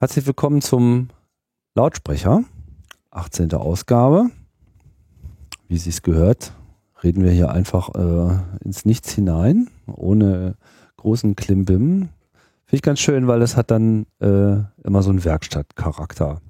[0.00, 1.08] Herzlich willkommen zum
[1.76, 2.42] Lautsprecher,
[3.12, 3.54] 18.
[3.54, 4.26] Ausgabe.
[5.68, 6.52] Wie Sie es gehört,
[7.02, 10.56] reden wir hier einfach äh, ins Nichts hinein, ohne
[10.96, 12.08] großen Klimbim.
[12.64, 16.40] Finde ich ganz schön, weil es hat dann äh, immer so einen Werkstattcharakter.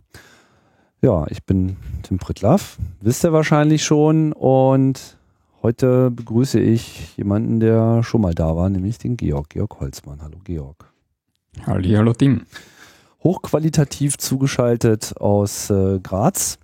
[1.02, 5.18] Ja, ich bin Tim Pritlaff, wisst ihr wahrscheinlich schon und
[5.62, 10.22] heute begrüße ich jemanden, der schon mal da war, nämlich den Georg, Georg Holzmann.
[10.22, 10.90] Hallo Georg.
[11.66, 12.46] Halli, hallo Tim.
[13.24, 16.58] Hochqualitativ zugeschaltet aus äh, Graz.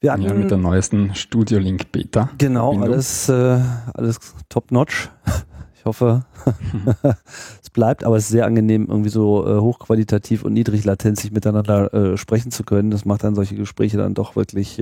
[0.00, 2.30] Wir hatten, ja, mit der neuesten Studio Link Beta.
[2.38, 3.58] Genau, alles, äh,
[3.94, 5.10] alles top notch.
[5.80, 6.26] Ich hoffe,
[7.62, 12.16] es bleibt, aber es ist sehr angenehm, irgendwie so äh, hochqualitativ und niedriglatenzig miteinander äh,
[12.16, 12.90] sprechen zu können.
[12.90, 14.80] Das macht dann solche Gespräche dann doch wirklich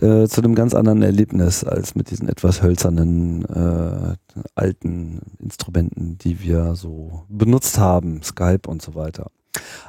[0.00, 4.16] äh, zu einem ganz anderen Erlebnis als mit diesen etwas hölzernen äh,
[4.54, 9.30] alten Instrumenten, die wir so benutzt haben, Skype und so weiter.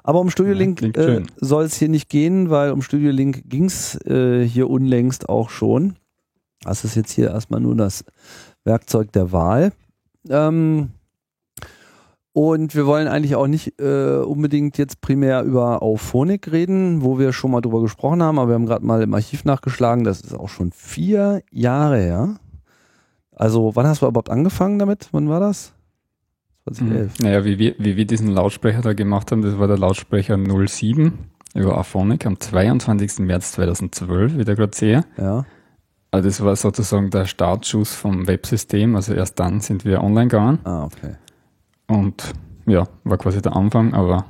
[0.04, 3.44] Aber um Studio Link ja, äh, soll es hier nicht gehen, weil um Studio Link
[3.50, 5.96] ging es äh, hier unlängst auch schon.
[6.64, 8.04] Das ist jetzt hier erstmal nur das
[8.64, 9.72] Werkzeug der Wahl.
[10.28, 10.90] Ähm,
[12.34, 17.34] und wir wollen eigentlich auch nicht äh, unbedingt jetzt primär über Auphonic reden, wo wir
[17.34, 20.34] schon mal drüber gesprochen haben, aber wir haben gerade mal im Archiv nachgeschlagen, das ist
[20.34, 22.36] auch schon vier Jahre her.
[23.36, 25.10] Also wann hast du überhaupt angefangen damit?
[25.12, 25.74] Wann war das?
[26.66, 27.18] 2011.
[27.18, 27.26] Hm.
[27.26, 31.14] Naja, wie wir, wie wir diesen Lautsprecher da gemacht haben, das war der Lautsprecher 07
[31.56, 33.20] über Auphonic am 22.
[33.20, 35.04] März 2012, wie der gerade sehe.
[35.18, 35.46] Ja.
[36.12, 40.60] Also das war sozusagen der Startschuss vom Websystem, also erst dann sind wir online gegangen.
[40.64, 41.16] Ah, okay.
[41.90, 42.34] Und
[42.66, 44.26] ja, war quasi der Anfang, aber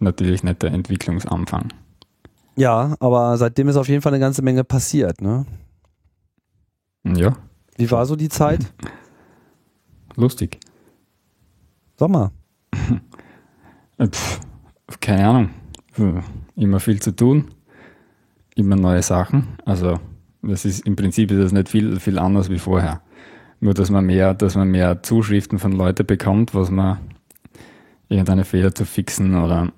[0.00, 1.72] natürlich nicht der Entwicklungsanfang.
[2.56, 5.46] Ja, aber seitdem ist auf jeden Fall eine ganze Menge passiert, ne?
[7.04, 7.36] Ja.
[7.76, 8.60] Wie war so die Zeit?
[10.16, 10.58] Lustig.
[11.96, 12.32] Sommer.
[14.00, 14.40] Pff,
[15.00, 15.50] keine Ahnung.
[16.56, 17.48] Immer viel zu tun,
[18.56, 19.56] immer neue Sachen.
[19.64, 19.98] Also
[20.42, 23.02] das ist im Prinzip ist das nicht viel, viel anders wie vorher.
[23.64, 26.98] Nur, dass man mehr, dass man mehr Zuschriften von Leuten bekommt, was man
[28.10, 29.72] irgendeine Fehler zu fixen oder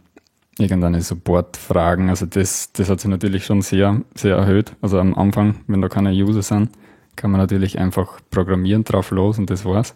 [0.58, 2.10] irgendeine Supportfragen.
[2.10, 4.74] Also das, das hat sich natürlich schon sehr, sehr erhöht.
[4.82, 6.70] Also am Anfang, wenn da keine User sind,
[7.14, 9.94] kann man natürlich einfach programmieren drauf los und das war's.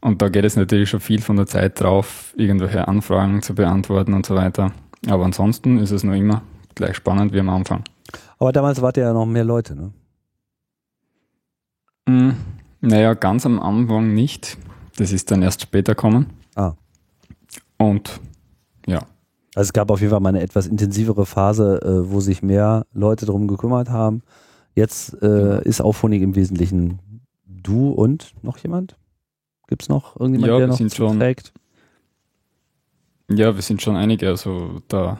[0.00, 4.14] Und da geht es natürlich schon viel von der Zeit drauf, irgendwelche Anfragen zu beantworten
[4.14, 4.72] und so weiter.
[5.06, 6.40] Aber ansonsten ist es noch immer
[6.74, 7.84] gleich spannend wie am Anfang.
[8.38, 9.92] Aber damals wart ihr ja noch mehr Leute, ne?
[12.08, 12.32] Mm,
[12.86, 14.56] naja, ganz am Anfang nicht.
[14.96, 16.26] Das ist dann erst später kommen.
[16.54, 16.72] Ah.
[17.78, 18.20] Und
[18.86, 18.98] ja.
[19.54, 22.86] Also es gab auf jeden Fall mal eine etwas intensivere Phase, äh, wo sich mehr
[22.92, 24.22] Leute darum gekümmert haben.
[24.74, 25.18] Jetzt äh.
[25.20, 25.58] Genau.
[25.60, 26.98] ist Auphonic im Wesentlichen
[27.44, 28.96] du und noch jemand?
[29.68, 31.52] Gibt es noch irgendjemand, ja, der noch sind schon, trägt?
[33.28, 34.28] Ja, wir sind schon einige.
[34.28, 35.18] Also der,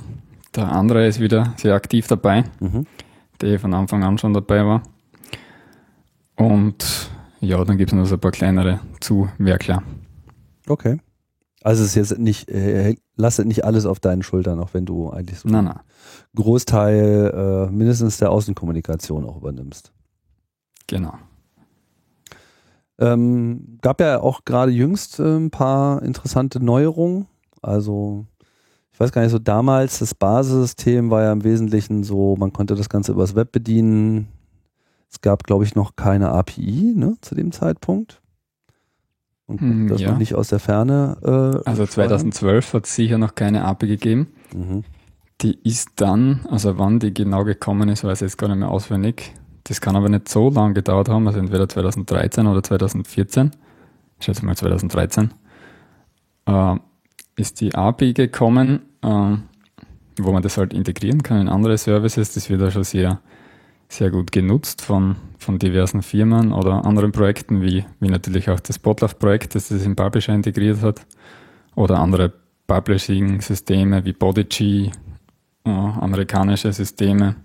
[0.54, 2.86] der andere ist wieder sehr aktiv dabei, mhm.
[3.40, 4.82] der von Anfang an schon dabei war.
[6.36, 7.10] Und
[7.46, 9.82] ja, dann gibt es noch so ein paar kleinere Zuwerkler.
[10.68, 10.98] Okay.
[11.62, 15.10] Also es ist jetzt nicht, äh, lass nicht alles auf deinen Schultern, auch wenn du
[15.10, 15.70] eigentlich so einen
[16.34, 19.92] Großteil äh, mindestens der Außenkommunikation auch übernimmst.
[20.86, 21.14] Genau.
[22.98, 27.26] Ähm, gab ja auch gerade jüngst äh, ein paar interessante Neuerungen.
[27.62, 28.26] Also
[28.92, 32.74] ich weiß gar nicht, so damals das Basissystem war ja im Wesentlichen so, man konnte
[32.74, 34.28] das Ganze übers Web bedienen,
[35.10, 38.20] es gab, glaube ich, noch keine API ne, zu dem Zeitpunkt.
[39.46, 40.10] Und hm, das ja.
[40.10, 41.16] noch nicht aus der Ferne.
[41.22, 44.28] Äh, also 2012 hat es sicher noch keine API gegeben.
[44.54, 44.84] Mhm.
[45.42, 48.70] Die ist dann, also wann die genau gekommen ist, weiß ich jetzt gar nicht mehr
[48.70, 49.34] auswendig.
[49.64, 53.50] Das kann aber nicht so lange gedauert haben, also entweder 2013 oder 2014.
[54.18, 55.30] Ich schätze mal 2013.
[56.46, 56.76] Äh,
[57.36, 59.36] ist die API gekommen, äh,
[60.18, 62.32] wo man das halt integrieren kann in andere Services.
[62.32, 63.20] Das wird ja schon sehr
[63.88, 68.78] sehr gut genutzt von, von diversen Firmen oder anderen Projekten, wie, wie natürlich auch das
[68.78, 71.06] Botlaf-Projekt, das das in Publisher integriert hat,
[71.74, 72.32] oder andere
[72.66, 74.90] Publishing-Systeme wie Podigy,
[75.64, 77.36] äh, amerikanische Systeme.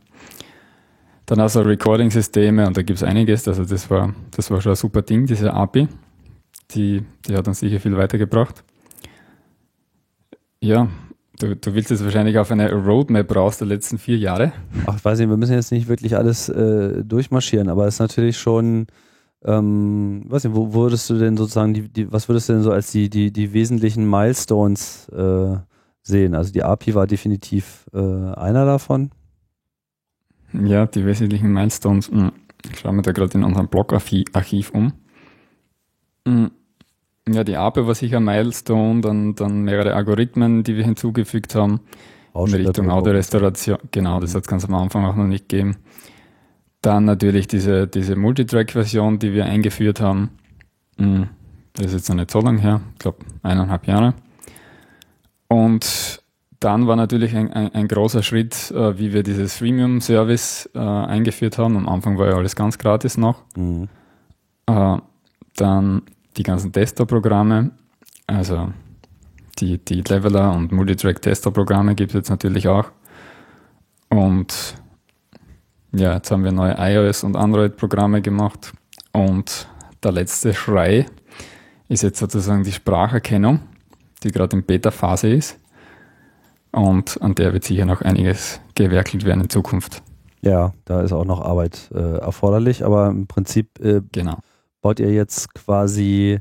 [1.25, 3.47] Dann also Recording-Systeme und da gibt es einiges.
[3.47, 5.87] Also das war, das war schon ein super Ding, diese API.
[6.71, 8.63] Die, die hat uns sicher viel weitergebracht.
[10.59, 10.87] Ja,
[11.41, 14.53] Du, du, willst jetzt wahrscheinlich auf eine Roadmap raus der letzten vier Jahre.
[14.85, 17.99] Ach, ich weiß nicht, wir müssen jetzt nicht wirklich alles äh, durchmarschieren, aber es ist
[17.99, 18.85] natürlich schon,
[19.43, 22.71] ähm, weiß nicht, wo würdest du denn sozusagen, die, die, was würdest du denn so
[22.71, 25.57] als die, die, die wesentlichen Milestones äh,
[26.03, 26.35] sehen?
[26.35, 29.09] Also die API war definitiv äh, einer davon.
[30.53, 32.11] Ja, die wesentlichen Milestones.
[32.11, 32.33] Hm,
[32.71, 34.94] ich schaue mir da gerade in unserem Blog-Archiv um.
[37.33, 41.81] Ja, die API war sicher ein Milestone, dann, dann mehrere Algorithmen, die wir hinzugefügt haben
[42.36, 43.78] in Richtung Autorestauration.
[43.92, 45.78] Genau, das hat es ganz am Anfang auch noch nicht gegeben.
[46.81, 50.31] Dann natürlich diese, diese Multitrack-Version, die wir eingeführt haben.
[50.98, 51.30] Hm,
[51.74, 54.13] das ist jetzt noch nicht so lange her, ich glaube eineinhalb Jahre.
[55.48, 56.22] Und
[56.60, 61.57] dann war natürlich ein, ein, ein großer Schritt, äh, wie wir dieses Freemium-Service äh, eingeführt
[61.57, 61.75] haben.
[61.75, 63.44] Am Anfang war ja alles ganz gratis noch.
[63.56, 63.89] Mhm.
[64.68, 64.98] Äh,
[65.56, 66.04] dann
[66.38, 67.72] die ganzen Tester-Programme,
[68.28, 68.72] also
[69.60, 72.92] die, die Leveler und Multitrack-Tester-Programme gibt es jetzt natürlich auch.
[74.10, 74.75] Und
[75.94, 78.74] ja, jetzt haben wir neue iOS und Android-Programme gemacht.
[79.12, 79.68] Und
[80.04, 81.06] der letzte Schrei
[81.89, 83.60] ist jetzt sozusagen die Spracherkennung,
[84.24, 85.60] die gerade in Beta-Phase ist.
[86.72, 90.01] Und an der wird sicher noch einiges gewerkelt werden in Zukunft.
[90.42, 94.39] Ja, da ist auch noch Arbeit äh, erforderlich, aber im Prinzip äh, genau.
[94.81, 96.39] Baut ihr jetzt quasi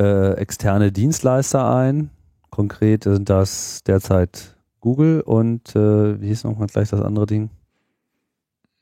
[0.00, 2.10] äh, externe Dienstleister ein.
[2.50, 7.50] Konkret sind das derzeit Google und äh, wie hieß nochmal gleich das andere Ding?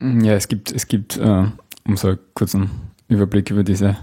[0.00, 1.44] Ja, es gibt, es gibt, äh,
[1.86, 2.70] um so einen kurzen
[3.08, 3.96] Überblick über diese,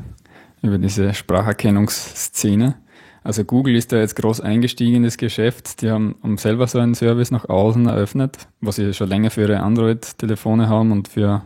[0.61, 2.75] über diese Spracherkennungsszene.
[3.23, 5.81] Also Google ist da jetzt groß eingestiegen in das Geschäft.
[5.81, 9.41] Die haben, haben selber so einen Service nach außen eröffnet, was sie schon länger für
[9.41, 11.43] ihre Android-Telefone haben und für,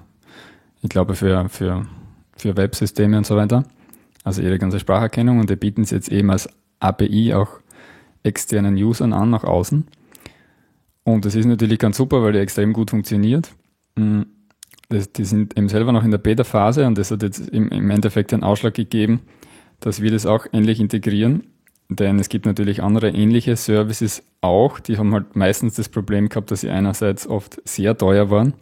[0.82, 1.86] ich glaube, für, für,
[2.42, 3.64] für Websysteme und so weiter.
[4.24, 6.50] Also ihre ganze Spracherkennung und die bieten es jetzt eben als
[6.80, 7.60] API auch
[8.24, 9.88] externen Usern an nach außen.
[11.04, 13.52] Und das ist natürlich ganz super, weil die extrem gut funktioniert.
[13.96, 14.24] Mm,
[14.90, 17.90] das, die sind eben selber noch in der Beta-Phase und das hat jetzt im, im
[17.90, 19.22] Endeffekt den Ausschlag gegeben,
[19.80, 21.44] dass wir das auch ähnlich integrieren.
[21.90, 26.52] Denn es gibt natürlich andere ähnliche Services auch, die haben halt meistens das Problem gehabt,
[26.52, 28.54] dass sie einerseits oft sehr teuer waren,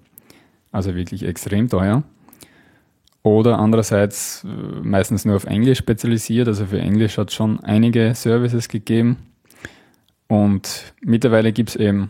[0.71, 2.03] also wirklich extrem teuer,
[3.27, 4.47] oder andererseits äh,
[4.81, 6.47] meistens nur auf Englisch spezialisiert.
[6.47, 9.17] Also für Englisch hat es schon einige Services gegeben.
[10.27, 12.09] Und mittlerweile gibt es eben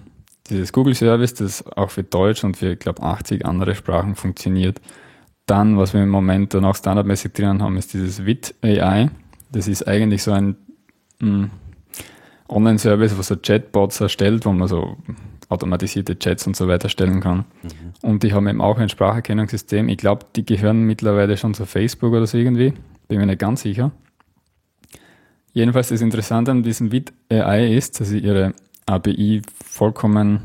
[0.50, 4.82] dieses Google Service, das auch für Deutsch und für, ich glaube, 80 andere Sprachen funktioniert.
[5.46, 9.10] Dann, was wir im Moment dann auch standardmäßig drin haben, ist dieses WIT AI.
[9.52, 10.56] Das ist eigentlich so ein
[11.22, 11.52] hm,
[12.50, 14.98] Online-Service, was so Chatbots erstellt, wo man so
[15.50, 17.46] automatisierte Chats und so weiter stellen kann.
[17.64, 18.10] Mhm.
[18.10, 19.88] Und die haben eben auch ein Spracherkennungssystem.
[19.90, 22.74] Ich glaube, die gehören mittlerweile schon zu Facebook oder so irgendwie.
[23.08, 23.92] Bin mir nicht ganz sicher.
[25.54, 28.54] Jedenfalls das Interessante an diesem Vid AI ist, dass sie ihre
[28.86, 30.42] API vollkommen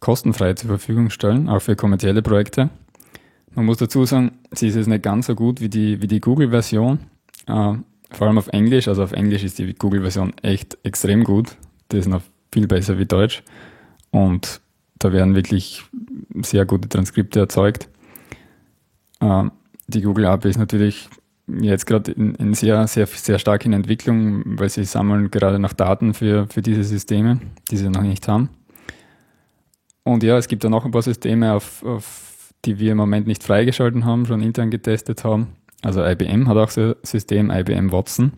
[0.00, 2.70] kostenfrei zur Verfügung stellen, auch für kommerzielle Projekte.
[3.54, 6.20] Man muss dazu sagen, sie ist jetzt nicht ganz so gut wie die, wie die
[6.20, 6.98] Google-Version,
[7.46, 7.74] äh,
[8.10, 8.88] vor allem auf Englisch.
[8.88, 11.56] Also auf Englisch ist die Google-Version echt extrem gut.
[11.90, 12.22] Die ist noch
[12.52, 13.42] viel besser wie Deutsch.
[14.12, 14.60] Und
[14.98, 15.82] da werden wirklich
[16.42, 17.88] sehr gute Transkripte erzeugt.
[19.20, 19.50] Ähm,
[19.88, 21.08] die Google API ist natürlich
[21.48, 25.72] jetzt gerade in, in, sehr, sehr, sehr stark in Entwicklung, weil sie sammeln gerade noch
[25.72, 28.50] Daten für, für diese Systeme, die sie noch nicht haben.
[30.04, 33.26] Und ja, es gibt da noch ein paar Systeme, auf, auf die wir im Moment
[33.26, 35.48] nicht freigeschalten haben, schon intern getestet haben.
[35.82, 38.32] Also IBM hat auch so ein System, IBM Watson.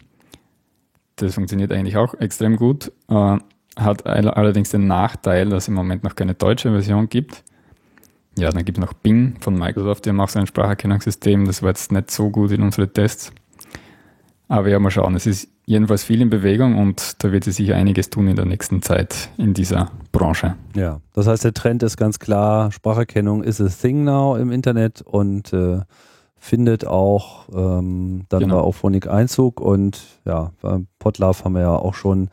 [1.16, 2.90] Das funktioniert eigentlich auch extrem gut.
[3.08, 3.38] Äh,
[3.76, 7.42] hat allerdings den Nachteil, dass es im Moment noch keine deutsche Version gibt.
[8.36, 11.44] Ja, dann gibt es noch Bing von Microsoft, die haben auch so ein Spracherkennungssystem.
[11.46, 13.32] Das war jetzt nicht so gut in unsere Tests.
[14.48, 15.14] Aber ja, mal schauen.
[15.14, 18.44] Es ist jedenfalls viel in Bewegung und da wird sich sicher einiges tun in der
[18.44, 20.56] nächsten Zeit in dieser Branche.
[20.74, 25.00] Ja, das heißt, der Trend ist ganz klar, Spracherkennung ist a thing now im Internet
[25.00, 25.80] und äh,
[26.36, 28.56] findet auch ähm, dann genau.
[28.56, 32.28] bei Auphonic Einzug und ja, beim Podlove haben wir ja auch schon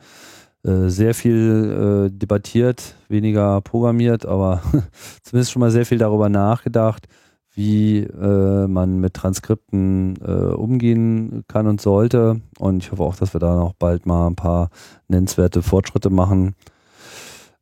[0.64, 4.62] äh, sehr viel äh, debattiert, weniger programmiert, aber
[5.22, 7.08] zumindest schon mal sehr viel darüber nachgedacht,
[7.54, 12.40] wie äh, man mit Transkripten äh, umgehen kann und sollte.
[12.58, 14.70] Und ich hoffe auch, dass wir da noch bald mal ein paar
[15.08, 16.54] nennenswerte Fortschritte machen.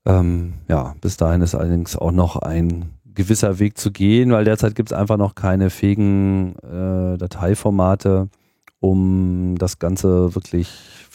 [0.04, 4.74] Ähm, ja, bis dahin ist allerdings auch noch ein gewisser Weg zu gehen, weil derzeit
[4.74, 8.28] gibt es einfach noch keine fähigen äh, Dateiformate,
[8.78, 10.68] um das Ganze wirklich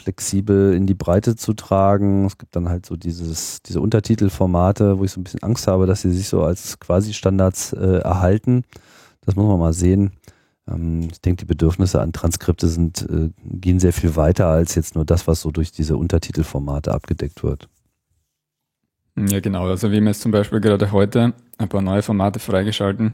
[0.05, 2.25] flexibel in die Breite zu tragen.
[2.25, 5.88] Es gibt dann halt so dieses, diese Untertitelformate, wo ich so ein bisschen Angst habe,
[5.88, 8.63] dass sie sich so als Quasi-Standards äh, erhalten.
[9.25, 10.12] Das muss man mal sehen.
[10.69, 14.93] Ähm, ich denke, die Bedürfnisse an Transkripte sind, äh, gehen sehr viel weiter als jetzt
[14.93, 17.67] nur das, was so durch diese Untertitelformate abgedeckt wird.
[19.17, 19.65] Ja, genau.
[19.67, 23.13] Also wir haben jetzt zum Beispiel gerade heute ein paar neue Formate freigeschalten.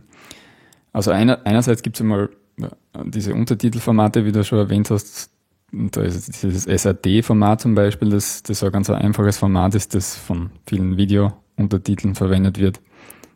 [0.92, 2.30] Also einer, einerseits gibt es einmal
[2.60, 2.68] äh,
[3.06, 5.30] diese Untertitelformate, wie du schon erwähnt hast,
[5.72, 10.16] da ist dieses SAD-Format zum Beispiel, das, das so ein ganz einfaches Format ist, das
[10.16, 12.82] von vielen Video-Untertiteln verwendet wird.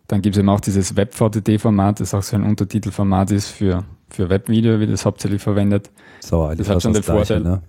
[0.08, 4.30] Dann gibt es eben auch dieses Web-VTT-Format, das auch so ein Untertitelformat ist für, für
[4.30, 5.90] Webvideo, wie das hauptsächlich verwendet.
[6.20, 7.40] So, das hat schon den Vorteil.
[7.42, 7.62] Ne?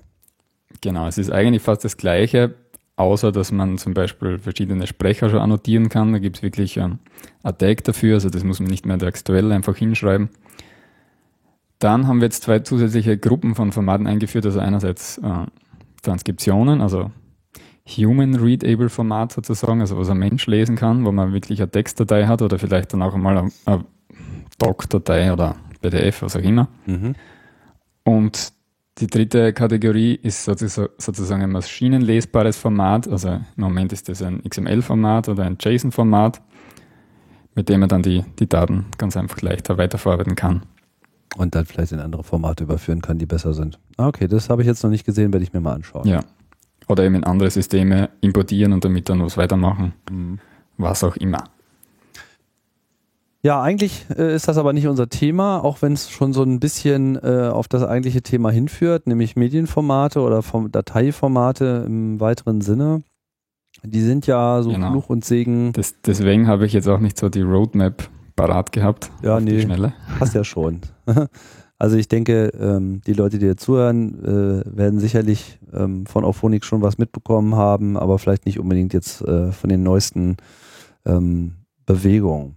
[0.80, 2.54] Genau, es ist eigentlich fast das Gleiche,
[2.96, 6.12] außer dass man zum Beispiel verschiedene Sprecher schon annotieren kann.
[6.12, 6.99] Da gibt es wirklich ähm,
[7.42, 10.28] ein Tag dafür, also das muss man nicht mehr textuell einfach hinschreiben.
[11.78, 15.47] Dann haben wir jetzt zwei zusätzliche Gruppen von Formaten eingeführt, also einerseits äh,
[16.02, 17.11] Transkriptionen, also
[17.87, 22.26] Human Readable Format sozusagen, also was ein Mensch lesen kann, wo man wirklich eine Textdatei
[22.26, 23.85] hat oder vielleicht dann auch einmal eine, eine
[24.59, 26.68] Doc-Datei oder PDF, was auch immer.
[26.87, 27.14] Mhm.
[28.04, 28.52] Und
[28.99, 33.06] die dritte Kategorie ist sozusagen ein maschinenlesbares Format.
[33.06, 36.40] Also im Moment ist das ein XML-Format oder ein JSON-Format,
[37.54, 40.62] mit dem man dann die, die Daten ganz einfach leichter weiterverarbeiten kann.
[41.36, 43.78] Und dann vielleicht in andere Formate überführen kann, die besser sind.
[43.98, 46.08] Ah, okay, das habe ich jetzt noch nicht gesehen, werde ich mir mal anschauen.
[46.08, 46.20] Ja.
[46.88, 49.92] Oder eben in andere Systeme importieren und damit dann was weitermachen.
[50.10, 50.38] Mhm.
[50.78, 51.44] Was auch immer.
[53.42, 56.58] Ja, eigentlich äh, ist das aber nicht unser Thema, auch wenn es schon so ein
[56.58, 63.02] bisschen äh, auf das eigentliche Thema hinführt, nämlich Medienformate oder Form Dateiformate im weiteren Sinne.
[63.84, 64.90] Die sind ja so genau.
[64.90, 65.72] Fluch und Segen.
[65.74, 69.10] Das, deswegen habe ich jetzt auch nicht so die Roadmap parat gehabt.
[69.22, 69.62] Ja, nee.
[69.62, 69.94] Schnelle.
[70.20, 70.82] Hast ja schon.
[71.78, 76.64] Also ich denke, ähm, die Leute, die hier zuhören, äh, werden sicherlich ähm, von Auphonic
[76.64, 80.38] schon was mitbekommen haben, aber vielleicht nicht unbedingt jetzt äh, von den neuesten
[81.04, 82.56] ähm, Bewegungen.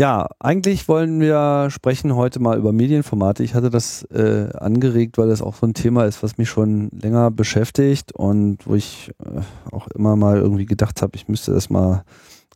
[0.00, 3.44] Ja, eigentlich wollen wir sprechen heute mal über Medienformate.
[3.44, 6.90] Ich hatte das äh, angeregt, weil das auch so ein Thema ist, was mich schon
[6.90, 11.70] länger beschäftigt und wo ich äh, auch immer mal irgendwie gedacht habe, ich müsste das
[11.70, 12.02] mal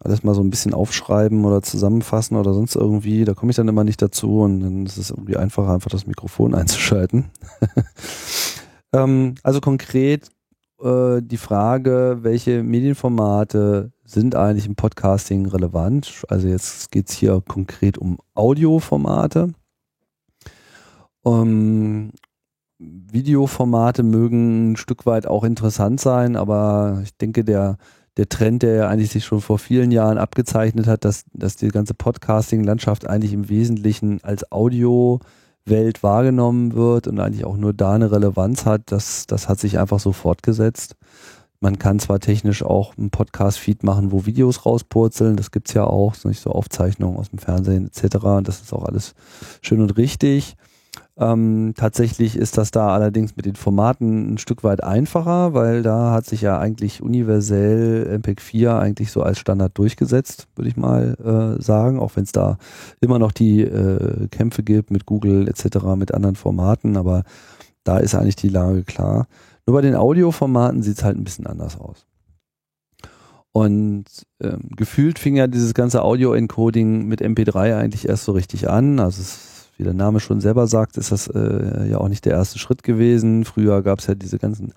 [0.00, 3.24] alles mal so ein bisschen aufschreiben oder zusammenfassen oder sonst irgendwie.
[3.24, 6.06] Da komme ich dann immer nicht dazu und dann ist es irgendwie einfacher, einfach das
[6.06, 7.26] Mikrofon einzuschalten.
[8.92, 10.28] ähm, also konkret
[10.82, 16.24] äh, die Frage, welche Medienformate sind eigentlich im Podcasting relevant?
[16.28, 19.52] Also jetzt geht es hier konkret um Audioformate.
[21.24, 22.12] Ähm,
[22.78, 27.78] Videoformate mögen ein Stück weit auch interessant sein, aber ich denke, der
[28.16, 31.68] der Trend, der ja eigentlich sich schon vor vielen Jahren abgezeichnet hat, dass, dass die
[31.68, 38.10] ganze Podcasting-Landschaft eigentlich im Wesentlichen als Audio-Welt wahrgenommen wird und eigentlich auch nur da eine
[38.10, 40.96] Relevanz hat, das, das hat sich einfach so fortgesetzt.
[41.60, 46.14] Man kann zwar technisch auch einen Podcast-Feed machen, wo Videos rauspurzeln, das gibt's ja auch,
[46.14, 48.16] so nicht so Aufzeichnungen aus dem Fernsehen etc.
[48.24, 49.14] Und das ist auch alles
[49.62, 50.56] schön und richtig.
[51.18, 56.12] Ähm, tatsächlich ist das da allerdings mit den Formaten ein Stück weit einfacher, weil da
[56.12, 61.56] hat sich ja eigentlich universell MPEG 4 eigentlich so als Standard durchgesetzt, würde ich mal
[61.58, 62.58] äh, sagen, auch wenn es da
[63.00, 67.22] immer noch die äh, Kämpfe gibt mit Google etc., mit anderen Formaten, aber
[67.82, 69.26] da ist eigentlich die Lage klar.
[69.66, 72.04] Nur bei den Audioformaten sieht es halt ein bisschen anders aus.
[73.52, 74.04] Und
[74.42, 79.00] ähm, gefühlt fing ja dieses ganze Audio-Encoding mit MP3 eigentlich erst so richtig an.
[79.00, 82.32] Also es wie der Name schon selber sagt, ist das äh, ja auch nicht der
[82.32, 83.44] erste Schritt gewesen.
[83.44, 84.72] Früher gab es ja diese ganzen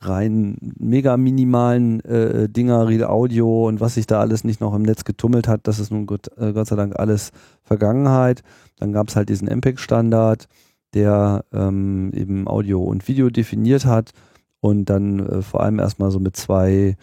[0.00, 4.82] rein mega minimalen äh, Dinger, Real Audio und was sich da alles nicht noch im
[4.82, 7.30] Netz getummelt hat, das ist nun Gott, äh, Gott sei Dank alles
[7.62, 8.42] Vergangenheit.
[8.78, 10.48] Dann gab es halt diesen MPEG-Standard,
[10.94, 14.10] der ähm, eben Audio und Video definiert hat
[14.60, 16.96] und dann äh, vor allem erstmal so mit zwei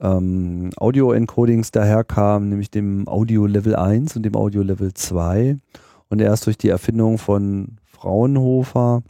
[0.00, 5.56] ähm, Audio-Encodings daherkam, nämlich dem Audio Level 1 und dem Audio Level 2.
[6.12, 9.02] Und erst durch die Erfindung von Fraunhofer,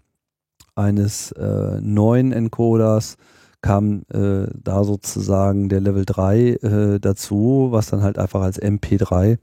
[0.76, 3.16] eines äh, neuen Encoders,
[3.60, 9.38] kam äh, da sozusagen der Level 3 äh, dazu, was dann halt einfach als MP3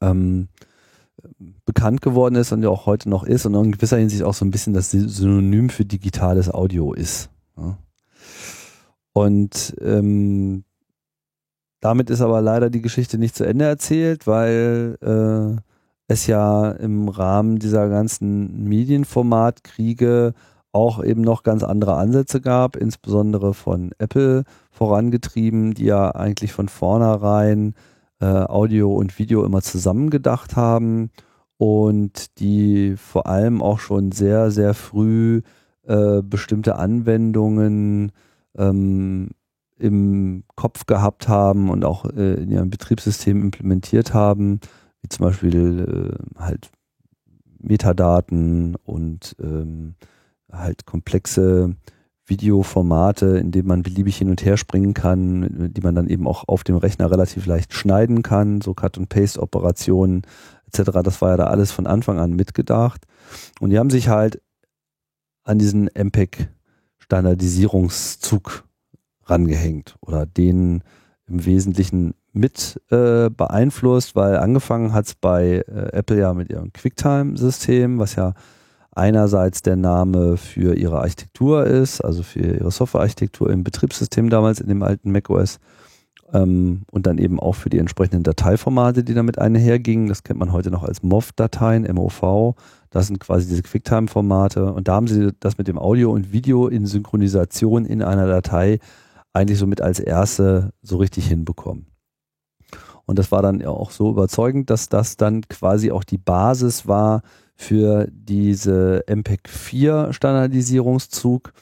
[0.00, 0.48] ähm,
[1.64, 4.44] bekannt geworden ist und ja auch heute noch ist und in gewisser Hinsicht auch so
[4.44, 7.30] ein bisschen das Synonym für digitales Audio ist.
[7.56, 7.78] Ja.
[9.12, 10.64] Und ähm,
[11.78, 15.62] damit ist aber leider die Geschichte nicht zu Ende erzählt, weil äh,
[16.08, 20.34] es ja im Rahmen dieser ganzen Medienformatkriege
[20.72, 26.68] auch eben noch ganz andere Ansätze gab, insbesondere von Apple vorangetrieben, die ja eigentlich von
[26.68, 27.74] vornherein
[28.20, 31.10] äh, Audio und Video immer zusammen gedacht haben
[31.56, 35.40] und die vor allem auch schon sehr, sehr früh
[35.86, 38.12] äh, bestimmte Anwendungen
[38.58, 39.30] ähm,
[39.78, 44.60] im Kopf gehabt haben und auch äh, in ihrem Betriebssystem implementiert haben,
[45.06, 46.70] wie zum Beispiel äh, halt
[47.60, 49.94] Metadaten und ähm,
[50.50, 51.76] halt komplexe
[52.26, 56.48] Videoformate, in denen man beliebig hin und her springen kann, die man dann eben auch
[56.48, 60.22] auf dem Rechner relativ leicht schneiden kann, so Cut-and-Paste-Operationen
[60.66, 60.90] etc.
[61.04, 63.06] Das war ja da alles von Anfang an mitgedacht.
[63.60, 64.42] Und die haben sich halt
[65.44, 68.64] an diesen MPEG-Standardisierungszug
[69.22, 70.82] rangehängt oder den
[71.28, 76.72] im Wesentlichen mit äh, beeinflusst, weil angefangen hat es bei äh, Apple ja mit ihrem
[76.72, 78.34] QuickTime-System, was ja
[78.94, 84.68] einerseits der Name für ihre Architektur ist, also für ihre Softwarearchitektur im Betriebssystem damals in
[84.68, 85.58] dem alten macOS
[86.32, 90.08] ähm, und dann eben auch für die entsprechenden Dateiformate, die damit einhergingen.
[90.08, 92.54] Das kennt man heute noch als MOV-Dateien, MOV.
[92.90, 96.68] Das sind quasi diese Quicktime-Formate und da haben sie das mit dem Audio und Video
[96.68, 98.78] in Synchronisation in einer Datei
[99.32, 101.95] eigentlich somit als erste so richtig hinbekommen.
[103.06, 107.22] Und das war dann auch so überzeugend, dass das dann quasi auch die Basis war
[107.54, 111.52] für diese MPEG 4 Standardisierungszug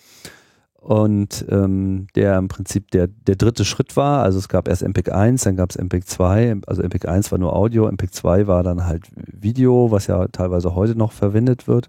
[0.84, 4.22] und ähm, der im Prinzip der, der dritte Schritt war.
[4.22, 7.38] Also es gab erst MPEG 1, dann gab es MPEG 2, also MPEG 1 war
[7.38, 11.88] nur Audio, MPEG 2 war dann halt Video, was ja teilweise heute noch verwendet wird.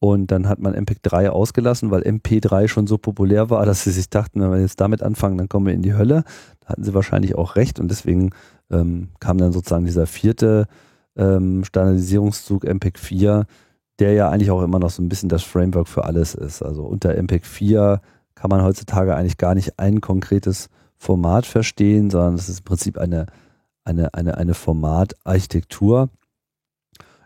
[0.00, 3.90] Und dann hat man MPEG 3 ausgelassen, weil MP3 schon so populär war, dass sie
[3.90, 6.24] sich dachten, wenn wir jetzt damit anfangen, dann kommen wir in die Hölle.
[6.60, 8.30] Da hatten sie wahrscheinlich auch recht und deswegen
[8.70, 10.66] ähm, kam dann sozusagen dieser vierte
[11.16, 13.46] ähm, Standardisierungszug MPEG 4,
[13.98, 16.62] der ja eigentlich auch immer noch so ein bisschen das Framework für alles ist.
[16.62, 18.00] Also unter MPEG 4
[18.34, 22.98] kann man heutzutage eigentlich gar nicht ein konkretes Format verstehen, sondern es ist im Prinzip
[22.98, 23.26] eine,
[23.84, 26.08] eine, eine, eine Formatarchitektur.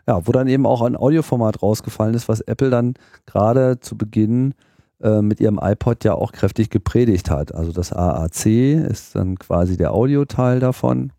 [0.07, 2.93] Ja, wo dann eben auch ein Audioformat rausgefallen ist, was Apple dann
[3.25, 4.53] gerade zu Beginn
[5.01, 7.55] äh, mit ihrem iPod ja auch kräftig gepredigt hat.
[7.55, 11.11] Also das AAC ist dann quasi der Audioteil davon.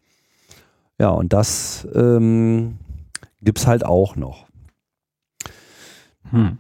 [0.99, 2.79] Ja, und das ähm,
[3.43, 4.47] gibt es halt auch noch.
[6.31, 6.59] Hm.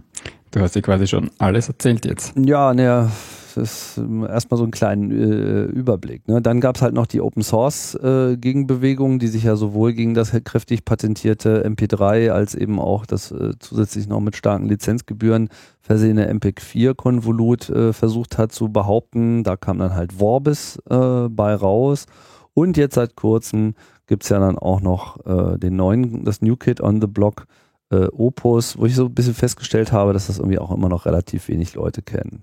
[0.50, 2.34] Du hast dir quasi schon alles erzählt jetzt.
[2.36, 3.10] Ja, naja,
[3.56, 6.28] das ist erstmal so ein kleinen äh, Überblick.
[6.28, 6.42] Ne?
[6.42, 10.14] Dann gab es halt noch die Open Source äh, Gegenbewegung, die sich ja sowohl gegen
[10.14, 15.48] das kräftig patentierte MP3 als eben auch das äh, zusätzlich noch mit starken Lizenzgebühren
[15.80, 19.42] versehene MPEG-4-Konvolut äh, versucht hat zu behaupten.
[19.42, 22.06] Da kam dann halt Vorbis äh, bei raus.
[22.52, 23.74] Und jetzt seit kurzem
[24.06, 27.46] gibt es ja dann auch noch äh, den neuen, das New Kid on the Block
[27.90, 31.06] äh, Opus, wo ich so ein bisschen festgestellt habe, dass das irgendwie auch immer noch
[31.06, 32.42] relativ wenig Leute kennen.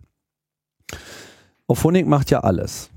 [1.68, 2.90] Auphonic macht ja alles.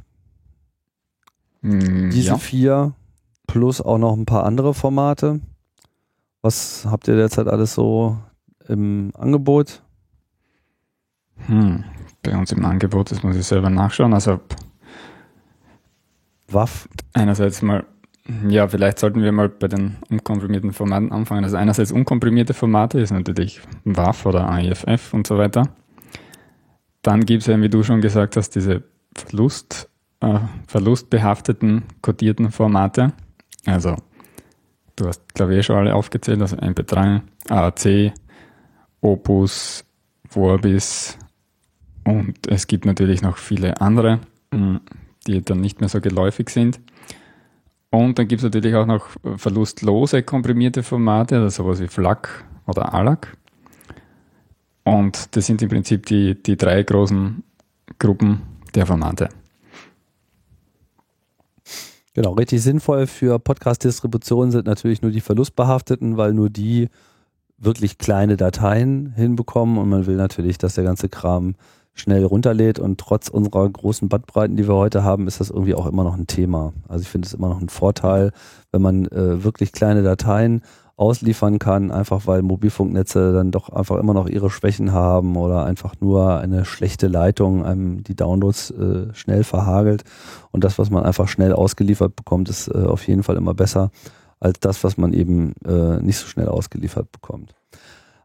[1.62, 2.38] Mm, Diese ja.
[2.38, 2.93] vier
[3.47, 5.41] plus auch noch ein paar andere Formate.
[6.43, 8.19] Was habt ihr derzeit alles so
[8.69, 9.82] im Angebot?
[11.47, 11.84] Hm.
[12.23, 14.14] Bei uns im Angebot, das muss ich selber nachschauen.
[14.14, 14.41] Also
[16.49, 17.84] WAF, einerseits mal,
[18.49, 21.45] ja, vielleicht sollten wir mal bei den unkomprimierten Formaten anfangen.
[21.45, 25.69] Also einerseits unkomprimierte Formate ist natürlich WAV oder AIFF und so weiter.
[27.02, 28.82] Dann gibt es ja, wie du schon gesagt hast, diese
[29.15, 29.89] Verlust,
[30.21, 33.12] äh, verlustbehafteten, kodierten Formate.
[33.65, 33.97] Also,
[34.97, 38.12] du hast, ich, eh schon alle aufgezählt, also MP3, AAC,
[39.00, 39.84] Opus,
[40.28, 41.17] Vorbis
[42.04, 44.21] und es gibt natürlich noch viele andere,
[44.52, 44.80] mh,
[45.26, 46.80] die dann nicht mehr so geläufig sind.
[47.90, 52.92] Und dann gibt es natürlich auch noch verlustlose komprimierte Formate, also sowas wie FLAC oder
[52.92, 53.36] ALAC.
[54.84, 57.42] Und das sind im Prinzip die, die drei großen
[57.99, 58.42] Gruppen
[58.75, 59.28] der Formate.
[62.14, 66.88] Genau, richtig sinnvoll für Podcast-Distributionen sind natürlich nur die verlustbehafteten, weil nur die
[67.58, 71.56] wirklich kleine Dateien hinbekommen und man will natürlich, dass der ganze Kram
[71.97, 75.87] schnell runterlädt und trotz unserer großen Bandbreiten, die wir heute haben, ist das irgendwie auch
[75.87, 76.73] immer noch ein Thema.
[76.87, 78.30] Also ich finde es immer noch ein Vorteil,
[78.71, 80.63] wenn man äh, wirklich kleine Dateien
[80.97, 85.95] ausliefern kann, einfach weil Mobilfunknetze dann doch einfach immer noch ihre Schwächen haben oder einfach
[86.00, 90.04] nur eine schlechte Leitung einem die Downloads äh, schnell verhagelt.
[90.52, 93.91] Und das, was man einfach schnell ausgeliefert bekommt, ist äh, auf jeden Fall immer besser
[94.41, 97.54] als das, was man eben äh, nicht so schnell ausgeliefert bekommt.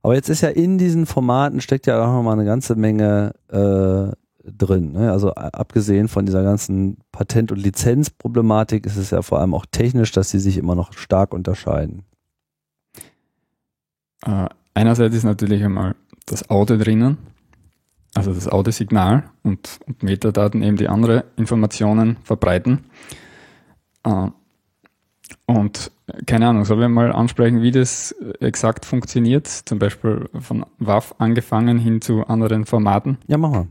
[0.04, 4.16] Aber jetzt ist ja in diesen Formaten steckt ja auch nochmal eine ganze Menge äh,
[4.44, 4.94] drin.
[4.94, 5.12] Ne?
[5.12, 10.12] Also abgesehen von dieser ganzen Patent- und Lizenzproblematik ist es ja vor allem auch technisch,
[10.12, 12.04] dass sie sich immer noch stark unterscheiden.
[14.26, 17.18] Äh, einerseits ist natürlich einmal das Audio drinnen,
[18.14, 22.86] also das Audiosignal und, und Metadaten eben die andere Informationen verbreiten.
[24.04, 24.28] Äh,
[25.46, 25.92] und
[26.26, 29.48] keine Ahnung, sollen wir mal ansprechen, wie das exakt funktioniert?
[29.48, 33.18] Zum Beispiel von WAV angefangen hin zu anderen Formaten.
[33.28, 33.68] Ja, machen wir.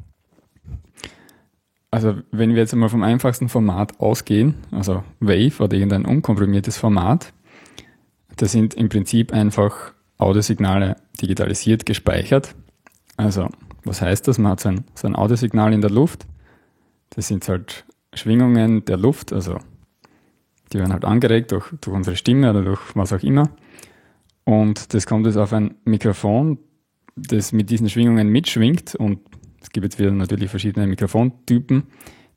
[1.91, 7.33] Also wenn wir jetzt einmal vom einfachsten Format ausgehen, also Wave oder irgendein unkomprimiertes Format,
[8.37, 12.55] das sind im Prinzip einfach Audiosignale digitalisiert gespeichert.
[13.17, 13.49] Also
[13.85, 14.39] was heißt das?
[14.39, 16.27] Man hat so ein, so ein Audiosignal in der Luft.
[17.11, 19.59] Das sind halt Schwingungen der Luft, also
[20.73, 23.51] die werden halt angeregt durch, durch unsere Stimme oder durch was auch immer.
[24.45, 26.59] Und das kommt jetzt auf ein Mikrofon,
[27.17, 28.95] das mit diesen Schwingungen mitschwingt.
[28.95, 29.21] Und
[29.61, 31.85] es gibt jetzt wieder natürlich verschiedene Mikrofontypen,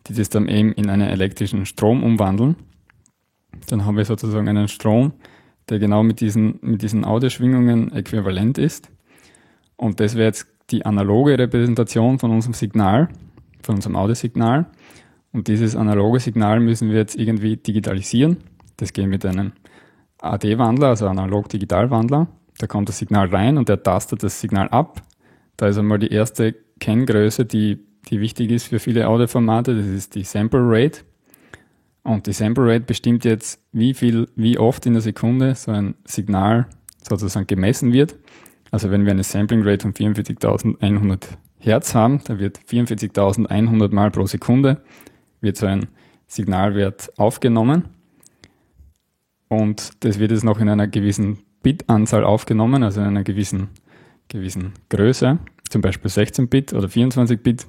[0.08, 2.56] die das dann eben in einen elektrischen Strom umwandeln.
[3.67, 5.13] Dann haben wir sozusagen einen Strom,
[5.69, 8.89] der genau mit diesen, mit diesen Audioschwingungen äquivalent ist.
[9.78, 13.10] Und das wäre jetzt die analoge Repräsentation von unserem Signal,
[13.63, 14.65] von unserem Audiosignal.
[15.34, 18.38] Und dieses analoge Signal müssen wir jetzt irgendwie digitalisieren.
[18.78, 19.52] Das geht mit einem
[20.19, 22.28] AD-Wandler, also Analog-Digital-Wandler.
[22.60, 25.02] Da kommt das Signal rein und der tastet das Signal ab.
[25.58, 29.76] Da ist einmal die erste Kenngröße, die, die wichtig ist für viele Audioformate.
[29.76, 31.02] Das ist die Sample Rate.
[32.04, 35.96] Und die Sample Rate bestimmt jetzt, wie viel, wie oft in der Sekunde so ein
[36.06, 36.67] Signal
[37.02, 38.15] sozusagen gemessen wird.
[38.72, 41.19] Also wenn wir eine Sampling Rate von 44.100
[41.60, 44.82] Hertz haben, da wird 44.100 Mal pro Sekunde
[45.43, 45.88] wird so ein
[46.27, 47.89] Signalwert aufgenommen.
[49.49, 53.69] Und das wird jetzt noch in einer gewissen Bitanzahl aufgenommen, also in einer gewissen,
[54.27, 55.38] gewissen Größe,
[55.69, 57.67] zum Beispiel 16 Bit oder 24 Bit.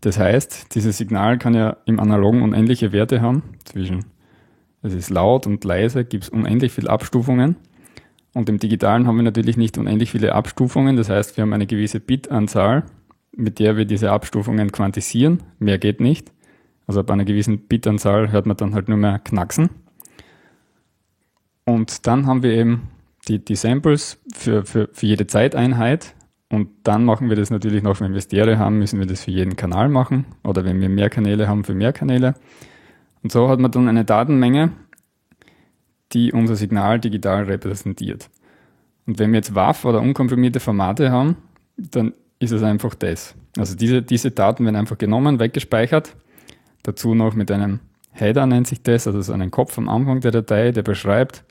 [0.00, 3.42] Das heißt, dieses Signal kann ja im Analogen unendliche Werte haben.
[3.64, 4.04] Zwischen,
[4.82, 7.56] es ist laut und leise, gibt es unendlich viele Abstufungen.
[8.32, 10.96] Und im Digitalen haben wir natürlich nicht unendlich viele Abstufungen.
[10.96, 12.84] Das heißt, wir haben eine gewisse Bitanzahl,
[13.32, 15.42] mit der wir diese Abstufungen quantisieren.
[15.58, 16.30] Mehr geht nicht.
[16.88, 19.68] Also bei einer gewissen Bitanzahl hört man dann halt nur mehr knacksen.
[21.64, 22.88] Und dann haben wir eben
[23.28, 26.14] die, die Samples für, für, für jede Zeiteinheit.
[26.48, 29.30] Und dann machen wir das natürlich noch, wenn wir Stereo haben, müssen wir das für
[29.30, 30.24] jeden Kanal machen.
[30.42, 32.34] Oder wenn wir mehr Kanäle haben, für mehr Kanäle.
[33.22, 34.72] Und so hat man dann eine Datenmenge,
[36.12, 38.30] die unser Signal digital repräsentiert.
[39.06, 41.36] Und wenn wir jetzt WAV oder unkomprimierte Formate haben,
[41.76, 43.34] dann ist es einfach das.
[43.58, 46.16] Also diese, diese Daten werden einfach genommen, weggespeichert
[46.82, 47.80] Dazu noch mit einem
[48.12, 51.44] Header nennt sich das, also so einen Kopf am Anfang der Datei, der beschreibt,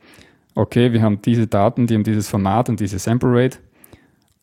[0.56, 3.60] okay, wir haben diese Daten, die haben dieses Format und diese Sample Rate.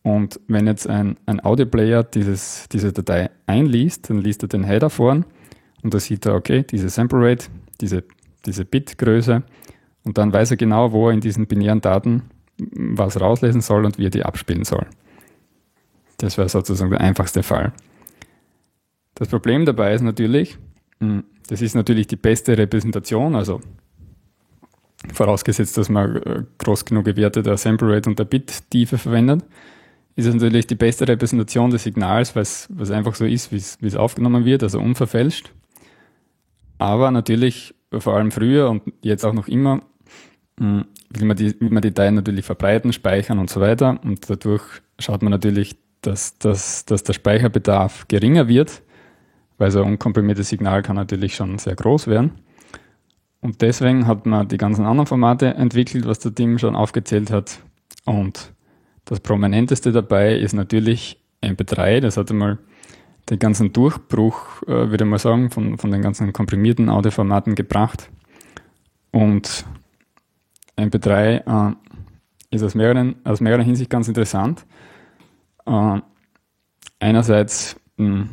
[0.03, 4.91] Und wenn jetzt ein, ein Audio-Player dieses, diese Datei einliest, dann liest er den Header
[4.91, 5.25] vor
[5.83, 7.47] und da sieht er, okay, diese Sample Rate,
[7.81, 8.05] diese,
[8.47, 9.43] diese Bitgröße
[10.05, 12.23] und dann weiß er genau, wo er in diesen binären Daten
[12.59, 14.87] was rauslesen soll und wie er die abspielen soll.
[16.19, 17.73] Das wäre sozusagen der einfachste Fall.
[19.15, 20.59] Das Problem dabei ist natürlich,
[21.49, 23.61] das ist natürlich die beste Repräsentation, also
[25.13, 29.45] vorausgesetzt, dass man äh, groß genug gewertete Sample Rate und der Bit-Tiefe verwendet,
[30.17, 33.97] ist es natürlich die beste Repräsentation des Signals, weil es einfach so ist, wie es
[33.97, 35.51] aufgenommen wird, also unverfälscht.
[36.79, 39.83] Aber natürlich, vor allem früher und jetzt auch noch immer,
[40.59, 44.01] hm, will man die, will man die Dateien natürlich verbreiten, speichern und so weiter.
[44.05, 44.63] Und dadurch
[44.99, 48.83] schaut man natürlich, dass, dass, dass der Speicherbedarf geringer wird
[49.59, 52.33] weil so ein unkomprimiertes Signal kann natürlich schon sehr groß werden.
[53.41, 57.61] Und deswegen hat man die ganzen anderen Formate entwickelt, was der Tim schon aufgezählt hat.
[58.07, 58.53] Und
[59.05, 62.01] das prominenteste dabei ist natürlich MP3.
[62.01, 62.59] Das hat einmal
[63.29, 68.11] den ganzen Durchbruch, äh, würde mal sagen, von, von den ganzen komprimierten Audioformaten gebracht.
[69.11, 69.65] Und
[70.79, 71.75] MP3 äh,
[72.51, 74.67] ist aus mehreren, aus mehreren Hinsicht ganz interessant.
[75.67, 76.01] Äh,
[76.99, 78.29] einerseits mh, hm,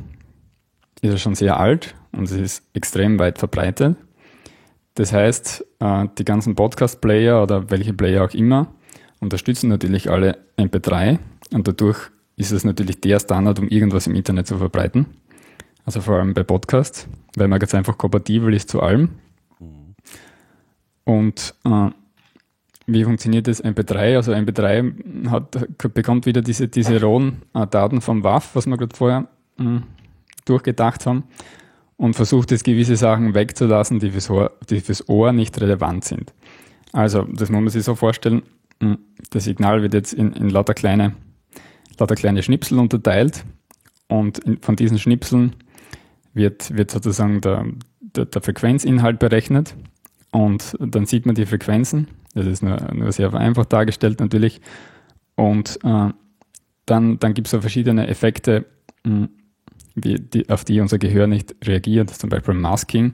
[1.01, 3.95] ist er schon sehr alt und es ist extrem weit verbreitet.
[4.95, 8.67] Das heißt, äh, die ganzen Podcast-Player oder welche Player auch immer
[9.19, 11.19] unterstützen natürlich alle MP3
[11.53, 15.05] und dadurch ist es natürlich der Standard, um irgendwas im Internet zu verbreiten.
[15.85, 19.09] Also vor allem bei Podcasts, weil man ganz einfach kompatibel ist zu allem.
[21.03, 21.89] Und äh,
[22.85, 24.15] wie funktioniert das MP3?
[24.15, 28.95] Also MP3 hat, bekommt wieder diese, diese rohen äh, Daten vom WAF, was wir gerade
[28.95, 29.83] vorher hm,
[30.45, 31.23] durchgedacht haben
[31.97, 36.33] und versucht jetzt gewisse Sachen wegzulassen, die fürs Ohr, die fürs Ohr nicht relevant sind.
[36.93, 38.43] Also, das muss man sich so vorstellen,
[38.81, 38.97] hm,
[39.29, 41.13] das Signal wird jetzt in, in lauter, kleine,
[41.99, 43.45] lauter kleine Schnipsel unterteilt
[44.07, 45.55] und in, von diesen Schnipseln
[46.33, 47.65] wird, wird sozusagen der,
[47.99, 49.75] der, der, Frequenzinhalt berechnet
[50.31, 52.07] und dann sieht man die Frequenzen.
[52.33, 54.61] Das ist nur, nur sehr vereinfacht dargestellt natürlich.
[55.35, 56.09] Und äh,
[56.85, 58.65] dann, dann gibt es so verschiedene Effekte,
[59.05, 59.29] hm,
[59.95, 63.13] wie die, auf die unser Gehör nicht reagiert, zum Beispiel Masking.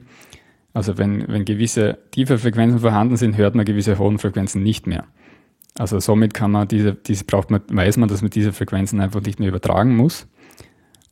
[0.74, 5.04] Also wenn, wenn gewisse tiefe Frequenzen vorhanden sind, hört man gewisse hohen Frequenzen nicht mehr.
[5.78, 9.20] Also somit kann man diese, diese braucht man, weiß man, dass man diese Frequenzen einfach
[9.22, 10.26] nicht mehr übertragen muss.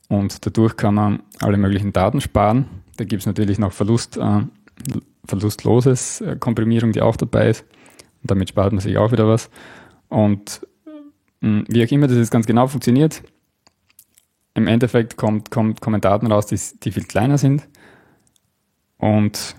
[0.09, 2.67] Und dadurch kann man alle möglichen Daten sparen.
[2.97, 4.43] Da gibt es natürlich noch Verlust, äh,
[5.25, 7.65] verlustloses äh, Komprimierung, die auch dabei ist.
[8.23, 9.51] Und damit spart man sich auch wieder was.
[10.09, 10.67] Und
[11.43, 13.23] äh, wie auch immer das jetzt ganz genau funktioniert,
[14.57, 17.69] im Endeffekt kommt, kommt, kommen Daten raus, die, die viel kleiner sind.
[18.99, 19.55] Und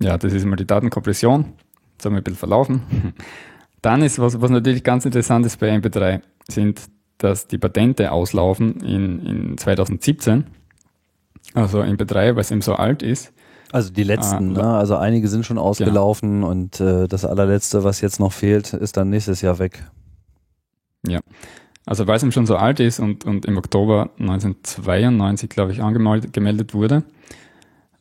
[0.00, 1.52] ja, das ist mal die Datenkompression.
[1.92, 3.14] Jetzt haben wir ein bisschen verlaufen.
[3.82, 6.82] Dann ist, was, was natürlich ganz interessant ist bei MP3, sind,
[7.18, 10.46] dass die Patente auslaufen in, in 2017.
[11.54, 13.32] Also MP3, weil es eben so alt ist.
[13.70, 14.78] Also die letzten, ah, ne?
[14.78, 16.48] also einige sind schon ausgelaufen ja.
[16.48, 19.84] und äh, das allerletzte, was jetzt noch fehlt, ist dann nächstes Jahr weg.
[21.06, 21.20] Ja.
[21.88, 25.82] Also weil es ihm schon so alt ist und, und im Oktober 1992, glaube ich,
[25.82, 27.02] angemeldet wurde,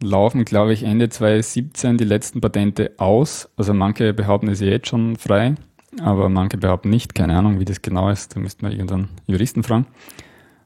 [0.03, 3.47] laufen, glaube ich, Ende 2017 die letzten Patente aus.
[3.55, 5.55] Also manche behaupten, es ist jetzt schon frei,
[6.01, 7.15] aber manche behaupten nicht.
[7.15, 8.35] Keine Ahnung, wie das genau ist.
[8.35, 9.87] Da müsste man irgendeinen Juristen fragen.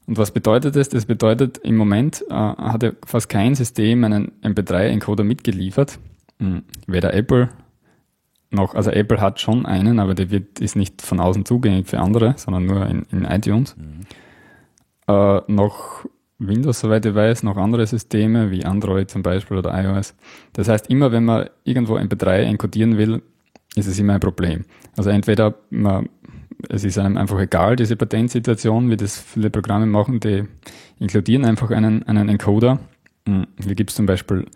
[0.08, 0.88] Und was bedeutet das?
[0.88, 6.00] Das bedeutet, im Moment äh, hat ja fast kein System einen MP3-Encoder mitgeliefert.
[6.40, 7.50] Hm, weder Apple
[8.52, 12.00] noch, also Apple hat schon einen, aber der wird, ist nicht von außen zugänglich für
[12.00, 13.76] andere, sondern nur in, in iTunes.
[13.76, 14.00] Mhm.
[15.08, 16.04] Äh, noch
[16.38, 20.14] Windows, soweit ich weiß, noch andere Systeme wie Android zum Beispiel oder iOS.
[20.52, 23.22] Das heißt, immer wenn man irgendwo MP3 encodieren will,
[23.74, 24.64] ist es immer ein Problem.
[24.96, 26.08] Also entweder man,
[26.68, 30.44] es ist einem einfach egal, diese Patentsituation, wie das viele Programme machen, die
[30.98, 32.80] inkludieren einfach einen, einen Encoder.
[33.26, 34.46] Hm, hier gibt es zum Beispiel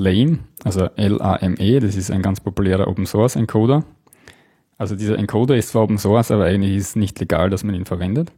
[0.00, 3.84] Lame, also L-A-M-E, das ist ein ganz populärer Open Source Encoder.
[4.78, 7.74] Also dieser Encoder ist zwar Open Source, aber eigentlich ist es nicht legal, dass man
[7.74, 8.32] ihn verwendet.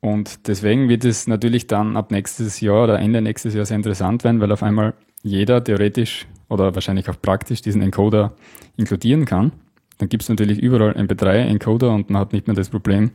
[0.00, 4.24] Und deswegen wird es natürlich dann ab nächstes Jahr oder Ende nächstes Jahr sehr interessant
[4.24, 8.32] werden, weil auf einmal jeder theoretisch oder wahrscheinlich auch praktisch diesen Encoder
[8.78, 9.52] inkludieren kann.
[9.98, 13.10] Dann gibt es natürlich überall MP3-Encoder und man hat nicht mehr das Problem,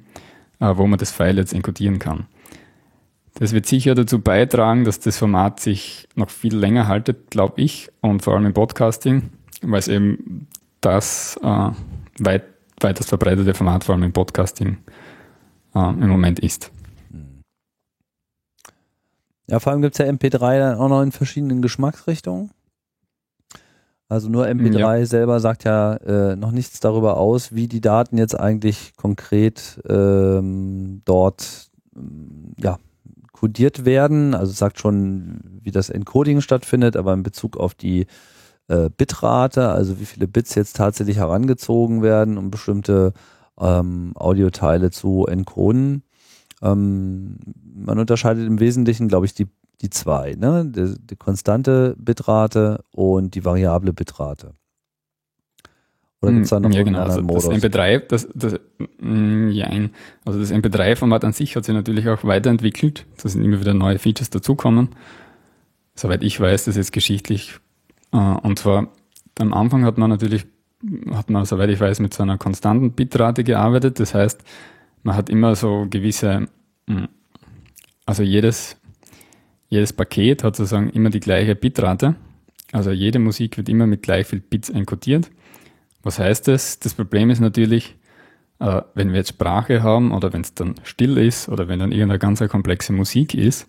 [0.60, 2.28] äh, wo man das File jetzt encodieren kann.
[3.38, 7.90] Das wird sicher dazu beitragen, dass das Format sich noch viel länger haltet, glaube ich,
[8.00, 9.30] und vor allem im Podcasting,
[9.62, 10.48] weil es eben
[10.80, 11.72] das äh,
[12.20, 12.44] weit,
[12.80, 14.78] weitest verbreitete Format vor allem im Podcasting
[15.76, 16.72] äh, im Moment ist.
[19.48, 22.52] Ja, vor allem gibt es ja MP3 dann auch noch in verschiedenen Geschmacksrichtungen.
[24.08, 25.06] Also nur MP3 ja.
[25.06, 31.02] selber sagt ja äh, noch nichts darüber aus, wie die Daten jetzt eigentlich konkret ähm,
[31.04, 32.80] dort ähm, ja,
[33.36, 34.34] kodiert werden.
[34.34, 38.08] Also sagt schon, wie das Encoding stattfindet, aber in Bezug auf die
[38.70, 43.12] äh, Bitrate, also wie viele Bits jetzt tatsächlich herangezogen werden, um bestimmte
[43.60, 46.04] ähm, Audioteile zu encoden.
[46.62, 47.38] Ähm,
[47.76, 49.48] man unterscheidet im Wesentlichen, glaube ich, die,
[49.82, 50.66] die zwei, ne?
[50.66, 54.54] Die, die konstante Bitrate und die variable Bitrate.
[56.26, 57.00] Oder gibt es da noch ja, genau.
[57.00, 57.50] also Modus?
[57.50, 58.60] Das MP3, das, das,
[59.00, 59.70] mm, ja,
[60.26, 63.06] also das MP3-Format an sich hat sich natürlich auch weiterentwickelt.
[63.22, 64.90] Da sind immer wieder neue Features dazukommen.
[65.96, 67.60] Soweit ich weiß, das ist jetzt geschichtlich.
[68.12, 68.90] Äh, und zwar
[69.40, 70.46] am Anfang hat man natürlich,
[71.12, 74.00] hat man, soweit ich weiß, mit so einer konstanten Bitrate gearbeitet.
[74.00, 74.44] Das heißt,
[75.04, 76.48] man hat immer so gewisse,
[76.88, 77.06] mm,
[78.06, 78.78] also jedes,
[79.70, 82.16] jedes Paket hat sozusagen immer die gleiche Bitrate.
[82.72, 85.30] Also jede Musik wird immer mit gleich viel Bits encodiert.
[86.06, 86.78] Was heißt das?
[86.78, 87.96] Das Problem ist natürlich,
[88.60, 91.92] äh, wenn wir jetzt Sprache haben oder wenn es dann still ist oder wenn dann
[91.92, 93.68] irgendeine ganz komplexe Musik ist,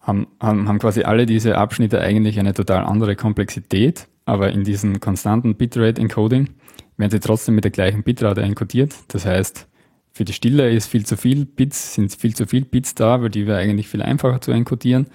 [0.00, 4.98] haben, haben, haben quasi alle diese Abschnitte eigentlich eine total andere Komplexität, aber in diesem
[4.98, 6.48] konstanten Bitrate-Encoding
[6.96, 8.94] werden sie trotzdem mit der gleichen Bitrate encodiert.
[9.08, 9.68] Das heißt,
[10.12, 13.28] für die Stille ist viel zu viel Bits, sind viel zu viel Bits da, weil
[13.28, 15.08] die wäre eigentlich viel einfacher zu encodieren.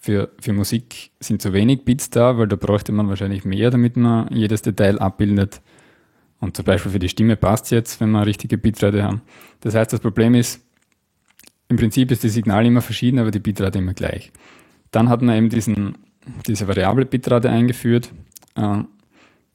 [0.00, 3.96] Für, für Musik sind zu wenig Bits da, weil da bräuchte man wahrscheinlich mehr, damit
[3.96, 5.60] man jedes Detail abbildet.
[6.40, 9.22] Und zum Beispiel für die Stimme passt jetzt, wenn wir richtige Bitrate haben.
[9.60, 10.60] Das heißt, das Problem ist,
[11.68, 14.32] im Prinzip ist das Signal immer verschieden, aber die Bitrate immer gleich.
[14.90, 15.98] Dann hat man eben diesen,
[16.46, 18.12] diese variable Bitrate eingeführt,
[18.54, 18.78] äh,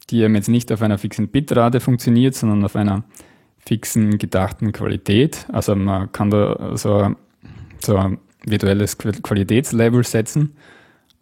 [0.09, 3.03] die eben jetzt nicht auf einer fixen Bitrate funktioniert, sondern auf einer
[3.59, 5.47] fixen gedachten Qualität.
[5.51, 7.15] Also man kann da so,
[7.79, 10.55] so virtuelles Qualitätslevel setzen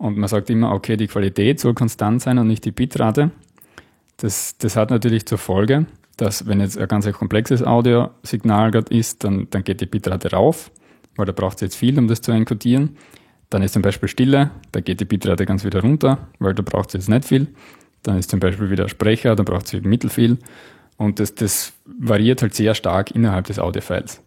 [0.02, 3.30] und man sagt immer, okay, die Qualität soll konstant sein und nicht die Bitrate.
[4.18, 5.86] Das, das hat natürlich zur Folge,
[6.18, 10.72] dass wenn jetzt ein ganz komplexes Audiosignal gerade ist, dann, dann geht die Bitrate rauf,
[11.16, 12.98] weil da braucht es jetzt viel, um das zu encodieren.
[13.52, 16.90] Dann ist zum Beispiel Stille, da geht die Bitrate ganz wieder runter, weil da braucht
[16.90, 17.50] es jetzt nicht viel.
[18.02, 20.40] Dann ist zum Beispiel wieder Sprecher, da braucht es mittelfiel.
[20.98, 24.22] Und das, das variiert halt sehr stark innerhalb des Audiofiles.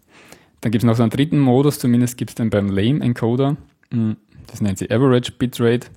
[0.65, 3.55] Dann gibt es noch so einen dritten Modus, zumindest gibt es den beim Lame Encoder.
[3.91, 4.15] Hm,
[4.47, 5.89] das nennt sich Average Bitrate.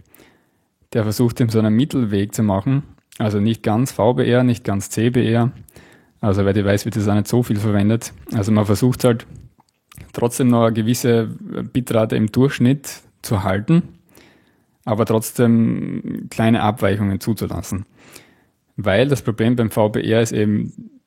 [0.93, 2.83] Der versucht eben so einen Mittelweg zu machen.
[3.17, 5.53] Also nicht ganz VBR, nicht ganz CBR.
[6.21, 8.13] Also wer weiß, wird das auch nicht so viel verwendet.
[8.35, 9.27] Also man versucht halt
[10.13, 11.29] trotzdem noch eine gewisse
[11.73, 13.85] Bitrate im Durchschnitt zu halten,
[14.85, 17.87] aber trotzdem kleine Abweichungen zuzulassen.
[18.77, 20.98] Weil das Problem beim VBR ist eben,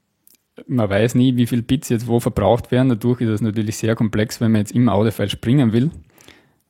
[0.67, 2.89] man weiß nie, wie viel Bits jetzt wo verbraucht werden.
[2.89, 5.91] Dadurch ist es natürlich sehr komplex, wenn man jetzt im Audiofile springen will,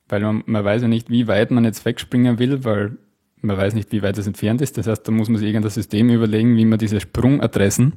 [0.08, 2.96] weil man, man weiß ja nicht, wie weit man jetzt wegspringen will, weil
[3.40, 4.78] man weiß nicht, wie weit es entfernt ist.
[4.78, 7.94] Das heißt, da muss man sich irgendein System überlegen, wie man diese Sprungadressen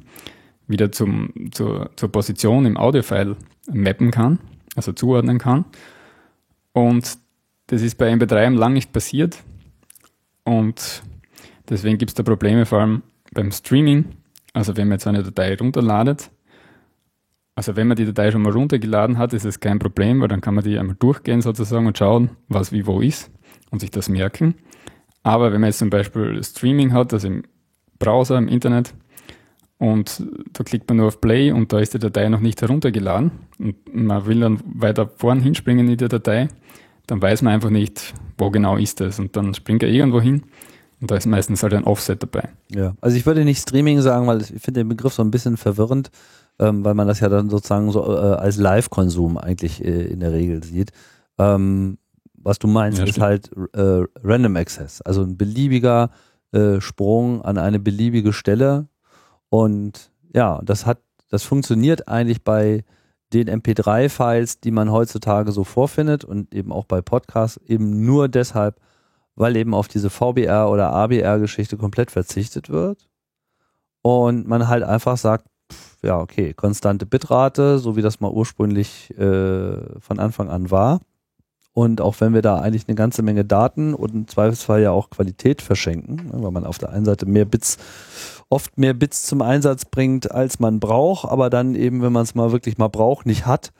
[0.66, 3.36] wieder zum, zur, zur Position im Audiofile
[3.72, 4.40] mappen kann,
[4.74, 5.64] also zuordnen kann.
[6.72, 7.18] Und
[7.68, 9.42] das ist bei MP3 lang nicht passiert.
[10.44, 11.02] Und
[11.68, 12.22] deswegen gibt es da.
[12.22, 14.06] Probleme, vor allem beim Streaming,
[14.56, 16.30] also wenn man jetzt eine Datei runterladet
[17.56, 20.42] also wenn man die Datei schon mal runtergeladen hat, ist es kein Problem, weil dann
[20.42, 23.30] kann man die einmal durchgehen sozusagen und schauen, was wie wo ist
[23.70, 24.56] und sich das merken.
[25.22, 27.44] Aber wenn man jetzt zum Beispiel Streaming hat, also im
[27.98, 28.94] Browser, im Internet,
[29.78, 33.30] und da klickt man nur auf Play und da ist die Datei noch nicht heruntergeladen
[33.58, 36.48] und man will dann weiter vorn hinspringen in die Datei,
[37.06, 40.42] dann weiß man einfach nicht, wo genau ist das und dann springt er irgendwo hin
[41.00, 42.48] und da ist meistens halt ein Offset dabei.
[42.70, 45.56] Ja, also ich würde nicht Streaming sagen, weil ich finde den Begriff so ein bisschen
[45.56, 46.10] verwirrend,
[46.58, 50.32] ähm, weil man das ja dann sozusagen so äh, als Live-Konsum eigentlich äh, in der
[50.32, 50.92] Regel sieht.
[51.38, 51.98] Ähm,
[52.34, 56.10] was du meinst, ja, ist halt äh, Random Access, also ein beliebiger
[56.52, 58.88] äh, Sprung an eine beliebige Stelle
[59.48, 60.98] und ja, das hat,
[61.30, 62.84] das funktioniert eigentlich bei
[63.32, 68.80] den MP3-Files, die man heutzutage so vorfindet und eben auch bei Podcasts eben nur deshalb,
[69.36, 73.08] weil eben auf diese VBR oder ABR-Geschichte komplett verzichtet wird
[74.02, 79.16] und man halt einfach sagt, pff, ja, okay, konstante Bitrate, so wie das mal ursprünglich
[79.18, 81.00] äh, von Anfang an war.
[81.72, 85.10] Und auch wenn wir da eigentlich eine ganze Menge Daten und im Zweifelsfall ja auch
[85.10, 87.76] Qualität verschenken, ne, weil man auf der einen Seite mehr Bits,
[88.48, 92.34] oft mehr Bits zum Einsatz bringt, als man braucht, aber dann eben, wenn man es
[92.34, 93.74] mal wirklich mal braucht, nicht hat,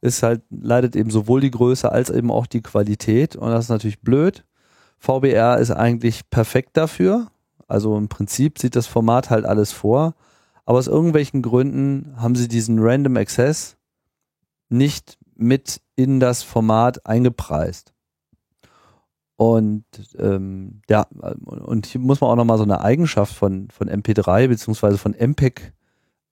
[0.00, 3.70] ist halt, leidet eben sowohl die Größe als eben auch die Qualität und das ist
[3.70, 4.44] natürlich blöd.
[4.98, 7.28] VBR ist eigentlich perfekt dafür.
[7.68, 10.14] Also im Prinzip sieht das Format halt alles vor,
[10.64, 13.76] aber aus irgendwelchen Gründen haben sie diesen Random Access
[14.68, 17.92] nicht mit in das Format eingepreist.
[19.36, 19.84] Und
[20.18, 21.06] ähm, ja,
[21.44, 25.72] und hier muss man auch nochmal so eine Eigenschaft von, von MP3 beziehungsweise von MPEG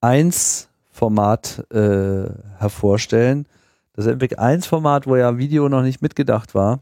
[0.00, 3.46] 1 Format äh, hervorstellen.
[3.92, 6.81] Das MPEG 1 Format, wo ja Video noch nicht mitgedacht war,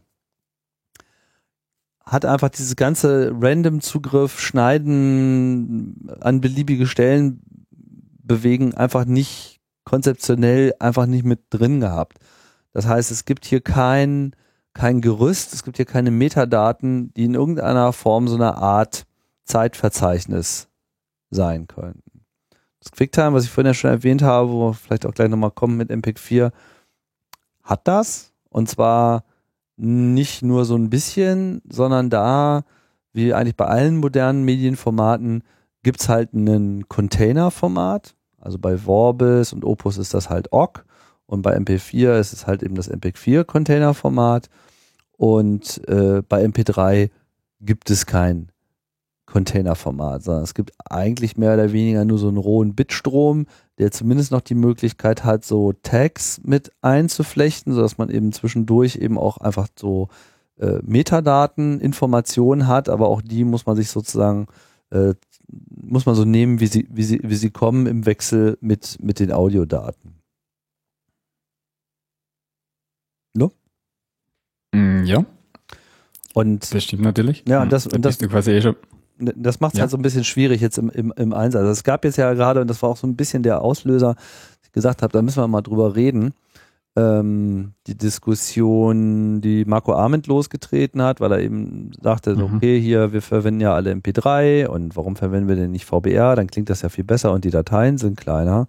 [2.03, 7.41] hat einfach dieses ganze random Zugriff, Schneiden an beliebige Stellen
[8.23, 12.19] bewegen einfach nicht konzeptionell einfach nicht mit drin gehabt.
[12.71, 14.35] Das heißt, es gibt hier kein,
[14.73, 19.05] kein Gerüst, es gibt hier keine Metadaten, die in irgendeiner Form so eine Art
[19.45, 20.69] Zeitverzeichnis
[21.29, 22.25] sein könnten.
[22.79, 25.51] Das QuickTime, was ich vorhin ja schon erwähnt habe, wo wir vielleicht auch gleich nochmal
[25.51, 26.51] kommen mit MPEG 4,
[27.63, 28.33] hat das.
[28.49, 29.23] Und zwar
[29.77, 32.63] nicht nur so ein bisschen, sondern da,
[33.13, 35.43] wie eigentlich bei allen modernen Medienformaten,
[35.83, 38.15] gibt's halt einen Container-Format.
[38.39, 40.83] Also bei Vorbis und Opus ist das halt OGG
[41.25, 44.49] und bei MP4 ist es halt eben das MP4-Container-Format
[45.17, 47.09] und äh, bei MP3
[47.61, 48.51] gibt es kein
[49.33, 53.47] Container-Format, sondern es gibt eigentlich mehr oder weniger nur so einen rohen Bitstrom,
[53.79, 59.17] der zumindest noch die Möglichkeit hat, so Tags mit einzuflechten, sodass man eben zwischendurch eben
[59.17, 60.09] auch einfach so
[60.59, 64.45] äh, Metadaten, Informationen hat, aber auch die muss man sich sozusagen
[64.91, 65.15] äh,
[65.81, 69.19] muss man so nehmen, wie sie, wie sie, wie sie kommen im Wechsel mit, mit
[69.19, 70.13] den Audiodaten.
[73.35, 73.51] No?
[74.75, 75.25] Mm, ja.
[76.35, 77.43] Und das stimmt natürlich.
[77.47, 78.75] Ja, das, da das, quasi eh schon
[79.17, 79.81] das macht es ja.
[79.81, 81.65] halt so ein bisschen schwierig jetzt im, im, im Einsatz.
[81.65, 84.65] Es gab jetzt ja gerade, und das war auch so ein bisschen der Auslöser, dass
[84.65, 86.33] ich gesagt habe, da müssen wir mal drüber reden,
[86.95, 92.55] ähm, die Diskussion, die Marco Arment losgetreten hat, weil er eben sagte, mhm.
[92.55, 96.35] okay, hier, wir verwenden ja alle MP3 und warum verwenden wir denn nicht VBR?
[96.35, 98.67] Dann klingt das ja viel besser und die Dateien sind kleiner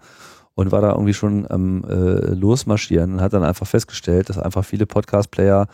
[0.54, 4.64] und war da irgendwie schon am äh, Losmarschieren und hat dann einfach festgestellt, dass einfach
[4.64, 5.66] viele Podcast-Player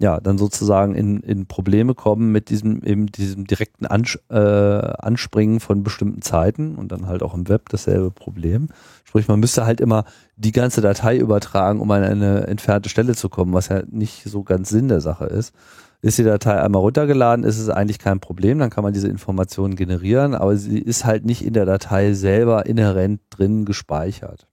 [0.00, 5.58] ja, dann sozusagen in, in Probleme kommen mit diesem, eben diesem direkten Ans äh, Anspringen
[5.58, 8.68] von bestimmten Zeiten und dann halt auch im Web dasselbe Problem.
[9.02, 10.04] Sprich, man müsste halt immer
[10.36, 14.44] die ganze Datei übertragen, um an eine entfernte Stelle zu kommen, was ja nicht so
[14.44, 15.52] ganz Sinn der Sache ist.
[16.00, 19.74] Ist die Datei einmal runtergeladen, ist es eigentlich kein Problem, dann kann man diese Informationen
[19.74, 24.46] generieren, aber sie ist halt nicht in der Datei selber inhärent drin gespeichert.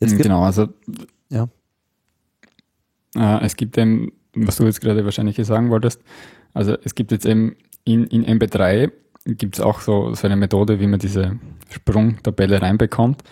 [0.00, 0.68] Jetzt genau, also
[1.30, 1.48] ja.
[3.16, 6.02] Äh, es gibt eben, was du jetzt gerade wahrscheinlich sagen wolltest,
[6.54, 8.90] also es gibt jetzt eben in, in MP3
[9.24, 11.38] gibt es auch so, so eine Methode, wie man diese
[11.70, 13.22] Sprungtabelle reinbekommt.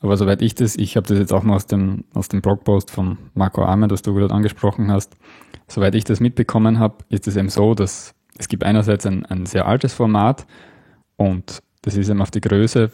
[0.00, 2.90] Aber soweit ich das, ich habe das jetzt auch mal aus dem, aus dem Blogpost
[2.90, 5.16] von Marco Arme, das du gerade angesprochen hast,
[5.66, 9.46] soweit ich das mitbekommen habe, ist es eben so, dass es gibt einerseits ein, ein
[9.46, 10.46] sehr altes Format
[11.16, 12.92] und das ist eben auf die Größe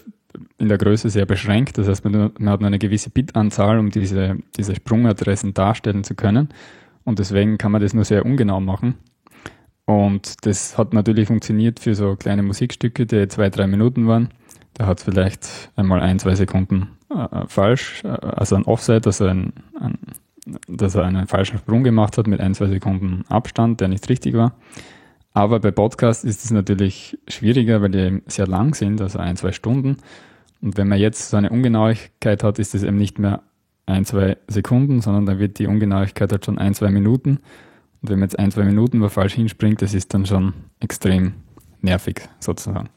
[0.59, 1.79] in der Größe sehr beschränkt.
[1.79, 6.15] Das heißt, man, man hat nur eine gewisse Bitanzahl, um diese, diese Sprungadressen darstellen zu
[6.15, 6.49] können.
[7.05, 8.95] Und deswegen kann man das nur sehr ungenau machen.
[9.87, 14.31] Und das hat natürlich funktioniert für so kleine Musikstücke, die zwei, drei Minuten waren.
[14.73, 19.27] Da hat es vielleicht einmal ein, zwei Sekunden äh, falsch, äh, also ein Offset, also
[19.27, 19.99] ein, ein,
[20.67, 24.35] dass er einen falschen Sprung gemacht hat mit ein, zwei Sekunden Abstand, der nicht richtig
[24.35, 24.55] war.
[25.35, 29.51] Aber bei Podcasts ist es natürlich schwieriger, weil die sehr lang sind, also ein, zwei
[29.51, 29.97] Stunden.
[30.63, 33.43] Und wenn man jetzt so eine Ungenauigkeit hat, ist es eben nicht mehr
[33.85, 37.41] ein, zwei Sekunden, sondern dann wird die Ungenauigkeit halt schon ein, zwei Minuten.
[38.01, 41.35] Und wenn man jetzt ein, zwei Minuten wo falsch hinspringt, das ist dann schon extrem
[41.83, 42.89] nervig sozusagen.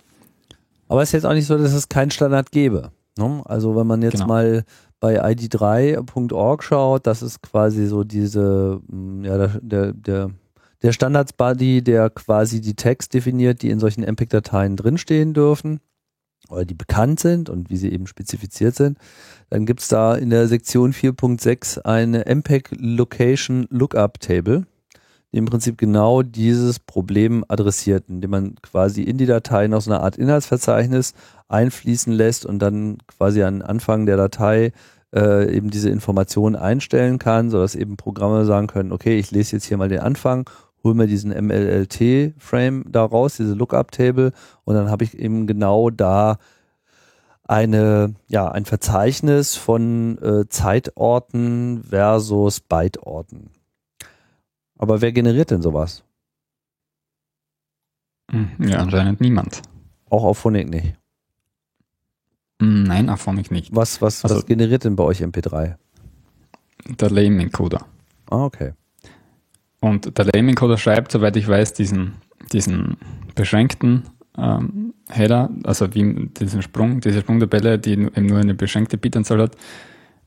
[0.88, 2.92] Aber es ist jetzt auch nicht so, dass es keinen Standard gäbe.
[3.18, 3.42] Ne?
[3.46, 4.28] Also wenn man jetzt genau.
[4.28, 4.64] mal
[5.00, 10.32] bei id3.org schaut, das ist quasi so diese, mm, ja, der, der, der
[10.84, 15.80] Standards-Body, der quasi die Tags definiert, die in solchen MPEG-Dateien drinstehen dürfen
[16.50, 18.98] oder die bekannt sind und wie sie eben spezifiziert sind.
[19.50, 24.66] Dann gibt's da in der Sektion 4.6 eine MPEG Location Lookup Table,
[25.32, 29.92] die im Prinzip genau dieses Problem adressiert, indem man quasi in die Datei noch so
[29.92, 31.14] eine Art Inhaltsverzeichnis
[31.48, 34.72] einfließen lässt und dann quasi an Anfang der Datei
[35.14, 39.66] äh, eben diese Informationen einstellen kann, sodass eben Programme sagen können, okay, ich lese jetzt
[39.66, 40.50] hier mal den Anfang,
[40.88, 44.32] hole mir diesen MLLT-Frame da raus, diese Lookup-Table
[44.64, 46.38] und dann habe ich eben genau da
[47.44, 53.52] eine, ja, ein Verzeichnis von äh, Zeitorten versus Byteorten.
[54.78, 56.04] Aber wer generiert denn sowas?
[58.32, 59.62] Hm, ja, anscheinend niemand.
[60.10, 60.96] Auch auf Phonic nicht.
[62.62, 63.76] Hm, nein, auf Phonic nicht.
[63.76, 65.76] Was, was, also, was generiert denn bei euch MP3?
[67.00, 67.86] Der Lame-Encoder.
[68.30, 68.74] Ah, okay.
[69.90, 72.16] Und der Lame-Encoder schreibt, soweit ich weiß, diesen,
[72.52, 72.98] diesen
[73.36, 74.04] beschränkten
[74.38, 79.56] ähm, Header, also wie diesen Sprung, diese Sprungtabelle, die eben nur eine beschränkte Bitanzahl hat.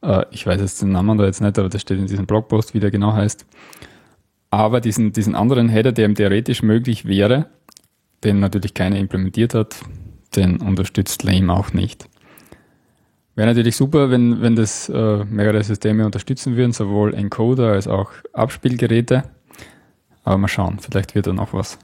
[0.03, 2.75] Äh, ich weiß jetzt den Namen da jetzt nicht, aber das steht in diesem Blogpost,
[2.75, 3.47] wie der genau heißt.
[4.51, 7.47] Aber diesen, diesen anderen Header, der ihm theoretisch möglich wäre,
[8.25, 9.77] den natürlich keiner implementiert hat,
[10.35, 12.09] den unterstützt Lame auch nicht.
[13.37, 18.11] Wäre natürlich super, wenn, wenn das äh, mehrere Systeme unterstützen würden, sowohl Encoder als auch
[18.33, 19.23] Abspielgeräte.
[20.25, 21.79] Aber mal schauen, vielleicht wird da noch was.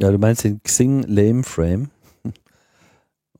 [0.00, 1.90] Ja, du meinst den Xing Lame Frame.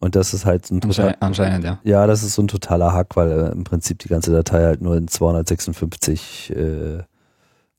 [0.01, 1.79] Und das ist halt so ein total, Anscheinend, ja.
[1.85, 4.83] Ja, das ist so ein totaler Hack, weil äh, im Prinzip die ganze Datei halt
[4.83, 6.99] nur in 256 äh,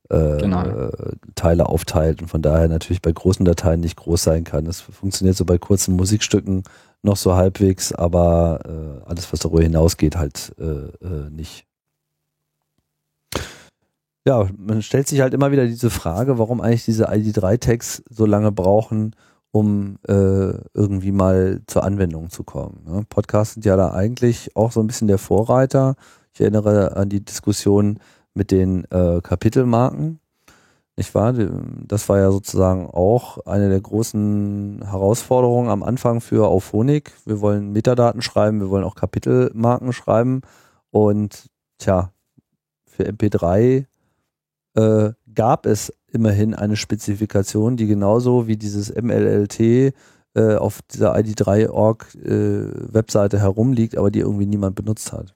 [0.10, 0.92] äh, genau.
[1.34, 4.66] Teile aufteilt und von daher natürlich bei großen Dateien nicht groß sein kann.
[4.66, 6.64] Das funktioniert so bei kurzen Musikstücken
[7.02, 11.66] noch so halbwegs, aber äh, alles, was darüber hinausgeht, halt äh, äh, nicht.
[14.28, 18.52] Ja, man stellt sich halt immer wieder diese Frage, warum eigentlich diese ID3-Tags so lange
[18.52, 19.16] brauchen,
[19.52, 22.82] um äh, irgendwie mal zur Anwendung zu kommen.
[22.88, 23.06] Ne?
[23.08, 25.96] Podcasts sind ja da eigentlich auch so ein bisschen der Vorreiter.
[26.34, 28.00] Ich erinnere an die Diskussion
[28.34, 30.20] mit den äh, Kapitelmarken.
[30.98, 31.34] Nicht wahr?
[31.34, 37.14] Das war ja sozusagen auch eine der großen Herausforderungen am Anfang für Auphonic.
[37.26, 40.42] Wir wollen Metadaten schreiben, wir wollen auch Kapitelmarken schreiben.
[40.90, 42.12] Und tja,
[42.86, 43.86] für MP3
[44.76, 52.16] äh, gab es immerhin eine Spezifikation, die genauso wie dieses MLLT äh, auf dieser ID3.org
[52.16, 55.34] äh, Webseite herumliegt, aber die irgendwie niemand benutzt hat.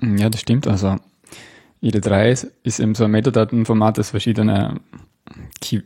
[0.00, 0.66] Ja, das stimmt.
[0.66, 0.96] Also
[1.82, 4.80] ID3 ist eben so ein Metadatenformat, das verschiedene,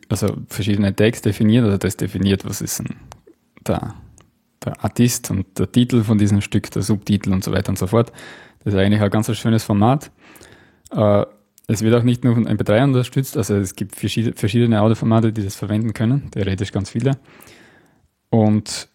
[0.08, 2.96] also verschiedene Tags definiert, also das definiert, was ist ein,
[3.66, 3.94] der,
[4.64, 7.86] der Artist und der Titel von diesem Stück, der Subtitel und so weiter und so
[7.86, 8.12] fort.
[8.64, 10.10] Das ist eigentlich ein ganz schönes Format.
[10.90, 11.26] Äh,
[11.70, 15.54] es wird auch nicht nur von MP3 unterstützt, also es gibt verschiedene Audioformate, die das
[15.54, 17.18] verwenden können, theoretisch ganz viele.
[18.30, 18.88] Und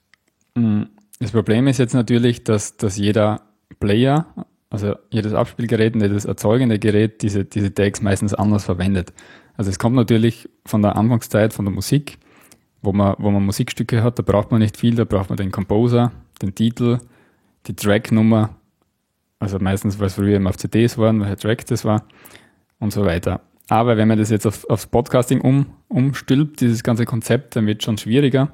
[0.56, 0.84] mm,
[1.20, 3.42] das Problem ist jetzt natürlich, dass, dass jeder
[3.80, 4.26] Player,
[4.72, 9.14] also jedes Abspielgerät und jedes erzeugende Gerät diese, diese Tags meistens anders verwendet.
[9.56, 12.18] Also es kommt natürlich von der Anfangszeit von der Musik,
[12.82, 15.52] wo man, wo man Musikstücke hat, da braucht man nicht viel, da braucht man den
[15.52, 16.98] Composer, den Titel,
[17.68, 18.56] die Tracknummer,
[19.44, 22.06] also meistens, weil es früher eben auf CDs waren, welcher Track das war
[22.80, 23.42] und so weiter.
[23.70, 27.82] Aber wenn man das jetzt auf, aufs Podcasting um, umstülpt, dieses ganze Konzept, dann wird
[27.82, 28.54] es schon schwieriger.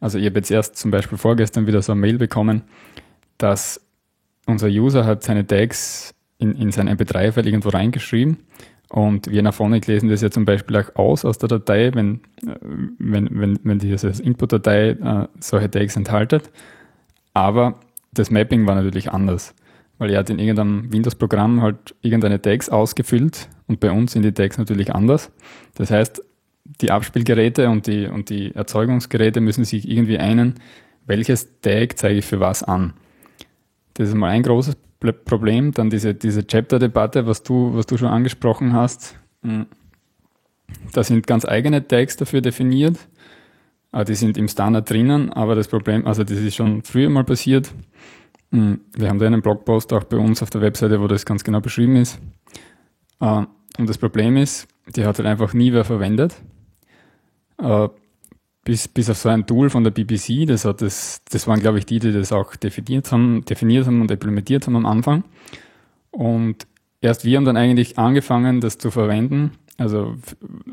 [0.00, 2.62] Also ich habe jetzt erst zum Beispiel vorgestern wieder so eine Mail bekommen,
[3.38, 3.80] dass
[4.46, 8.38] unser User hat seine Tags in, in sein MP3-File irgendwo reingeschrieben
[8.90, 12.22] und wir nach vorne lesen das ja zum Beispiel auch aus aus der Datei, wenn,
[12.44, 12.56] äh,
[12.98, 16.50] wenn, wenn, wenn diese Input-Datei äh, solche Tags enthaltet.
[17.32, 17.78] Aber
[18.12, 19.54] das Mapping war natürlich anders,
[20.00, 24.32] weil er hat in irgendeinem Windows-Programm halt irgendeine Tags ausgefüllt und bei uns sind die
[24.32, 25.30] Tags natürlich anders.
[25.74, 26.24] Das heißt,
[26.80, 30.54] die Abspielgeräte und die, und die Erzeugungsgeräte müssen sich irgendwie einen,
[31.04, 32.94] welches Tag zeige ich für was an.
[33.92, 34.78] Das ist mal ein großes
[35.26, 35.72] Problem.
[35.72, 39.16] Dann diese, diese Chapter-Debatte, was du, was du schon angesprochen hast.
[39.42, 39.66] Hm.
[40.94, 42.96] Da sind ganz eigene Tags dafür definiert.
[43.92, 47.24] Ah, die sind im Standard drinnen, aber das Problem, also das ist schon früher mal
[47.24, 47.74] passiert.
[48.52, 48.80] Hm.
[48.94, 51.60] Wir haben da einen Blogpost auch bei uns auf der Webseite, wo das ganz genau
[51.60, 52.20] beschrieben ist.
[53.20, 53.46] Ah,
[53.78, 56.34] und das Problem ist, die hat halt einfach nie wer verwendet.
[57.58, 57.90] Ah,
[58.64, 61.78] bis, bis auf so ein Tool von der BBC, das hat das, das waren glaube
[61.78, 65.24] ich die, die das auch definiert haben, definiert haben und implementiert haben am Anfang.
[66.10, 66.66] Und
[67.00, 70.16] erst wir haben dann eigentlich angefangen, das zu verwenden, also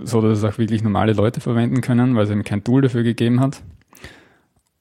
[0.04, 3.04] so, dass es auch wirklich normale Leute verwenden können, weil es eben kein Tool dafür
[3.04, 3.62] gegeben hat.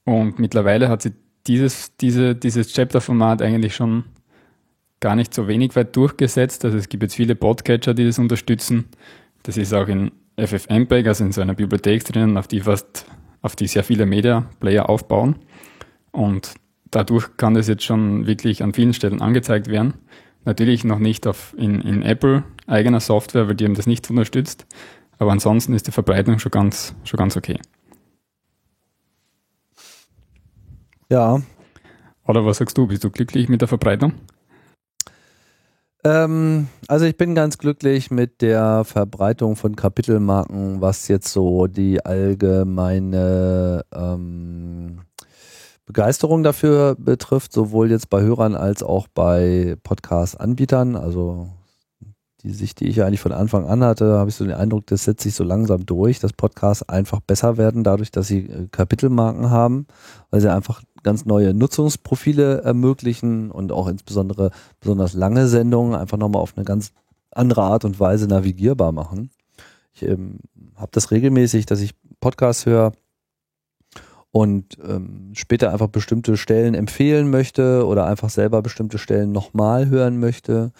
[0.03, 1.13] Und mittlerweile hat sie
[1.47, 4.03] dieses, diese, dieses Chapter-Format eigentlich schon
[4.99, 6.65] gar nicht so wenig weit durchgesetzt.
[6.65, 8.85] Also es gibt jetzt viele Podcatcher, die das unterstützen.
[9.43, 13.05] Das ist auch in FFmpeg, also in so einer Bibliothek drinnen, auf die fast,
[13.41, 15.35] auf die sehr viele Media-Player aufbauen.
[16.11, 16.55] Und
[16.91, 19.93] dadurch kann das jetzt schon wirklich an vielen Stellen angezeigt werden.
[20.45, 24.65] Natürlich noch nicht auf, in, in Apple eigener Software, weil die haben das nicht unterstützt.
[25.19, 27.59] Aber ansonsten ist die Verbreitung schon ganz, schon ganz okay.
[31.09, 31.41] Ja.
[32.27, 32.87] Oder was sagst du?
[32.87, 34.13] Bist du glücklich mit der Verbreitung?
[36.03, 42.05] Ähm, also ich bin ganz glücklich mit der Verbreitung von Kapitelmarken, was jetzt so die
[42.05, 45.01] allgemeine ähm,
[45.85, 50.97] Begeisterung dafür betrifft, sowohl jetzt bei Hörern als auch bei Podcast-Anbietern.
[50.97, 51.49] Also
[52.43, 54.85] die Sicht, die ich ja eigentlich von Anfang an hatte, habe ich so den Eindruck,
[54.87, 58.67] das setzt sich so langsam durch, dass Podcasts einfach besser werden, dadurch, dass sie äh,
[58.71, 59.87] Kapitelmarken haben,
[60.29, 66.41] weil sie einfach ganz neue Nutzungsprofile ermöglichen und auch insbesondere besonders lange Sendungen einfach nochmal
[66.41, 66.91] auf eine ganz
[67.31, 69.29] andere Art und Weise navigierbar machen.
[69.93, 70.39] Ich ähm,
[70.75, 72.93] habe das regelmäßig, dass ich Podcasts höre
[74.31, 80.19] und ähm, später einfach bestimmte Stellen empfehlen möchte oder einfach selber bestimmte Stellen nochmal hören
[80.19, 80.71] möchte.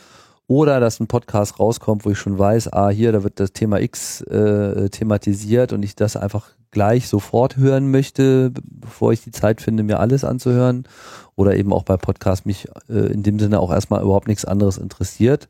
[0.49, 3.81] Oder dass ein Podcast rauskommt, wo ich schon weiß, ah, hier, da wird das Thema
[3.81, 9.61] X äh, thematisiert und ich das einfach gleich sofort hören möchte, bevor ich die Zeit
[9.61, 10.83] finde, mir alles anzuhören.
[11.35, 14.77] Oder eben auch bei Podcasts mich äh, in dem Sinne auch erstmal überhaupt nichts anderes
[14.77, 15.47] interessiert.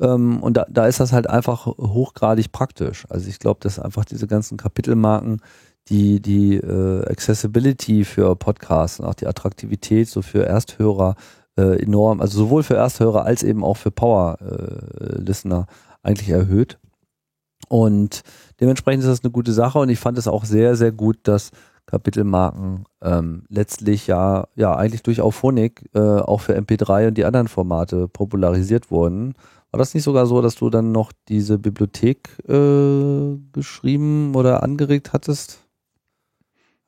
[0.00, 3.04] Ähm, und da, da ist das halt einfach hochgradig praktisch.
[3.10, 5.40] Also ich glaube, dass einfach diese ganzen Kapitelmarken,
[5.88, 11.16] die, die äh, Accessibility für Podcasts und auch die Attraktivität so für Ersthörer
[11.56, 16.78] äh, enorm, also sowohl für Ersthörer als eben auch für Power-Listener äh, eigentlich erhöht.
[17.68, 18.22] Und
[18.60, 21.50] dementsprechend ist das eine gute Sache und ich fand es auch sehr, sehr gut, dass
[21.86, 27.48] Kapitelmarken ähm, letztlich ja, ja eigentlich durch Auphonic äh, auch für MP3 und die anderen
[27.48, 29.34] Formate popularisiert wurden.
[29.70, 35.12] War das nicht sogar so, dass du dann noch diese Bibliothek äh, geschrieben oder angeregt
[35.12, 35.60] hattest?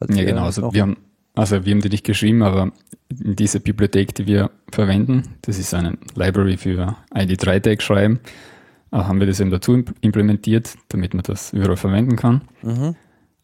[0.09, 0.45] ja, genau.
[0.45, 0.97] Also wir, haben,
[1.35, 2.71] also wir haben die nicht geschrieben, aber
[3.11, 8.56] diese Bibliothek, die wir verwenden, das ist eine Library für ID3-Tag schreiben äh,
[8.93, 12.43] haben wir das eben dazu implementiert, damit man das überall verwenden kann.
[12.62, 12.95] Mhm.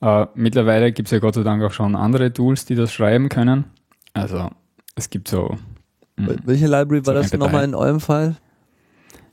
[0.00, 3.28] Äh, mittlerweile gibt es ja Gott sei Dank auch schon andere Tools, die das schreiben
[3.28, 3.64] können.
[4.14, 4.50] Also
[4.94, 5.56] es gibt so.
[6.16, 8.36] Mh, hm, Welche Library war das nochmal in eurem Fall?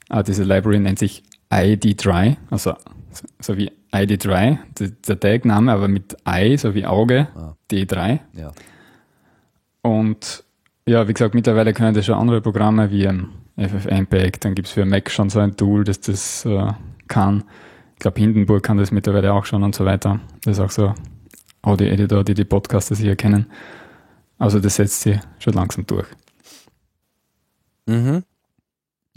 [0.10, 2.74] Ah, diese Library nennt sich ID3, also
[3.40, 4.58] so wie ID3,
[5.08, 7.56] der Tagname, aber mit I, so wie Auge, ah.
[7.72, 8.20] D3.
[8.34, 8.52] Ja.
[9.82, 10.44] Und
[10.86, 13.30] ja, wie gesagt, mittlerweile können das schon andere Programme wie ähm,
[13.60, 16.74] FFmpeg, dann gibt es für Mac schon so ein Tool, das das äh,
[17.08, 17.44] kann.
[17.94, 20.20] Ich glaube, Hindenburg kann das mittlerweile auch schon und so weiter.
[20.44, 20.94] Das ist auch so
[21.62, 23.48] Audio-Editor, die die Podcaster sicher kennen.
[24.38, 26.08] Also das setzt sie schon langsam durch.
[27.86, 28.24] Mhm.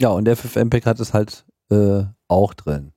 [0.01, 2.91] Ja, und FFmpeg hat es halt äh, auch drin.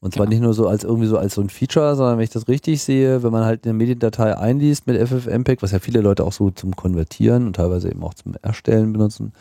[0.00, 0.34] Und zwar genau.
[0.34, 2.82] nicht nur so als irgendwie so als so ein Feature, sondern wenn ich das richtig
[2.82, 6.50] sehe, wenn man halt eine Mediendatei einliest mit FFmpeg, was ja viele Leute auch so
[6.50, 9.32] zum Konvertieren und teilweise eben auch zum Erstellen benutzen,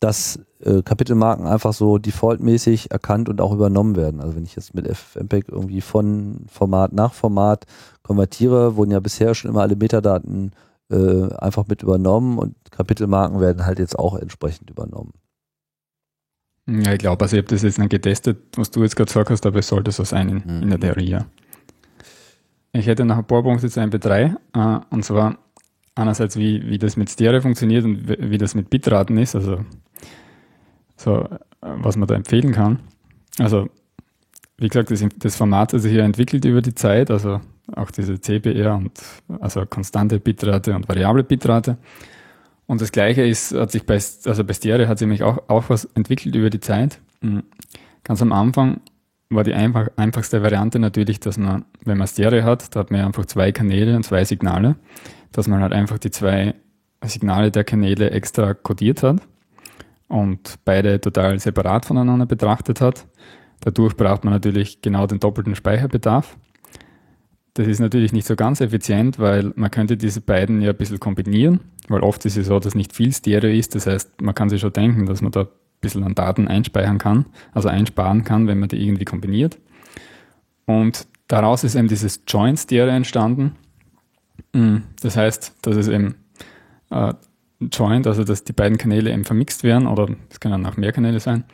[0.00, 4.20] dass äh, Kapitelmarken einfach so defaultmäßig erkannt und auch übernommen werden.
[4.20, 7.66] Also wenn ich jetzt mit FFmpeg irgendwie von Format nach Format
[8.02, 10.52] konvertiere, wurden ja bisher schon immer alle Metadaten
[10.90, 15.12] äh, einfach mit übernommen und Kapitelmarken werden halt jetzt auch entsprechend übernommen.
[16.66, 19.30] Ja, ich glaube, also ich habe das jetzt nicht getestet, was du jetzt gerade gesagt
[19.30, 20.62] hast, aber es sollte so sein in, mhm.
[20.62, 21.08] in der Theorie.
[21.08, 21.26] Ja.
[22.72, 25.38] Ich hätte noch ein paar Punkte zu MP3, äh, und zwar
[25.94, 29.64] einerseits, wie, wie das mit Stereo funktioniert und wie, wie das mit Bitraten ist, also
[30.98, 32.80] so, äh, was man da empfehlen kann.
[33.38, 33.68] Also,
[34.58, 37.40] wie gesagt, das, das Format hat sich ja entwickelt über die Zeit, also
[37.74, 38.92] auch diese CBR und
[39.40, 41.78] also konstante Bitrate und variable Bitrate.
[42.66, 45.64] Und das Gleiche ist, hat sich bei, also bei Stereo hat sich nämlich auch, auch
[45.68, 46.98] was entwickelt über die Zeit.
[47.20, 47.44] Mhm.
[48.04, 48.80] Ganz am Anfang
[49.30, 53.00] war die einfach, einfachste Variante natürlich, dass man, wenn man Stereo hat, da hat man
[53.00, 54.76] ja einfach zwei Kanäle und zwei Signale,
[55.32, 56.54] dass man halt einfach die zwei
[57.04, 59.20] Signale der Kanäle extra kodiert hat
[60.08, 63.06] und beide total separat voneinander betrachtet hat.
[63.60, 66.36] Dadurch braucht man natürlich genau den doppelten Speicherbedarf.
[67.54, 71.00] Das ist natürlich nicht so ganz effizient, weil man könnte diese beiden ja ein bisschen
[71.00, 73.74] kombinieren, weil oft ist es so, dass nicht viel Stereo ist.
[73.74, 75.48] Das heißt, man kann sich schon denken, dass man da ein
[75.80, 79.58] bisschen an Daten einspeichern kann, also einsparen kann, wenn man die irgendwie kombiniert.
[80.66, 83.56] Und daraus ist eben dieses Joint Stereo entstanden.
[84.52, 86.14] Mm, das heißt, dass es eben
[86.90, 87.12] äh,
[87.60, 91.20] Joint, also dass die beiden Kanäle eben vermixt werden oder es können auch mehr Kanäle
[91.20, 91.44] sein.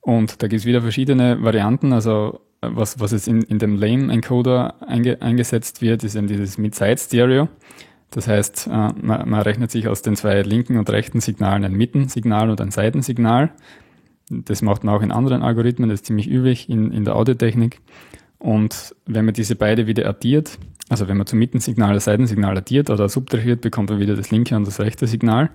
[0.00, 1.92] Und da gibt es wieder verschiedene Varianten.
[1.92, 7.48] Also was, was jetzt in, in dem Lame-Encoder einge, eingesetzt wird, ist eben dieses Mid-Side-Stereo.
[8.10, 11.72] Das heißt, äh, man, man, rechnet sich aus den zwei linken und rechten Signalen ein
[11.72, 13.52] Mittensignal und ein Seitensignal.
[14.28, 17.80] Das macht man auch in anderen Algorithmen, das ist ziemlich üblich in, in der Audiotechnik.
[18.38, 20.58] Und wenn man diese beide wieder addiert,
[20.92, 24.54] also wenn man zum Mittensignal das Seitensignal addiert oder subtrahiert, bekommt man wieder das linke
[24.54, 25.48] und das rechte Signal.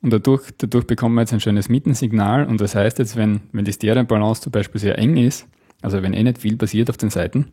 [0.00, 2.46] Und dadurch, dadurch bekommt man jetzt ein schönes Mittensignal.
[2.46, 5.46] Und das heißt jetzt, wenn, wenn die Stereobalance zum Beispiel sehr eng ist,
[5.82, 7.48] also wenn eh nicht viel passiert auf den Seiten,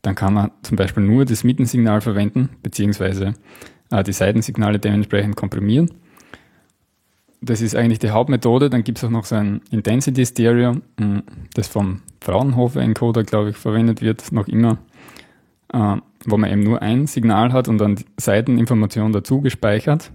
[0.00, 3.34] dann kann man zum Beispiel nur das Mittensignal verwenden, beziehungsweise
[3.90, 5.90] äh, die Seitensignale dementsprechend komprimieren.
[7.42, 8.70] Das ist eigentlich die Hauptmethode.
[8.70, 13.50] Dann gibt es auch noch so ein Intensity Stereo, hm, das vom Fraunhofer Encoder, glaube
[13.50, 14.78] ich, verwendet wird, noch immer,
[15.74, 15.96] äh,
[16.26, 20.10] wo man eben nur ein Signal hat und dann Seiteninformationen dazu gespeichert.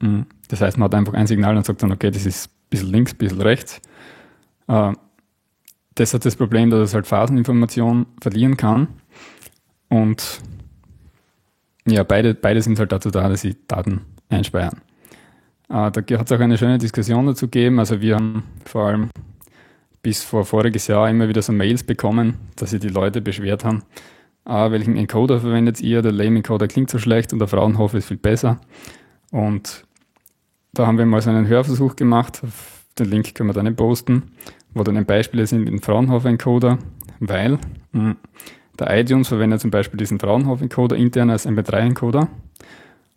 [0.00, 2.70] Hm, das heißt, man hat einfach ein Signal und sagt dann, okay, das ist ein
[2.70, 3.80] bisschen links, ein bisschen rechts.
[4.68, 4.92] Äh,
[5.94, 8.88] das hat das Problem, dass es halt Phaseninformationen verlieren kann.
[9.88, 10.40] Und
[11.86, 14.80] ja, beide, beide sind halt dazu da, dass sie Daten einspeichern.
[15.68, 17.78] Äh, da hat es auch eine schöne Diskussion dazu gegeben.
[17.78, 19.10] Also wir haben vor allem
[20.02, 23.82] bis vor voriges Jahr immer wieder so Mails bekommen, dass sich die Leute beschwert haben,
[24.44, 26.02] ah, welchen Encoder verwendet ihr?
[26.02, 28.60] Der Lame-Encoder klingt so schlecht und der Fraunhofer ist viel besser.
[29.30, 29.84] Und
[30.72, 32.42] da haben wir mal so einen Hörversuch gemacht.
[32.98, 34.22] Den Link können wir dann posten
[34.74, 36.78] wo dann Beispiele sind mit dem Fraunhofer-Encoder,
[37.20, 37.60] weil mh,
[37.92, 38.16] hm,
[38.78, 42.28] der iTunes verwendet zum Beispiel diesen Fraunhofer-Encoder intern als MP3-Encoder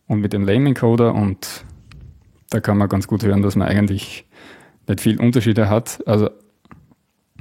[0.05, 1.65] und mit dem Lame-Encoder und
[2.51, 4.25] da kann man ganz gut hören, dass man eigentlich
[4.88, 5.99] nicht viel Unterschiede hat.
[6.07, 6.30] Also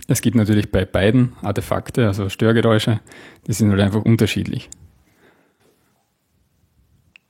[0.08, 3.00] es gibt natürlich bei beiden Artefakte, also Störgeräusche,
[3.46, 4.68] die sind halt einfach unterschiedlich.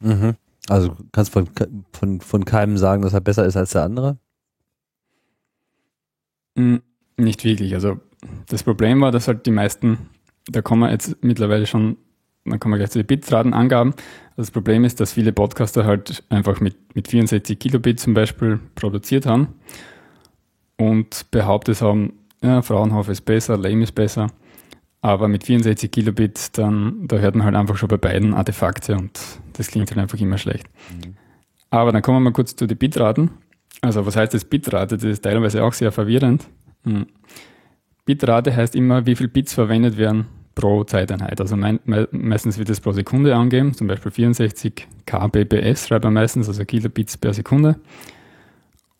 [0.00, 0.36] Mhm.
[0.68, 1.48] Also kannst von,
[1.92, 4.18] von, von keinem sagen, dass er besser ist als der andere?
[6.56, 6.82] Hm,
[7.16, 7.74] nicht wirklich.
[7.74, 8.00] Also
[8.48, 10.10] das Problem war, dass halt die meisten,
[10.48, 11.96] da kommen wir jetzt mittlerweile schon,
[12.44, 13.92] dann kommen wir gleich zu den Bitratenangaben.
[14.30, 18.58] Also das Problem ist, dass viele Podcaster halt einfach mit, mit 64 Kilobit zum Beispiel
[18.74, 19.54] produziert haben
[20.76, 22.12] und behauptet haben,
[22.46, 24.28] ja, Fraunhofer ist besser, Lame ist besser.
[25.02, 29.20] Aber mit 64 Kilobit, dann, da hört man halt einfach schon bei beiden Artefakte und
[29.52, 30.66] das klingt halt einfach immer schlecht.
[30.90, 31.14] Mhm.
[31.70, 33.30] Aber dann kommen wir mal kurz zu den Bitraten.
[33.82, 34.96] Also was heißt das Bitrate?
[34.96, 36.48] Das ist teilweise auch sehr verwirrend.
[36.84, 37.06] Hm.
[38.04, 41.40] Bitrate heißt immer, wie viel Bits verwendet werden pro Zeiteinheit.
[41.40, 46.14] Also mein, me meistens wird es pro Sekunde angegeben, zum Beispiel 64 kbps schreibt man
[46.14, 47.76] meistens, also Kilobits per Sekunde.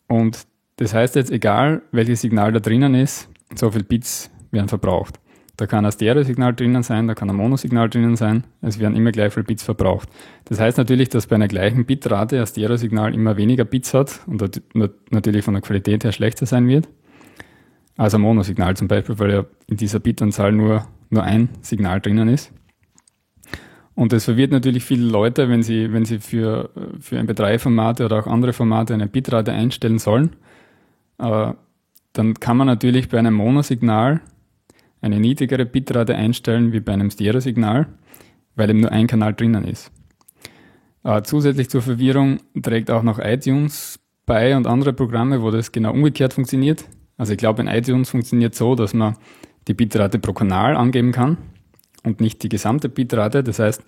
[0.07, 0.45] Und
[0.75, 5.19] das heißt jetzt, egal welches Signal da drinnen ist, so viel Bits werden verbraucht.
[5.57, 8.43] Da kann ein Stereo-Signal drinnen sein, da kann ein Monosignal drinnen sein.
[8.61, 10.07] Es werden immer gleich viele Bits verbraucht.
[10.45, 14.61] Das heißt natürlich, dass bei einer gleichen Bitrate ein Stereo-Signal immer weniger Bits hat und
[15.09, 16.87] natürlich von der Qualität her schlechter sein wird.
[17.97, 22.29] als ein Monosignal zum Beispiel, weil ja in dieser Bitanzahl nur, nur ein Signal drinnen
[22.29, 22.53] ist.
[23.95, 26.69] Und das verwirrt natürlich viele Leute, wenn sie, wenn sie für,
[26.99, 30.35] für MP3-Formate oder auch andere Formate eine Bitrate einstellen sollen.
[31.17, 31.57] Aber
[32.13, 34.21] dann kann man natürlich bei einem Monosignal
[35.01, 37.87] eine niedrigere Bitrate einstellen wie bei einem Stereo-Signal,
[38.55, 39.91] weil eben nur ein Kanal drinnen ist.
[41.03, 45.93] Äh, zusätzlich zur Verwirrung trägt auch noch iTunes bei und andere Programme, wo das genau
[45.93, 46.85] umgekehrt funktioniert.
[47.17, 49.15] Also ich glaube, in iTunes funktioniert so, dass man
[49.67, 51.37] die Bitrate pro Kanal angeben kann
[52.03, 53.43] und nicht die gesamte Bitrate.
[53.43, 53.83] Das heißt,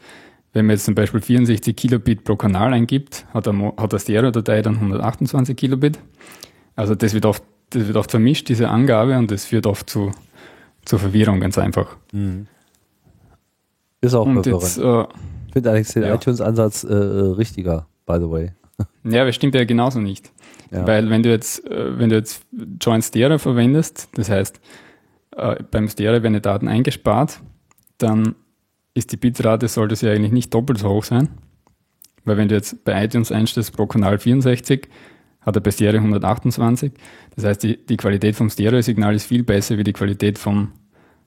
[0.54, 4.62] wenn man jetzt zum Beispiel 64 Kilobit pro Kanal eingibt, hat eine, hat eine Stereo-Datei
[4.62, 6.00] dann 128 Kilobit.
[6.76, 10.12] Also das wird oft, das wird oft vermischt, diese Angabe, und das führt oft zu
[10.90, 11.98] zur Verwirrung ganz einfach.
[12.12, 12.48] Mhm.
[14.02, 15.02] Ist auch Und jetzt, äh,
[15.48, 16.16] ich finde eigentlich den ja.
[16.16, 18.52] iTunes-Ansatz äh, äh, richtiger, by the way.
[19.04, 20.32] Ja, aber stimmt ja genauso nicht.
[20.72, 20.88] Ja.
[20.88, 22.44] Weil wenn du jetzt, äh, wenn du jetzt
[22.82, 24.60] Joint Stereo verwendest, das heißt,
[25.36, 27.42] äh, beim Stereo werden die Daten eingespart,
[27.98, 28.36] dann
[28.94, 31.30] ist die Bitrate, sollte sie eigentlich nicht doppelt so hoch sein.
[32.26, 34.88] Weil wenn du jetzt bei iTunes einstellst pro Kanal 64,
[35.42, 36.92] hat er bei Stereo 128.
[37.36, 40.72] Das heißt, die, die Qualität vom Stereo-Signal ist viel besser wie die Qualität vom,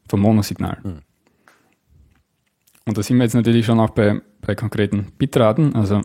[0.08, 0.78] vom Monosignal.
[0.82, 0.98] Mhm.
[2.84, 5.74] Und da sind wir jetzt natürlich schon auch bei, bei konkreten Bitraten.
[5.74, 6.02] Also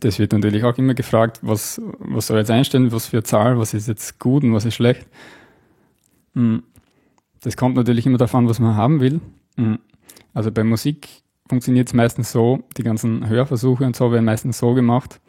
[0.00, 3.58] das wird natürlich auch immer gefragt, was, was soll ich jetzt einstellen, was für Zahl,
[3.58, 5.06] was ist jetzt gut und was ist schlecht.
[6.34, 6.62] Hm.
[7.40, 9.20] Das kommt natürlich immer davon, was man haben will.
[9.56, 9.78] Hm.
[10.34, 11.08] Also bei Musik
[11.48, 15.20] funktioniert es meistens so, die ganzen Hörversuche und so werden meistens so gemacht,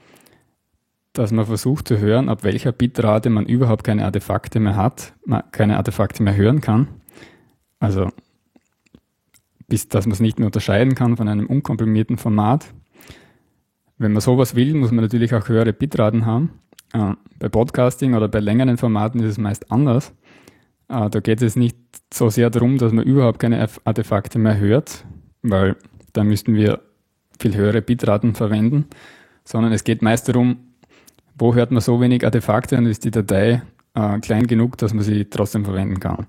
[1.18, 5.14] dass man versucht zu hören, ab welcher Bitrate man überhaupt keine Artefakte mehr hat,
[5.52, 6.88] keine Artefakte mehr hören kann.
[7.80, 8.10] Also
[9.68, 12.66] bis dass man es nicht mehr unterscheiden kann von einem unkomprimierten Format.
[13.98, 16.60] Wenn man sowas will, muss man natürlich auch höhere Bitraten haben.
[16.94, 20.14] Äh, bei Podcasting oder bei längeren Formaten ist es meist anders.
[20.88, 21.78] Äh, da geht es nicht
[22.14, 25.06] so sehr darum, dass man überhaupt keine Artefakte mehr hört,
[25.42, 25.76] weil
[26.14, 26.82] da müssten wir
[27.40, 28.86] viel höhere Bitraten verwenden,
[29.44, 30.67] sondern es geht meist darum,
[31.38, 33.62] wo hört man so wenig Artefakte und ist die Datei
[33.96, 36.28] äh, klein genug, dass man sie trotzdem verwenden kann.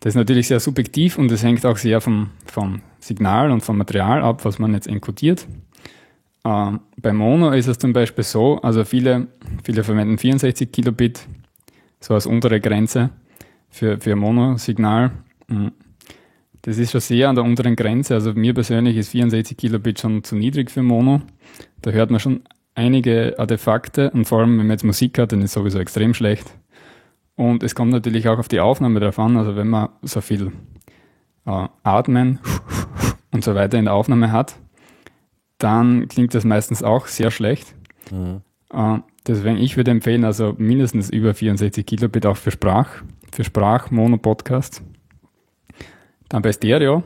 [0.00, 3.78] Das ist natürlich sehr subjektiv und das hängt auch sehr vom, vom Signal und vom
[3.78, 5.46] Material ab, was man jetzt enkodiert.
[6.44, 9.28] Äh, bei Mono ist es zum Beispiel so, also viele,
[9.62, 11.26] viele verwenden 64 Kilobit
[12.00, 13.10] so als untere Grenze
[13.70, 15.10] für, für Mono-Signal.
[15.48, 15.72] Mhm.
[16.62, 18.14] Das ist schon sehr an der unteren Grenze.
[18.14, 21.20] Also mir persönlich ist 64 Kilobit schon zu niedrig für Mono.
[21.82, 22.42] Da hört man schon
[22.74, 26.14] einige Artefakte und vor allem, wenn man jetzt Musik hat, dann ist es sowieso extrem
[26.14, 26.54] schlecht.
[27.36, 29.36] Und es kommt natürlich auch auf die Aufnahme drauf an.
[29.36, 30.52] Also wenn man so viel
[31.46, 32.38] äh, Atmen
[33.32, 34.56] und so weiter in der Aufnahme hat,
[35.58, 37.74] dann klingt das meistens auch sehr schlecht.
[38.10, 38.42] Mhm.
[38.72, 43.02] Äh, deswegen, ich würde empfehlen, also mindestens über 64 Kilobit auch für Sprach,
[43.32, 44.82] für Sprach-Mono-Podcasts.
[46.28, 47.02] Dann bei Stereo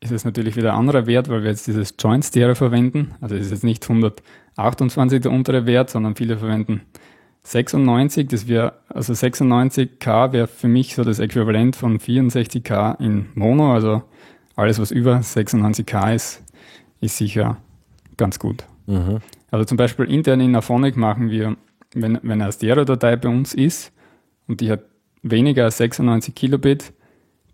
[0.00, 3.14] ist es natürlich wieder ein anderer Wert, weil wir jetzt dieses Joint Stereo verwenden.
[3.20, 3.84] Also es ist jetzt nicht
[4.60, 6.82] 128 der untere Wert, sondern viele verwenden
[7.42, 8.28] 96.
[8.28, 13.72] Das wäre, also 96K wäre für mich so das Äquivalent von 64K in Mono.
[13.72, 14.02] Also
[14.56, 16.42] alles, was über 96K ist,
[17.00, 17.56] ist sicher
[18.16, 18.64] ganz gut.
[18.86, 19.18] Mhm.
[19.50, 21.56] Also zum Beispiel intern in Aphonic machen wir,
[21.94, 23.92] wenn, wenn eine Stereo-Datei bei uns ist
[24.46, 24.82] und die hat
[25.22, 26.92] weniger als 96 Kilobit,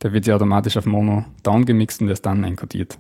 [0.01, 2.99] da wird sie automatisch auf Mono downgemixt und erst dann enkodiert.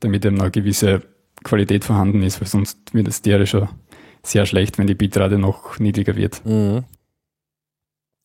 [0.00, 1.02] Damit eben eine gewisse
[1.44, 3.68] Qualität vorhanden ist, weil sonst wird Stereo schon
[4.22, 6.44] sehr schlecht, wenn die Bitrate noch niedriger wird.
[6.44, 6.84] Mhm.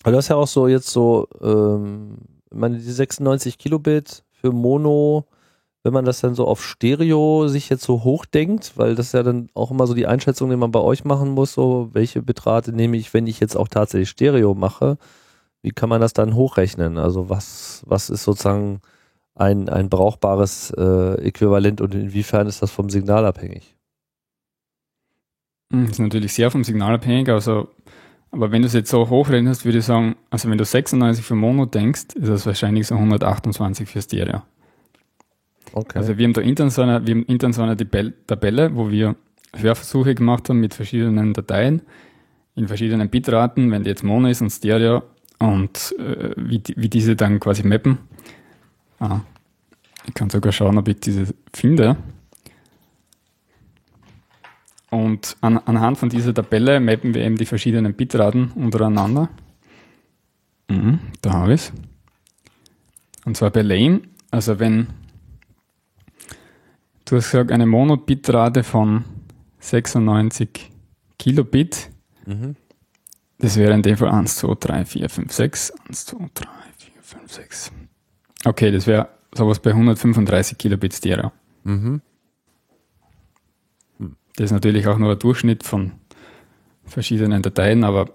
[0.03, 2.17] Aber das ist ja auch so jetzt so, ähm,
[2.51, 5.25] meine, die 96 Kilobit für Mono,
[5.83, 9.49] wenn man das dann so auf Stereo sich jetzt so hochdenkt, weil das ja dann
[9.53, 12.97] auch immer so die Einschätzung, die man bei euch machen muss, so welche Bitrate nehme
[12.97, 14.97] ich, wenn ich jetzt auch tatsächlich Stereo mache,
[15.61, 16.97] wie kann man das dann hochrechnen?
[16.97, 18.81] Also was, was ist sozusagen
[19.35, 23.75] ein, ein brauchbares äh, Äquivalent und inwiefern ist das vom Signal abhängig?
[25.69, 27.69] Das hm, ist natürlich sehr vom Signal abhängig, also,
[28.31, 31.35] aber wenn du es jetzt so hochrechnest, würde ich sagen, also wenn du 96 für
[31.35, 34.41] Mono denkst, ist das wahrscheinlich so 128 für Stereo.
[35.73, 35.97] Okay.
[35.97, 39.15] Also wir haben da intern so eine, wir haben intern so eine Tabelle, wo wir
[39.53, 41.81] Hörversuche gemacht haben mit verschiedenen Dateien
[42.55, 45.03] in verschiedenen Bitraten, wenn die jetzt Mono ist und Stereo
[45.39, 47.97] und äh, wie, wie diese dann quasi mappen.
[49.05, 49.21] Ah,
[50.07, 51.97] ich kann sogar schauen, ob ich diese finde.
[54.89, 59.29] Und an, anhand von dieser Tabelle mappen wir eben die verschiedenen Bitraten untereinander.
[60.69, 61.73] Mhm, da habe ich es.
[63.25, 64.01] Und zwar bei Lane,
[64.31, 64.87] also wenn
[67.05, 69.03] du hast gesagt, eine Mono-Bitrate von
[69.59, 70.71] 96
[71.19, 71.89] Kilobit,
[72.25, 72.55] mhm.
[73.39, 76.47] das wäre in dem Fall 1, 2, 3, 4, 5, 6, 1, 2, 3,
[76.77, 77.71] 4, 5, 6,
[78.45, 81.31] Okay, das wäre sowas bei 135 Kilobit Stereo.
[81.63, 82.01] Mhm.
[84.37, 85.93] Das ist natürlich auch nur ein Durchschnitt von
[86.83, 88.09] verschiedenen Dateien, aber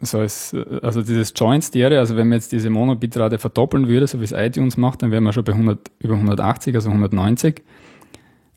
[0.00, 4.20] so ist, also dieses Joint Stereo, also wenn man jetzt diese Mono-Bitrate verdoppeln würde, so
[4.20, 7.62] wie es iTunes macht, dann wären wir schon bei 100, über 180, also 190.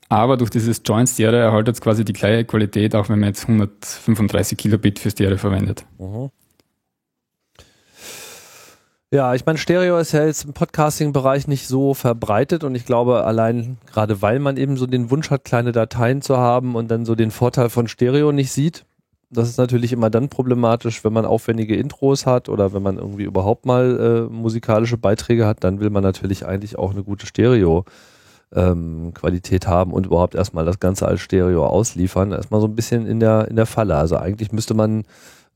[0.10, 3.44] Aber durch dieses Joint Stereo erhaltet es quasi die gleiche Qualität, auch wenn man jetzt
[3.48, 5.86] 135 Kilobit für Stereo verwendet.
[5.98, 6.30] Mhm.
[9.14, 13.26] Ja, ich meine, Stereo ist ja jetzt im Podcasting-Bereich nicht so verbreitet und ich glaube,
[13.26, 17.04] allein gerade weil man eben so den Wunsch hat, kleine Dateien zu haben und dann
[17.04, 18.86] so den Vorteil von Stereo nicht sieht,
[19.30, 23.24] das ist natürlich immer dann problematisch, wenn man aufwendige Intros hat oder wenn man irgendwie
[23.24, 27.84] überhaupt mal äh, musikalische Beiträge hat, dann will man natürlich eigentlich auch eine gute Stereo.
[28.54, 29.14] Ähm,
[29.66, 33.48] haben und überhaupt erstmal das Ganze als Stereo ausliefern, erstmal so ein bisschen in der,
[33.50, 33.96] in der Falle.
[33.96, 35.04] Also eigentlich müsste man,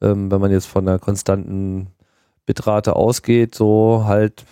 [0.02, 1.88] ähm, wenn man jetzt von einer konstanten
[2.46, 4.46] Bitrate ausgeht, so halt,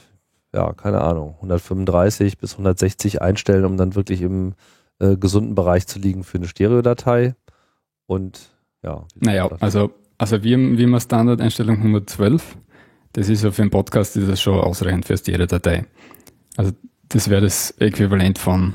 [0.54, 4.54] ja, keine Ahnung, 135 bis 160 einstellen, um dann wirklich im
[5.00, 7.36] äh, gesunden Bereich zu liegen für eine Stereodatei.
[8.06, 8.50] Und
[8.84, 9.06] ja.
[9.20, 12.58] Naja, also, also wir, wir haben Standardeinstellung 112.
[13.14, 15.86] Das ist ja für einen Podcast ist das schon ausreichend für Stereodatei.
[16.58, 16.72] Also
[17.10, 18.74] das wäre das Äquivalent von,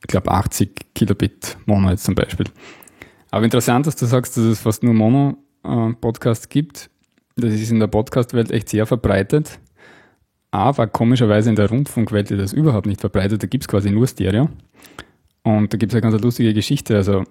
[0.00, 2.46] ich glaube, 80 Kilobit Mono jetzt zum Beispiel.
[3.30, 6.90] Aber interessant, dass du sagst, dass es fast nur Mono-Podcasts äh, gibt.
[7.42, 9.58] Das ist in der Podcast-Welt echt sehr verbreitet.
[10.52, 13.42] Aber komischerweise in der Rundfunkwelt ist das überhaupt nicht verbreitet.
[13.42, 14.48] Da gibt es quasi nur Stereo.
[15.42, 17.24] Und da gibt es eine ganz lustige Geschichte, also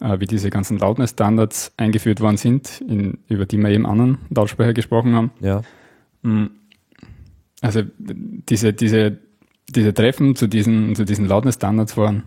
[0.00, 4.72] äh, wie diese ganzen Loudness-Standards eingeführt worden sind, in, über die wir eben anderen Lautsprecher
[4.72, 5.30] gesprochen haben.
[5.40, 5.62] Ja.
[6.22, 6.50] Mm.
[7.60, 9.18] also diese, diese,
[9.68, 12.22] diese Treffen zu diesen, zu diesen Loudness-Standards waren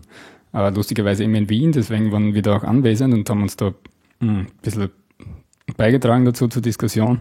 [0.52, 3.66] äh, lustigerweise immer in Wien, deswegen waren wir da auch anwesend und haben uns da
[3.66, 3.72] mh,
[4.20, 4.90] hm, ein bisschen
[5.76, 7.18] beigetragen dazu zur Diskussion.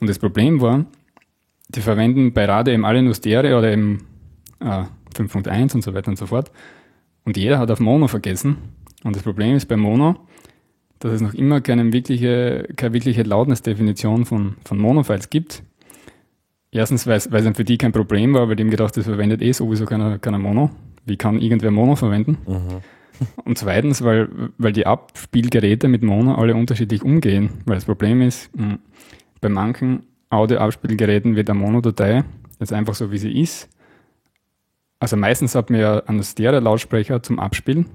[0.00, 0.86] Und das Problem war,
[1.68, 4.06] die verwenden bei Radio eben alle nur Stereo oder eben
[4.60, 6.50] äh, 5.1 und so weiter und so fort.
[7.24, 8.56] Und jeder hat auf Mono vergessen.
[9.04, 10.16] Und das Problem ist bei Mono,
[10.98, 15.62] dass es noch immer keine wirkliche, keine wirkliche Loudness-Definition von, von Mono-Files gibt.
[16.70, 19.52] Erstens, weil es für die kein Problem war, weil die haben gedacht, das verwendet eh
[19.52, 20.70] sowieso keiner, keiner Mono.
[21.06, 22.38] Wie kann irgendwer Mono verwenden?
[22.46, 22.82] Mhm.
[23.44, 27.50] Und zweitens, weil, weil die Abspielgeräte mit Mono alle unterschiedlich umgehen.
[27.64, 28.78] Weil das Problem ist, hm,
[29.40, 32.24] bei manchen Audio-Abspielgeräten wird eine Mono-Datei
[32.60, 33.68] jetzt einfach so, wie sie ist.
[35.00, 37.86] Also meistens hat man ja einen Stereo-Lautsprecher zum Abspielen,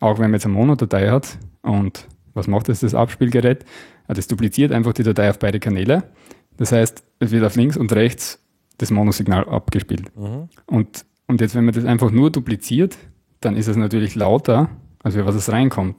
[0.00, 1.38] auch wenn man jetzt eine Mono-Datei hat.
[1.62, 3.64] Und was macht das, das Abspielgerät?
[4.08, 6.04] Das dupliziert einfach die Datei auf beide Kanäle.
[6.56, 8.42] Das heißt, es wird auf links und rechts
[8.78, 10.16] das Monosignal abgespielt.
[10.16, 10.48] Mhm.
[10.66, 12.96] Und, und jetzt, wenn man das einfach nur dupliziert,
[13.44, 14.70] dann ist es natürlich lauter,
[15.02, 15.96] als was es reinkommt,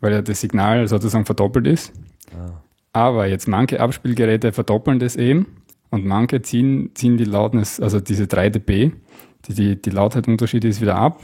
[0.00, 1.92] weil ja das Signal sozusagen verdoppelt ist.
[2.32, 2.62] Ah.
[2.92, 5.46] Aber jetzt manche Abspielgeräte verdoppeln das eben
[5.90, 8.92] und manche ziehen, ziehen die Lautness, also diese 3 dB,
[9.46, 11.20] die, die, die Lautheitunterschiede ist wieder ab.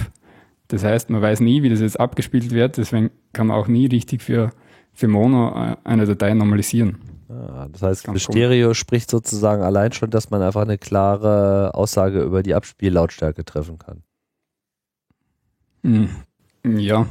[0.68, 3.86] Das heißt, man weiß nie, wie das jetzt abgespielt wird, deswegen kann man auch nie
[3.86, 4.50] richtig für,
[4.92, 6.98] für Mono äh, eine Datei normalisieren.
[7.28, 8.74] Ah, das heißt, für Stereo cool.
[8.74, 14.02] spricht sozusagen allein schon, dass man einfach eine klare Aussage über die Abspiellautstärke treffen kann.
[15.84, 16.08] Hm,
[16.64, 17.06] ja.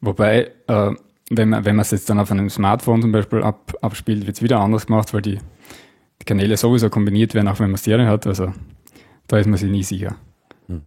[0.00, 0.92] Wobei, äh,
[1.30, 4.42] wenn man wenn es jetzt dann auf einem Smartphone zum Beispiel ab, abspielt, wird es
[4.42, 5.38] wieder anders gemacht, weil die,
[6.20, 8.26] die, Kanäle sowieso kombiniert werden, auch wenn man Stereo hat.
[8.26, 8.52] Also
[9.26, 10.16] da ist man sich nie sicher.
[10.66, 10.82] Hm.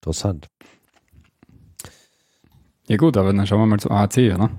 [0.00, 0.48] Interessant.
[2.88, 4.50] Ja gut, aber dann schauen wir mal zu AAC, oder?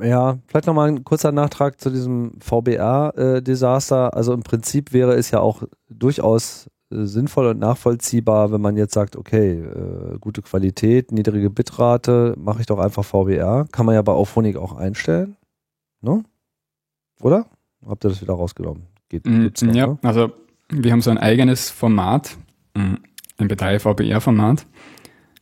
[0.00, 4.10] Ja, vielleicht nochmal ein kurzer Nachtrag zu diesem VBR-Desaster.
[4.12, 8.94] Äh, also im Prinzip wäre es ja auch durchaus sinnvoll und nachvollziehbar, wenn man jetzt
[8.94, 13.66] sagt, okay, äh, gute Qualität, niedrige Bitrate, mache ich doch einfach VBR.
[13.70, 15.36] Kann man ja bei Auphonic auch einstellen.
[16.00, 16.24] Ne?
[17.20, 17.46] Oder?
[17.86, 18.84] Habt ihr das wieder rausgenommen?
[19.08, 19.98] Geht, mm, noch, ja, ne?
[20.02, 20.32] also
[20.70, 22.36] wir haben so ein eigenes Format,
[22.74, 22.94] mm,
[23.38, 24.66] ein B3 VBR-Format.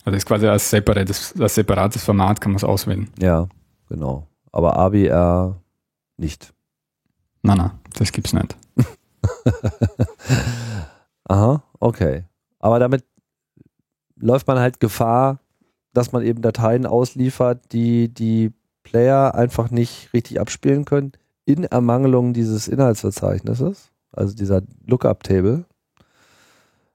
[0.04, 3.08] Also das ist quasi als separates, als separates Format kann man es auswählen.
[3.18, 3.48] Ja,
[3.88, 4.26] genau.
[4.52, 5.56] Aber ABR
[6.16, 6.52] nicht.
[7.42, 8.56] Nein, nein, das gibt's nicht.
[11.28, 12.24] Aha, okay.
[12.58, 13.04] Aber damit
[14.16, 15.40] läuft man halt Gefahr,
[15.92, 18.52] dass man eben Dateien ausliefert, die die
[18.82, 21.12] Player einfach nicht richtig abspielen können,
[21.44, 25.64] in Ermangelung dieses Inhaltsverzeichnisses, also dieser Lookup-Table.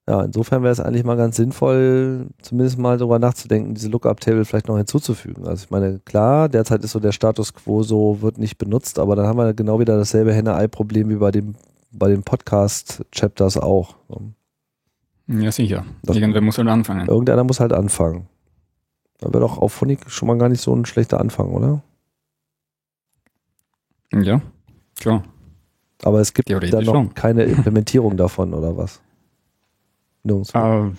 [0.08, 4.68] Ja, insofern wäre es eigentlich mal ganz sinnvoll, zumindest mal darüber nachzudenken, diese Lookup-Table vielleicht
[4.68, 5.48] noch hinzuzufügen.
[5.48, 9.16] Also ich meine, klar, derzeit ist so der Status quo so, wird nicht benutzt, aber
[9.16, 11.56] dann haben wir genau wieder dasselbe Henne-Ei-Problem wie bei dem
[11.92, 13.96] bei den Podcast-Chapters auch.
[15.28, 15.86] Ja, sicher.
[16.04, 17.08] Das Irgendwer muss halt anfangen.
[17.08, 18.28] Irgendeiner muss halt anfangen.
[19.20, 21.84] Da wäre doch auf Phonik schon mal gar nicht so ein schlechter Anfang, oder?
[24.14, 24.42] Ja,
[25.00, 25.24] klar.
[26.04, 27.14] Aber es gibt da noch schon.
[27.14, 29.02] keine Implementierung davon, oder was?
[30.28, 30.92] Uh,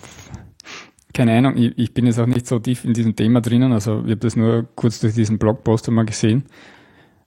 [1.13, 3.99] keine Ahnung, ich, ich, bin jetzt auch nicht so tief in diesem Thema drinnen, also
[3.99, 6.43] ich habe das nur kurz durch diesen Blogposter mal gesehen.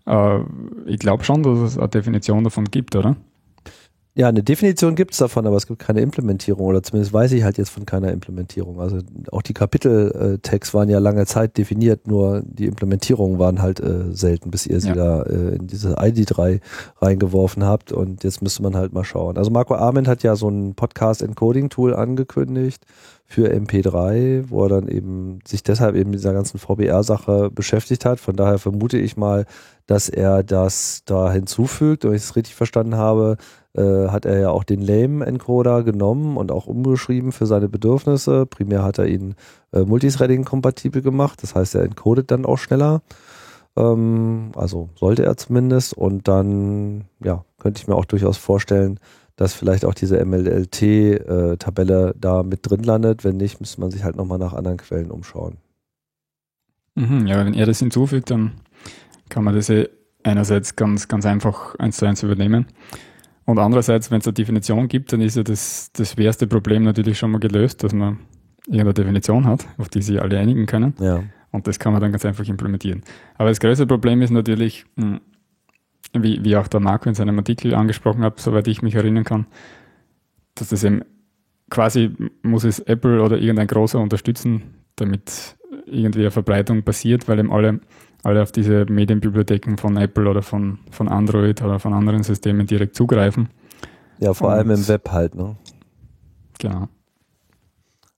[0.07, 0.45] Uh,
[0.87, 3.17] ich glaube schon, dass es eine Definition davon gibt, oder?
[4.19, 7.45] Ja, eine Definition gibt es davon, aber es gibt keine Implementierung oder zumindest weiß ich
[7.45, 8.81] halt jetzt von keiner Implementierung.
[8.81, 9.01] Also
[9.31, 14.51] auch die Kapiteltags waren ja lange Zeit definiert, nur die Implementierungen waren halt äh, selten,
[14.51, 14.95] bis ihr sie ja.
[14.95, 16.61] da äh, in diese ID3
[17.03, 19.37] reingeworfen habt und jetzt müsste man halt mal schauen.
[19.37, 22.87] Also Marco Arment hat ja so ein Podcast-Encoding-Tool angekündigt
[23.27, 28.19] für MP3, wo er dann eben sich deshalb eben mit dieser ganzen VBR-Sache beschäftigt hat.
[28.19, 29.45] Von daher vermute ich mal,
[29.87, 32.05] dass er das da hinzufügt.
[32.05, 33.37] Wenn ich es richtig verstanden habe,
[33.77, 38.47] äh, hat er ja auch den Lame-Encoder genommen und auch umgeschrieben für seine Bedürfnisse.
[38.47, 39.35] Primär hat er ihn
[39.73, 43.03] äh, Multithreading-kompatibel gemacht, das heißt, er encodet dann auch schneller.
[43.77, 45.95] Ähm, also sollte er zumindest.
[45.95, 48.99] Und dann, ja, könnte ich mir auch durchaus vorstellen,
[49.37, 53.25] dass vielleicht auch diese MLLT-Tabelle äh, da mit drin landet.
[53.25, 55.59] Wenn nicht, müsste man sich halt nochmal nach anderen Quellen umschauen.
[56.95, 58.53] Mhm, ja, wenn er das hinzufügt, dann
[59.29, 59.89] kann man das eh
[60.23, 62.67] einerseits ganz, ganz einfach eins zu eins übernehmen.
[63.47, 67.17] Und andererseits, wenn es eine Definition gibt, dann ist ja das, das schwerste Problem natürlich
[67.17, 68.19] schon mal gelöst, dass man
[68.67, 70.95] irgendeine Definition hat, auf die sich alle einigen können.
[70.99, 71.23] Ja.
[71.53, 73.03] Und das kann man dann ganz einfach implementieren.
[73.37, 75.21] Aber das größte Problem ist natürlich, hm,
[76.13, 79.47] wie, wie auch der Marco in seinem Artikel angesprochen hat, soweit ich mich erinnern kann,
[80.57, 81.03] dass das eben
[81.71, 87.53] quasi muss es Apple oder irgendein großer unterstützen, damit irgendwie eine Verbreitung passiert, weil eben
[87.53, 87.81] alle
[88.27, 92.97] alle auf diese Medienbibliotheken von Apple oder von, von Android oder von anderen Systemen direkt
[92.97, 93.49] zugreifen.
[94.19, 95.57] Ja, vor Und, allem im Web halt, ne?
[96.59, 96.89] Genau.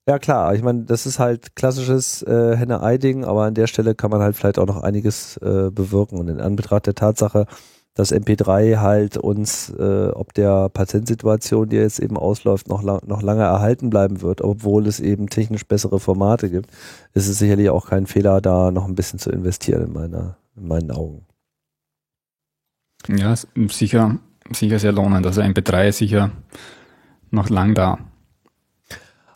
[0.07, 4.09] Ja klar, ich meine, das ist halt klassisches äh, Henne-Ei-Ding, aber an der Stelle kann
[4.09, 6.17] man halt vielleicht auch noch einiges äh, bewirken.
[6.17, 7.45] Und in Anbetracht der Tatsache,
[7.95, 13.21] dass MP3 halt uns, äh, ob der Patentsituation, die jetzt eben ausläuft, noch, lang, noch
[13.21, 16.71] lange erhalten bleiben wird, obwohl es eben technisch bessere Formate gibt,
[17.13, 20.67] ist es sicherlich auch kein Fehler, da noch ein bisschen zu investieren in, meiner, in
[20.67, 21.25] meinen Augen.
[23.07, 23.35] Ja,
[23.69, 24.17] sicher,
[24.51, 25.25] sicher sehr lohnend.
[25.25, 26.31] Also MP3 ist sicher
[27.31, 27.97] noch lang da.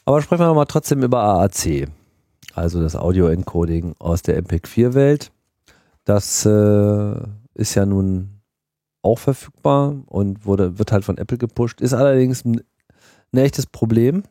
[0.06, 1.88] Aber sprechen wir mal trotzdem über AAC,
[2.54, 5.32] also das Audio-Encoding aus der MPEG-4-Welt.
[6.04, 7.16] Das äh,
[7.54, 8.33] ist ja nun
[9.04, 11.82] auch verfügbar und wurde, wird halt von Apple gepusht.
[11.82, 12.62] Ist allerdings ein,
[13.32, 14.24] ein echtes Problem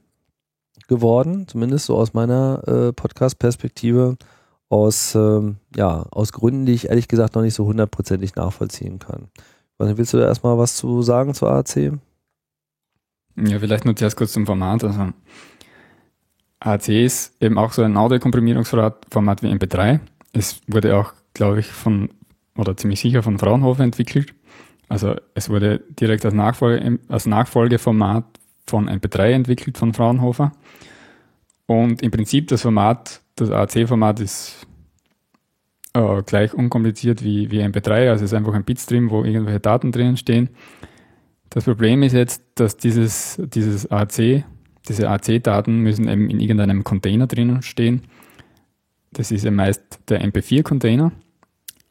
[0.88, 4.16] geworden, zumindest so aus meiner äh, Podcast-Perspektive,
[4.68, 9.28] aus, ähm, ja, aus Gründen, die ich ehrlich gesagt noch nicht so hundertprozentig nachvollziehen kann.
[9.78, 11.98] Willst du da erstmal was zu sagen zur AAC?
[13.36, 14.84] Ja, vielleicht nur zuerst kurz zum Format.
[14.84, 15.12] Also
[16.60, 20.00] AAC ist eben auch so ein Audio-Komprimierungsformat wie MP3.
[20.32, 22.10] Es wurde auch, glaube ich, von,
[22.56, 24.34] oder ziemlich sicher von Fraunhofer entwickelt.
[24.88, 28.24] Also es wurde direkt als, Nachfolge, als Nachfolgeformat
[28.66, 30.52] von MP3 entwickelt von Fraunhofer.
[31.66, 34.66] Und im Prinzip das Format, das AAC-Format ist
[35.94, 38.10] äh, gleich unkompliziert wie, wie MP3.
[38.10, 40.50] Also es ist einfach ein Bitstream, wo irgendwelche Daten drinnen stehen.
[41.50, 44.44] Das Problem ist jetzt, dass dieses, dieses AAC,
[44.88, 48.02] diese AAC-Daten müssen eben in irgendeinem Container drinnen stehen.
[49.12, 51.12] Das ist ja meist der MP4-Container.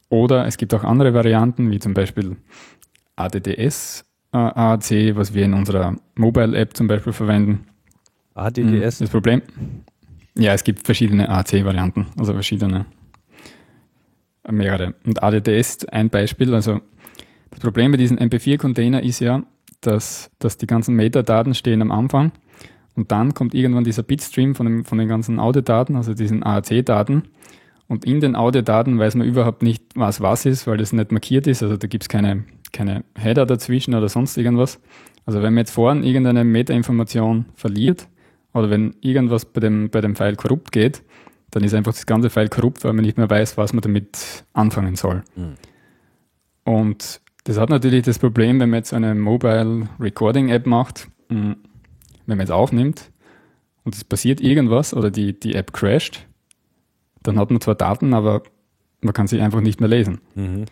[0.08, 2.36] Oder es gibt auch andere Varianten, wie zum Beispiel
[3.22, 7.66] ADDS äh, AAC, was wir in unserer Mobile-App zum Beispiel verwenden.
[8.34, 8.98] ADDS?
[8.98, 9.42] Das Problem?
[10.36, 12.86] Ja, es gibt verschiedene AAC-Varianten, also verschiedene,
[14.50, 14.94] mehrere.
[15.04, 16.54] Und ADDS ist ein Beispiel.
[16.54, 16.80] Also
[17.50, 19.42] das Problem bei diesem MP4-Container ist ja,
[19.82, 22.32] dass, dass die ganzen Metadaten stehen am Anfang
[22.94, 27.24] und dann kommt irgendwann dieser Bitstream von, dem, von den ganzen Audiodaten, also diesen AAC-Daten.
[27.88, 31.46] Und in den Audiodaten weiß man überhaupt nicht, was was ist, weil das nicht markiert
[31.46, 31.62] ist.
[31.62, 34.80] Also da gibt es keine keine Header dazwischen oder sonst irgendwas.
[35.26, 38.08] Also wenn man jetzt vorhin irgendeine Metainformation verliert
[38.54, 41.02] oder wenn irgendwas bei dem, bei dem File korrupt geht,
[41.50, 44.44] dann ist einfach das ganze File korrupt, weil man nicht mehr weiß, was man damit
[44.52, 45.22] anfangen soll.
[45.36, 45.54] Mhm.
[46.64, 51.56] Und das hat natürlich das Problem, wenn man jetzt eine Mobile Recording App macht, wenn
[52.26, 53.10] man jetzt aufnimmt
[53.84, 56.26] und es passiert irgendwas oder die, die App crasht,
[57.22, 58.42] dann hat man zwar Daten, aber
[59.00, 60.20] man kann sie einfach nicht mehr lesen.
[60.34, 60.64] Mhm.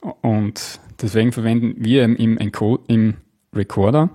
[0.00, 3.14] Und deswegen verwenden wir im, Encode, im
[3.54, 4.10] Recorder,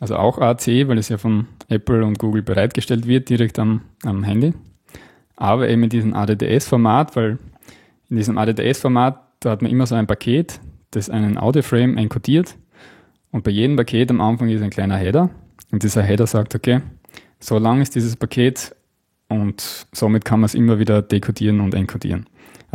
[0.00, 4.24] also auch AC, weil es ja von Apple und Google bereitgestellt wird, direkt am, am
[4.24, 4.52] Handy.
[5.36, 7.38] Aber eben in diesem ADDS-Format, weil
[8.08, 12.56] in diesem ADDS-Format, da hat man immer so ein Paket, das einen Audio-Frame encodiert.
[13.30, 15.30] Und bei jedem Paket am Anfang ist ein kleiner Header.
[15.72, 16.80] Und dieser Header sagt, okay,
[17.40, 18.74] so lang ist dieses Paket
[19.28, 22.26] und somit kann man es immer wieder dekodieren und encodieren.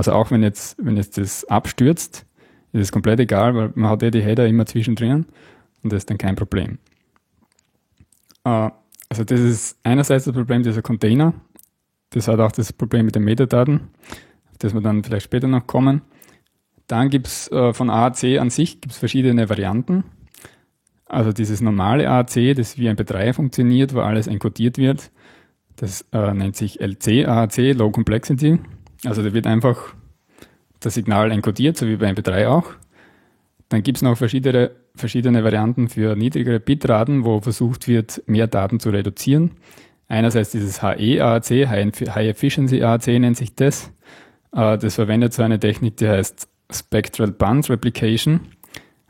[0.01, 2.25] Also auch wenn jetzt, wenn jetzt das abstürzt,
[2.71, 5.27] ist es komplett egal, weil man hat ja die Header immer zwischendrin
[5.83, 6.79] und das ist dann kein Problem.
[8.43, 8.71] Äh,
[9.09, 11.35] also das ist einerseits das Problem dieser Container.
[12.09, 13.89] Das hat auch das Problem mit den Metadaten,
[14.49, 16.01] auf das wir dann vielleicht später noch kommen.
[16.87, 20.03] Dann gibt es äh, von AAC an sich gibt's verschiedene Varianten.
[21.05, 25.11] Also dieses normale AAC, das wie ein MP3 funktioniert, wo alles encodiert wird,
[25.75, 28.57] das äh, nennt sich LC AAC, Low Complexity.
[29.05, 29.93] Also da wird einfach
[30.79, 32.73] das Signal encodiert, so wie bei MP3 auch.
[33.69, 38.79] Dann gibt es noch verschiedene, verschiedene Varianten für niedrigere Bitraten, wo versucht wird, mehr Daten
[38.79, 39.51] zu reduzieren.
[40.07, 43.93] Einerseits dieses HE-AAC, High Efficiency AAC nennt sich das.
[44.53, 48.41] Äh, das verwendet so eine Technik, die heißt Spectral Band Replication.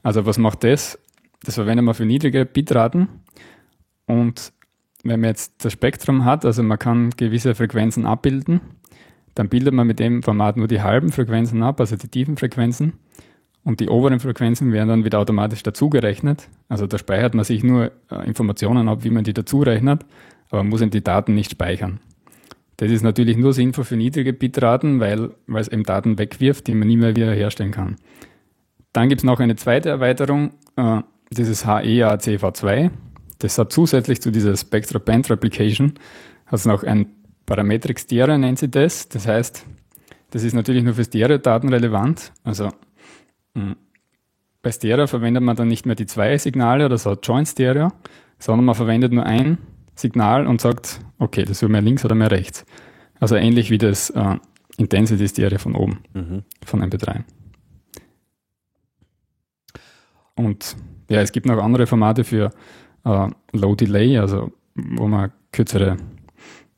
[0.04, 1.00] Also was macht das?
[1.44, 3.08] Das verwendet man für niedrige Bitraten.
[4.06, 4.54] Und
[5.04, 8.62] wenn man jetzt das Spektrum hat, also man kann gewisse Frequenzen abbilden,
[9.36, 12.94] dann bildet man mit dem Format nur die halben Frequenzen ab, also die tiefen Frequenzen.
[13.64, 16.50] Und die oberen Frequenzen werden dann wieder automatisch dazugerechnet.
[16.68, 20.04] Also da speichert man sich nur äh, Informationen ab, wie man die dazurechnet,
[20.50, 22.00] aber man muss eben die Daten nicht speichern.
[22.78, 26.74] Das ist natürlich nur sinnvoll für niedrige Bitraten, weil, weil es eben Daten wegwirft, die
[26.74, 27.98] man nie mehr wieder herstellen kann.
[28.94, 32.90] Dann gibt es noch eine zweite Erweiterung, äh, dieses HEACV2.
[33.38, 35.94] Das hat zusätzlich zu dieser Spectra Band Replication
[36.52, 37.08] es noch ein
[37.46, 39.10] Parametric Stereo nennt sie das.
[39.10, 39.66] Das heißt,
[40.32, 42.32] das ist natürlich nur für Stereo-Daten relevant.
[42.44, 42.70] Also
[43.56, 43.76] hm,
[44.62, 47.92] bei Stereo verwendet man dann nicht mehr die zwei Signale oder so Joint Stereo,
[48.40, 49.58] sondern man verwendet nur ein
[49.96, 52.66] Signal und sagt, okay, das will mehr links oder mehr rechts.
[53.20, 54.38] Also ähnlich wie das äh,
[54.78, 56.44] Intensity Stereo von oben, mhm.
[56.66, 57.24] von MP3.
[60.36, 60.76] Und
[61.10, 62.52] ja, es gibt noch andere Formate für
[63.04, 65.98] äh, Low Delay, also wo man kürzere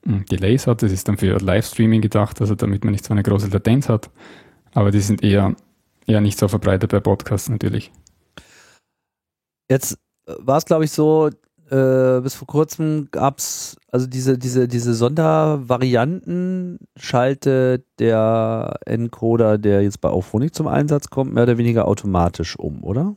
[0.06, 0.84] Delays hat.
[0.84, 4.10] Das ist dann für Livestreaming gedacht, also damit man nicht so eine große Latenz hat.
[4.74, 5.56] Aber die sind eher,
[6.06, 7.91] eher nicht so verbreitet bei Podcasts natürlich.
[9.70, 11.30] Jetzt war es, glaube ich, so,
[11.70, 19.84] äh, bis vor kurzem gab es also diese, diese, diese Sondervarianten, schaltet der Encoder, der
[19.84, 23.16] jetzt bei Auphonic zum Einsatz kommt, mehr oder weniger automatisch um, oder?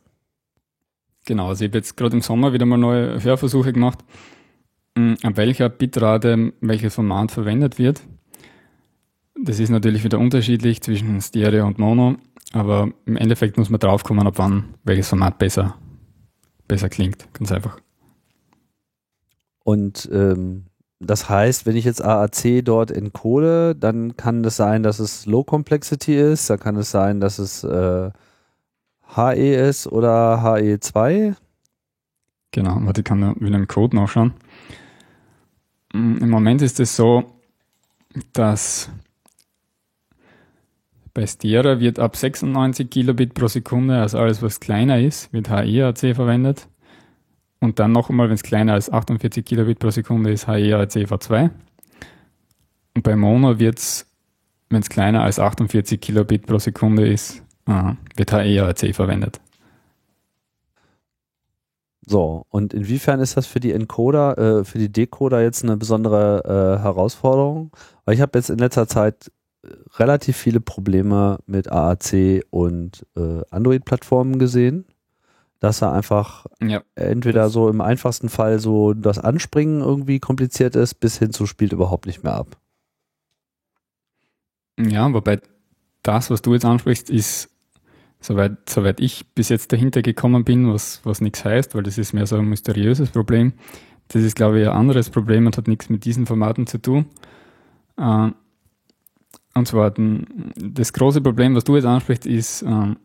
[1.25, 4.05] Genau, also ich habe jetzt gerade im Sommer wieder mal neue Hörversuche gemacht,
[4.97, 8.03] hm, an welcher Bitrate welches Format verwendet wird.
[9.41, 12.17] Das ist natürlich wieder unterschiedlich zwischen Stereo und Mono,
[12.53, 15.77] aber im Endeffekt muss man draufkommen, ab wann welches Format besser,
[16.67, 17.29] besser klingt.
[17.35, 17.79] Ganz einfach.
[19.63, 20.65] Und ähm,
[21.01, 25.45] das heißt, wenn ich jetzt AAC dort encode, dann kann es sein, dass es Low
[25.45, 28.11] Complexity ist, dann kann es sein, dass es äh,
[29.15, 31.35] HES oder HE2?
[32.53, 34.33] Genau, warte, ich kann wieder im Code nachschauen.
[35.97, 37.25] Mm, Im Moment ist es so,
[38.33, 38.91] dass
[41.15, 46.15] bei Stera wird ab 96 Kilobit pro Sekunde, also alles was kleiner ist, wird HEAC
[46.15, 46.69] verwendet.
[47.61, 51.51] Und dann noch einmal, wenn es kleiner als 48 Kilobit pro Sekunde ist, HEAC V2.
[52.95, 54.07] Und bei Mono wird es,
[54.69, 57.97] wenn es kleiner als 48 Kilobit pro Sekunde ist, Aha.
[58.15, 59.41] Wird HEAC verwendet.
[62.09, 66.79] So, und inwiefern ist das für die Encoder, äh, für die Decoder jetzt eine besondere
[66.79, 67.73] äh, Herausforderung?
[68.05, 69.33] Weil ich habe jetzt in letzter Zeit
[69.63, 74.85] äh, relativ viele Probleme mit AAC und äh, Android-Plattformen gesehen,
[75.59, 76.81] dass er einfach ja.
[76.95, 81.73] entweder so im einfachsten Fall so das Anspringen irgendwie kompliziert ist, bis hin zu spielt
[81.73, 82.57] überhaupt nicht mehr ab.
[84.79, 85.41] Ja, wobei
[86.05, 87.51] das, was du jetzt ansprichst, ist
[88.27, 92.13] Soweit, soweit ich bis jetzt dahinter gekommen bin, was, was nichts heißt, weil das ist
[92.13, 93.53] mehr so ein mysteriöses Problem.
[94.09, 97.07] Das ist, glaube ich, ein anderes Problem und hat nichts mit diesen Formaten zu tun.
[97.97, 98.31] Äh,
[99.55, 99.95] und zwar
[100.57, 102.97] das große Problem, was du jetzt ansprichst, ist, äh,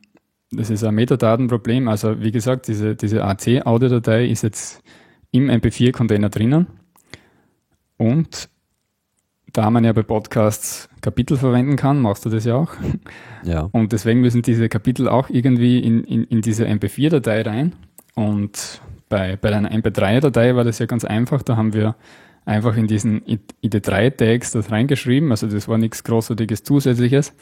[0.49, 1.87] das ist ein Metadatenproblem.
[1.87, 4.81] Also wie gesagt, diese, diese AC-Audiodatei ist jetzt
[5.29, 6.65] im MP4-Container drinnen
[7.97, 8.49] und
[9.53, 12.71] da man ja bei Podcasts Kapitel verwenden kann, machst du das ja auch.
[13.43, 13.69] Ja.
[13.71, 17.73] Und deswegen müssen diese Kapitel auch irgendwie in, in, in diese MP4-Datei rein.
[18.15, 21.41] Und bei, bei einer MP3-Datei war das ja ganz einfach.
[21.41, 21.95] Da haben wir
[22.45, 25.31] einfach in diesen ID3-Tags das reingeschrieben.
[25.31, 27.33] Also das war nichts Großartiges Zusätzliches.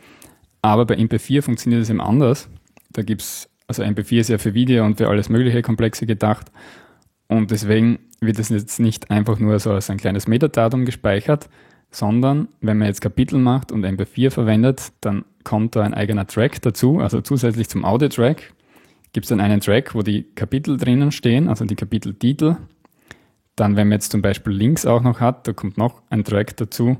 [0.61, 2.49] Aber bei MP4 funktioniert es eben anders.
[2.91, 6.51] Da gibt's also MP4 ist ja für Video und für alles mögliche Komplexe gedacht.
[7.27, 11.49] Und deswegen wird es jetzt nicht einfach nur so als ein kleines Metadatum gespeichert,
[11.91, 16.61] sondern wenn man jetzt Kapitel macht und MP4 verwendet, dann kommt da ein eigener Track
[16.61, 18.53] dazu, also zusätzlich zum Audio-Track
[19.13, 22.57] gibt es dann einen Track, wo die Kapitel drinnen stehen, also die Kapiteltitel.
[23.55, 26.55] Dann, wenn man jetzt zum Beispiel Links auch noch hat, da kommt noch ein Track
[26.57, 26.97] dazu,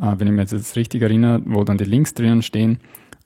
[0.00, 2.78] äh, wenn ich mich jetzt richtig erinnere, wo dann die Links drinnen stehen.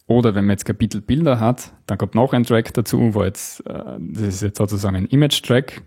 [0.08, 3.98] Oder wenn man jetzt Kapitelbilder hat, dann kommt noch ein Track dazu, wo jetzt, äh,
[3.98, 5.82] das ist jetzt sozusagen ein Image-Track,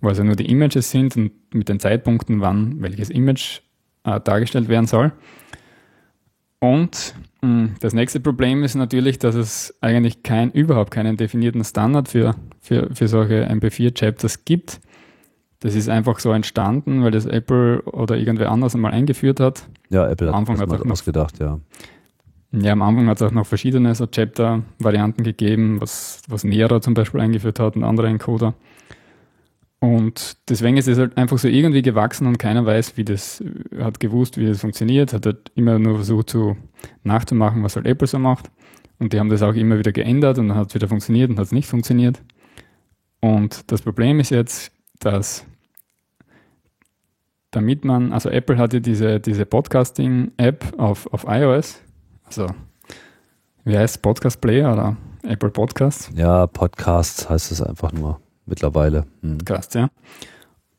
[0.00, 3.60] wo also nur die Images sind und mit den Zeitpunkten, wann welches Image
[4.04, 5.12] äh, dargestellt werden soll.
[6.60, 11.64] Und mh, hm, das nächste Problem ist natürlich, dass es eigentlich kein, überhaupt keinen definierten
[11.64, 14.80] Standard für, für, für solche MP4-Chapters gibt.
[15.60, 19.68] Das ist einfach so entstanden, weil das Apple oder irgendwer anders einmal eingeführt hat.
[19.90, 21.58] Ja, Apple hat Anfang das hat mal ausgedacht, ja.
[22.52, 26.94] Ja, am Anfang hat es auch noch verschiedene so Chapter-Varianten gegeben, was, was Nera zum
[26.94, 28.54] Beispiel eingeführt hat und andere Encoder.
[29.84, 33.44] Und deswegen ist es halt einfach so irgendwie gewachsen und keiner weiß, wie das,
[33.78, 36.56] hat gewusst, wie das funktioniert, hat halt immer nur versucht zu
[37.02, 38.50] nachzumachen, was halt Apple so macht.
[38.98, 41.38] Und die haben das auch immer wieder geändert und dann hat es wieder funktioniert und
[41.38, 42.22] hat es nicht funktioniert.
[43.20, 45.44] Und das Problem ist jetzt, dass
[47.50, 51.82] damit man, also Apple hatte diese, diese Podcasting-App auf, auf iOS,
[52.24, 52.46] also
[53.64, 56.10] wie heißt Podcast Player oder Apple Podcasts?
[56.14, 59.06] Ja, Podcasts heißt es einfach nur mittlerweile.
[59.22, 59.38] Mhm.
[59.38, 59.90] Podcast, ja.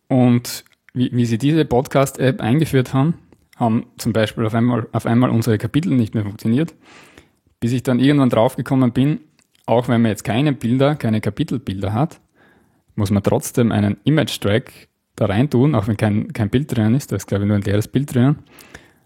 [0.07, 0.63] Und
[0.93, 3.15] wie, wie sie diese Podcast-App eingeführt haben,
[3.57, 6.75] haben zum Beispiel auf einmal, auf einmal unsere Kapitel nicht mehr funktioniert,
[7.59, 9.19] bis ich dann irgendwann draufgekommen bin,
[9.65, 12.19] auch wenn man jetzt keine Bilder, keine Kapitelbilder hat,
[12.95, 17.11] muss man trotzdem einen Image-Track da rein tun, auch wenn kein, kein Bild drinnen ist,
[17.11, 18.39] da ist glaube ich nur ein leeres Bild drinnen.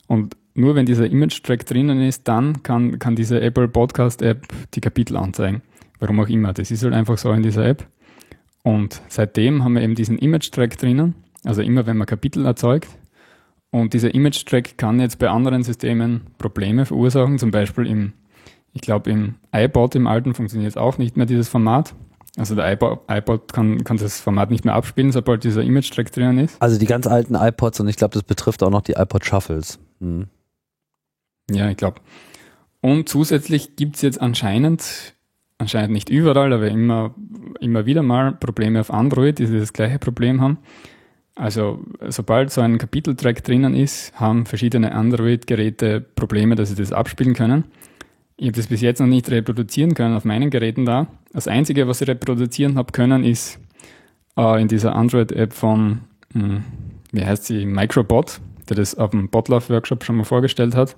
[0.07, 5.15] Und nur wenn dieser Image-Track drinnen ist, dann kann, kann diese Apple Podcast-App die Kapitel
[5.15, 5.61] anzeigen.
[5.99, 6.53] Warum auch immer.
[6.53, 7.88] Das ist halt einfach so in dieser App.
[8.70, 12.88] Und seitdem haben wir eben diesen Image-Track drinnen, also immer wenn man Kapitel erzeugt.
[13.72, 18.14] Und dieser Image-Track kann jetzt bei anderen Systemen Probleme verursachen, zum Beispiel im,
[18.74, 21.96] ich glaube im iPod im alten funktioniert auch nicht mehr dieses Format.
[22.38, 26.38] Also der iPod, iPod kann, kann das Format nicht mehr abspielen, sobald dieser Image-Track drinnen
[26.38, 26.62] ist.
[26.62, 29.80] Also die ganz alten iPods und ich glaube, das betrifft auch noch die iPod Shuffles.
[30.00, 30.28] Hm.
[31.50, 32.02] Ja, ich glaube.
[32.82, 35.16] Und zusätzlich gibt es jetzt anscheinend,
[35.60, 37.14] anscheinend nicht überall, aber immer,
[37.60, 40.57] immer wieder mal Probleme auf Android, die das gleiche Problem haben.
[41.36, 47.34] Also sobald so ein Kapiteltrack drinnen ist, haben verschiedene Android-Geräte Probleme, dass sie das abspielen
[47.34, 47.65] können.
[48.36, 51.07] Ich habe das bis jetzt noch nicht reproduzieren können auf meinen Geräten da.
[51.34, 53.60] Das Einzige, was ich reproduzieren habe können, ist
[54.38, 56.02] äh, in dieser Android-App von,
[56.34, 56.64] mh, hm,
[57.11, 60.95] wie heißt sie, Microbot, der das auf dem Botlauf-Workshop schon mal vorgestellt hat.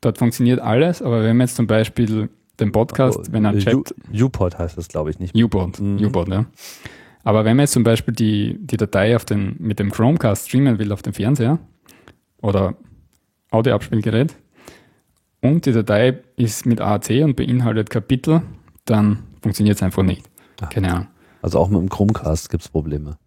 [0.00, 2.28] Dort funktioniert alles, aber wenn man jetzt zum Beispiel
[2.60, 3.94] den Podcast, wenn ein Chat...
[4.12, 5.34] U-Pod heißt das, glaube ich, nicht.
[5.34, 6.04] U-Pod, mhm.
[6.04, 6.46] U-Pod, ja.
[7.24, 10.78] Aber wenn man jetzt zum Beispiel die, die Datei auf den, mit dem Chromecast streamen
[10.78, 11.58] will auf dem Fernseher
[12.40, 12.74] oder
[13.50, 14.34] Audioabspielgerät
[15.42, 18.42] und die Datei ist mit AAC und beinhaltet Kapitel,
[18.84, 20.24] dann funktioniert es einfach nicht.
[20.60, 21.06] Ach, Keine Ahnung.
[21.42, 23.18] Also auch mit dem Chromecast gibt es Probleme.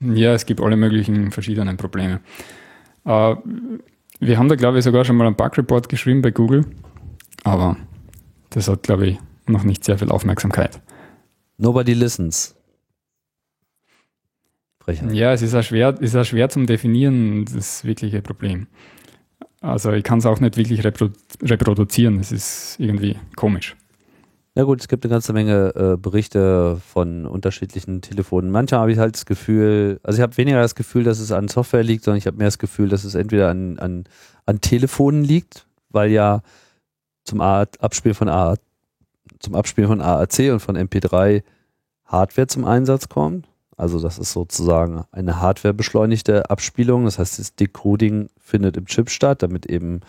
[0.00, 2.20] Ja, es gibt alle möglichen verschiedenen Probleme.
[3.04, 3.36] Äh,
[4.20, 6.64] wir haben da, glaube ich, sogar schon mal einen Bug-Report geschrieben bei Google,
[7.44, 7.76] aber
[8.50, 10.80] das hat, glaube ich, noch nicht sehr viel Aufmerksamkeit.
[11.56, 12.54] Nobody listens.
[14.80, 15.12] Frecher.
[15.12, 18.68] Ja, es ist auch schwer, ist auch schwer zum Definieren, das wirkliche Problem.
[19.60, 21.12] Also ich kann es auch nicht wirklich reprodu
[21.42, 23.76] reproduzieren, es ist irgendwie komisch.
[24.54, 28.50] Ja gut, es gibt eine ganze Menge äh, Berichte von unterschiedlichen Telefonen.
[28.50, 31.46] Manchmal habe ich halt das Gefühl, also ich habe weniger das Gefühl, dass es an
[31.48, 34.04] Software liegt, sondern ich habe mehr das Gefühl, dass es entweder an, an,
[34.46, 36.42] an Telefonen liegt, weil ja
[37.28, 38.56] zum Abspielen von A,
[39.38, 41.42] zum Abspielen von AAC und von MP3
[42.04, 43.46] Hardware zum Einsatz kommt.
[43.76, 47.04] Also das ist sozusagen eine hardwarebeschleunigte Abspielung.
[47.04, 50.00] Das heißt, das Decoding findet im Chip statt, damit eben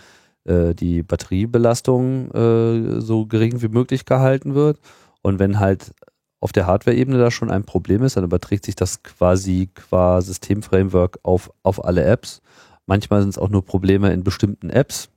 [0.46, 4.80] äh, die Batteriebelastung äh, so gering wie möglich gehalten wird.
[5.22, 5.94] Und wenn halt
[6.40, 11.20] auf der Hardware-Ebene da schon ein Problem ist, dann überträgt sich das quasi qua Systemframework
[11.22, 12.41] auf, auf alle Apps.
[12.88, 15.10] Manchmal sind es auch nur Probleme in bestimmten Apps,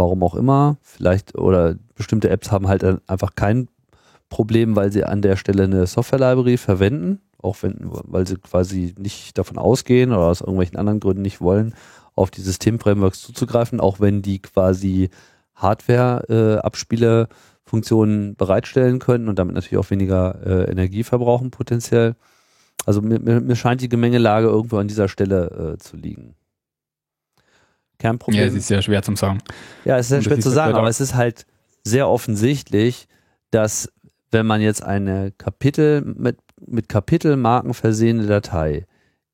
[0.00, 0.78] warum auch immer.
[0.82, 3.68] Vielleicht, oder bestimmte Apps haben halt einfach kein
[4.30, 9.38] Problem, weil sie an der Stelle eine Software-Library verwenden, auch wenn, weil sie quasi nicht
[9.38, 11.74] davon ausgehen oder aus irgendwelchen anderen Gründen nicht wollen,
[12.14, 15.10] auf die Systemframeworks zuzugreifen, auch wenn die quasi
[15.54, 22.16] Hardware-Abspielefunktionen äh, bereitstellen können und damit natürlich auch weniger äh, Energie verbrauchen potenziell.
[22.86, 26.34] Also mir, mir, scheint die Gemengelage irgendwo an dieser Stelle äh, zu liegen.
[28.00, 28.40] Kernproblem.
[28.40, 29.38] Ja, es ist sehr schwer zu sagen.
[29.84, 31.46] Ja, es ist sehr schwer zu sagen, aber es ist halt
[31.84, 33.06] sehr offensichtlich,
[33.52, 33.92] dass
[34.32, 38.86] wenn man jetzt eine Kapitel mit, mit Kapitelmarken versehene Datei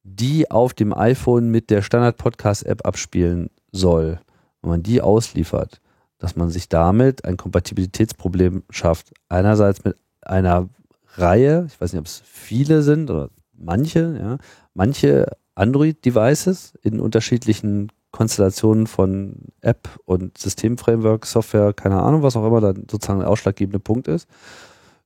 [0.07, 4.21] die auf dem iPhone mit der Standard-Podcast-App abspielen soll,
[4.63, 5.81] wenn man die ausliefert,
[6.19, 9.13] dass man sich damit ein Kompatibilitätsproblem schafft.
[9.29, 10.69] Einerseits mit einer
[11.17, 14.39] Reihe, ich weiß nicht, ob es viele sind oder manche, ja,
[14.75, 15.27] manche
[15.57, 22.87] Android-Devices in unterschiedlichen Konstellationen von App und Systemframework, Software, keine Ahnung, was auch immer dann
[22.91, 24.27] sozusagen der ausschlaggebende Punkt ist.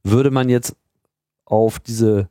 [0.04, 0.76] Würde man jetzt
[1.44, 2.28] auf diese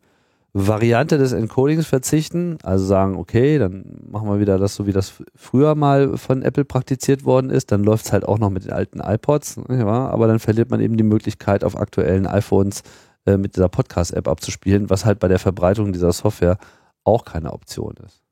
[0.53, 5.15] Variante des Encodings verzichten, also sagen, okay, dann machen wir wieder das so, wie das
[5.35, 8.71] früher mal von Apple praktiziert worden ist, dann läuft es halt auch noch mit den
[8.71, 12.83] alten iPods, ja, aber dann verliert man eben die Möglichkeit, auf aktuellen iPhones
[13.25, 16.57] äh, mit dieser Podcast-App abzuspielen, was halt bei der Verbreitung dieser Software
[17.03, 18.23] auch keine Option ist.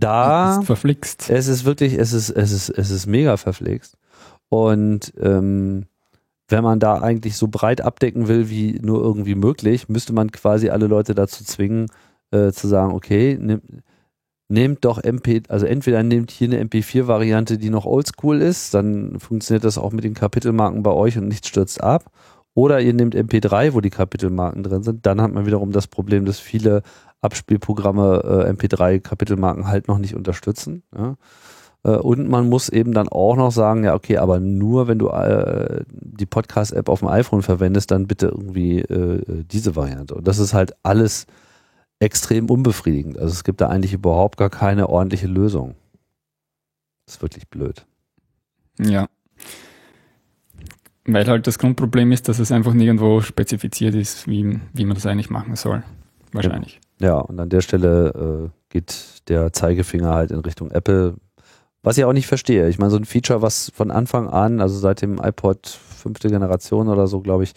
[0.00, 1.30] Da ist verflixt.
[1.30, 3.96] Es ist wirklich, es ist, es ist, es ist mega verflixt.
[4.48, 5.86] Und ähm,
[6.48, 10.70] wenn man da eigentlich so breit abdecken will, wie nur irgendwie möglich, müsste man quasi
[10.70, 11.86] alle Leute dazu zwingen,
[12.32, 13.60] äh, zu sagen, okay, nimm,
[14.48, 19.64] nehmt doch MP, also entweder nehmt hier eine MP4-Variante, die noch oldschool ist, dann funktioniert
[19.64, 22.10] das auch mit den Kapitelmarken bei euch und nichts stürzt ab.
[22.54, 26.24] Oder ihr nehmt MP3, wo die Kapitelmarken drin sind, dann hat man wiederum das Problem,
[26.24, 26.82] dass viele
[27.20, 30.82] Abspielprogramme äh, MP3-Kapitelmarken halt noch nicht unterstützen.
[30.96, 31.16] Ja.
[31.84, 35.08] Äh, und man muss eben dann auch noch sagen, ja, okay, aber nur wenn du
[35.08, 40.14] äh, die Podcast-App auf dem iPhone verwendest, dann bitte irgendwie äh, diese Variante.
[40.14, 41.26] Und das ist halt alles
[41.98, 43.18] extrem unbefriedigend.
[43.18, 45.74] Also es gibt da eigentlich überhaupt gar keine ordentliche Lösung.
[47.06, 47.86] Das ist wirklich blöd.
[48.78, 49.08] Ja.
[51.04, 55.06] Weil halt das Grundproblem ist, dass es einfach nirgendwo spezifiziert ist, wie, wie man das
[55.06, 55.82] eigentlich machen soll.
[56.32, 56.80] Wahrscheinlich.
[57.00, 61.16] Ja, und an der Stelle äh, geht der Zeigefinger halt in Richtung Apple
[61.82, 62.68] was ich auch nicht verstehe.
[62.68, 66.88] Ich meine, so ein Feature, was von Anfang an, also seit dem iPod fünfte Generation
[66.88, 67.52] oder so, glaube ich,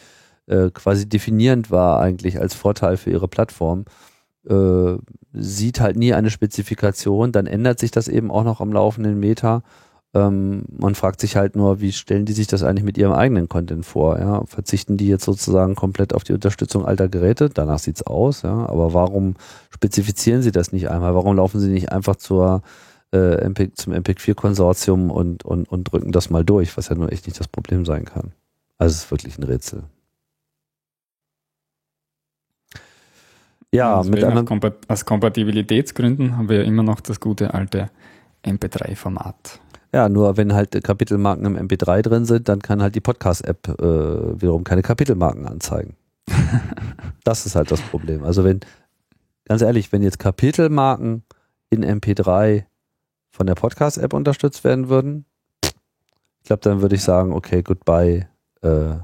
[0.48, 3.86] äh, quasi definierend war eigentlich als Vorteil für ihre Plattform,
[4.48, 4.96] äh,
[5.34, 9.64] sieht halt nie eine Spezifikation, dann ändert sich das eben auch noch am laufenden Meter.
[10.16, 13.50] Ähm, man fragt sich halt nur, wie stellen die sich das eigentlich mit ihrem eigenen
[13.50, 14.20] Content vor?
[14.20, 14.46] Ja?
[14.46, 17.50] Verzichten die jetzt sozusagen komplett auf die Unterstützung alter Geräte?
[17.50, 18.68] Danach sieht's aus, ja.
[18.68, 19.36] Aber warum
[19.72, 21.16] spezifizieren sie das nicht einmal?
[21.16, 22.62] Warum laufen sie nicht einfach zur
[23.12, 27.26] äh, MP, zum MPEG-4-Konsortium und, und, und drücken das mal durch, was ja nur echt
[27.26, 28.34] nicht das Problem sein kann?
[28.78, 29.84] Also es ist wirklich ein Rätsel.
[33.72, 37.90] Ja, mit anderen Kompat aus Kompatibilitätsgründen haben wir ja immer noch das gute alte
[38.46, 39.60] MP3-Format.
[39.94, 44.42] Ja, nur wenn halt Kapitelmarken im MP3 drin sind, dann kann halt die Podcast-App äh,
[44.42, 45.96] wiederum keine Kapitelmarken anzeigen.
[47.24, 48.24] das ist halt das Problem.
[48.24, 48.62] Also wenn,
[49.46, 51.24] ganz ehrlich, wenn jetzt Kapitelmarken
[51.70, 52.64] in MP3
[53.30, 55.26] von der Podcast-App unterstützt werden würden,
[56.42, 58.28] ich glaube, dann würde ich sagen, okay, goodbye
[58.64, 58.96] äh,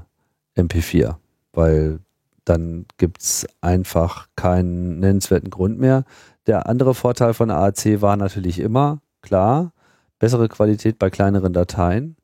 [0.56, 1.14] MP4,
[1.52, 2.00] weil
[2.44, 6.04] dann gibt es einfach keinen nennenswerten Grund mehr.
[6.48, 9.72] Der andere Vorteil von AAC war natürlich immer, klar,
[10.20, 12.16] bessere Qualität bei kleineren Dateien.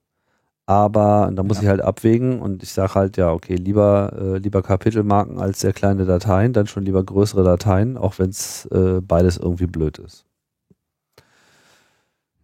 [0.66, 1.62] Aber da muss ja.
[1.62, 5.72] ich halt abwägen und ich sage halt, ja, okay, lieber, äh, lieber Kapitelmarken als sehr
[5.72, 10.24] kleine Dateien, dann schon lieber größere Dateien, auch wenn es äh, beides irgendwie blöd ist.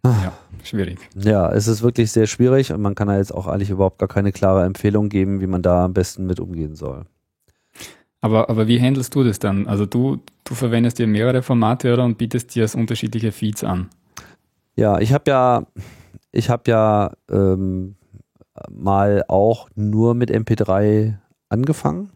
[0.05, 0.99] Ja, schwierig.
[1.15, 4.09] Ja, es ist wirklich sehr schwierig und man kann da jetzt auch eigentlich überhaupt gar
[4.09, 7.05] keine klare Empfehlung geben, wie man da am besten mit umgehen soll.
[8.21, 9.67] Aber, aber wie handelst du das dann?
[9.67, 13.89] Also du, du verwendest dir mehrere Formate oder und bietest dir als unterschiedliche Feeds an?
[14.75, 15.63] Ja, ich habe ja,
[16.31, 17.95] ich habe ja ähm,
[18.69, 21.15] mal auch nur mit MP3
[21.49, 22.11] angefangen.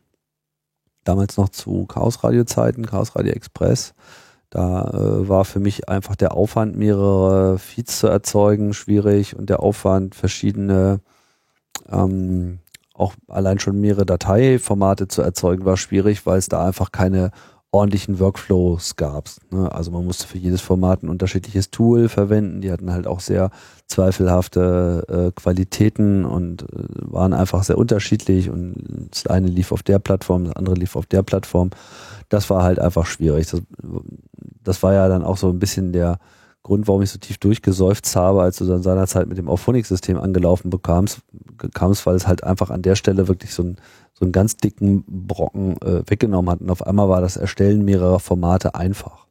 [1.04, 3.94] Damals noch zu Chaos Radio Zeiten, Chaos Radio Express.
[4.50, 9.62] Da äh, war für mich einfach der Aufwand, mehrere Feeds zu erzeugen, schwierig und der
[9.62, 11.02] Aufwand, verschiedene,
[11.90, 12.60] ähm,
[12.94, 17.32] auch allein schon mehrere Dateiformate zu erzeugen, war schwierig, weil es da einfach keine
[17.72, 19.30] ordentlichen Workflows gab.
[19.52, 19.72] Ne?
[19.72, 22.62] Also man musste für jedes Format ein unterschiedliches Tool verwenden.
[22.62, 23.52] Die hatten halt auch sehr
[23.88, 26.66] zweifelhafte äh, Qualitäten und äh,
[27.02, 28.50] waren einfach sehr unterschiedlich.
[28.50, 31.72] Und das eine lief auf der Plattform, das andere lief auf der Plattform.
[32.30, 33.50] Das war halt einfach schwierig.
[33.50, 33.62] Das,
[34.64, 36.20] das war ja dann auch so ein bisschen der
[36.64, 40.70] Grund, warum ich so tief durchgesäuft habe, als du dann seinerzeit mit dem Auphonic-System angelaufen
[40.70, 41.20] bekamst,
[41.74, 43.78] kamst, weil es halt einfach an der Stelle wirklich so, ein,
[44.18, 46.62] so einen ganz dicken Brocken äh, weggenommen hat.
[46.62, 49.28] Und auf einmal war das Erstellen mehrerer Formate einfach.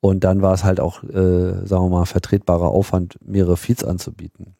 [0.00, 4.56] Und dann war es halt auch, äh, sagen wir mal, vertretbarer Aufwand, mehrere Feeds anzubieten.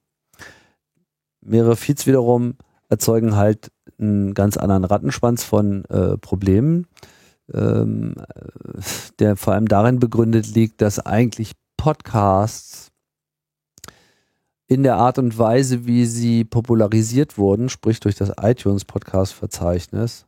[1.40, 2.54] Mehrere Feeds wiederum
[2.88, 6.86] erzeugen halt einen ganz anderen Rattenschwanz von äh, Problemen,
[7.52, 8.14] ähm,
[9.18, 12.90] der vor allem darin begründet liegt, dass eigentlich Podcasts
[14.68, 20.26] in der Art und Weise, wie sie popularisiert wurden, sprich durch das iTunes Podcast Verzeichnis,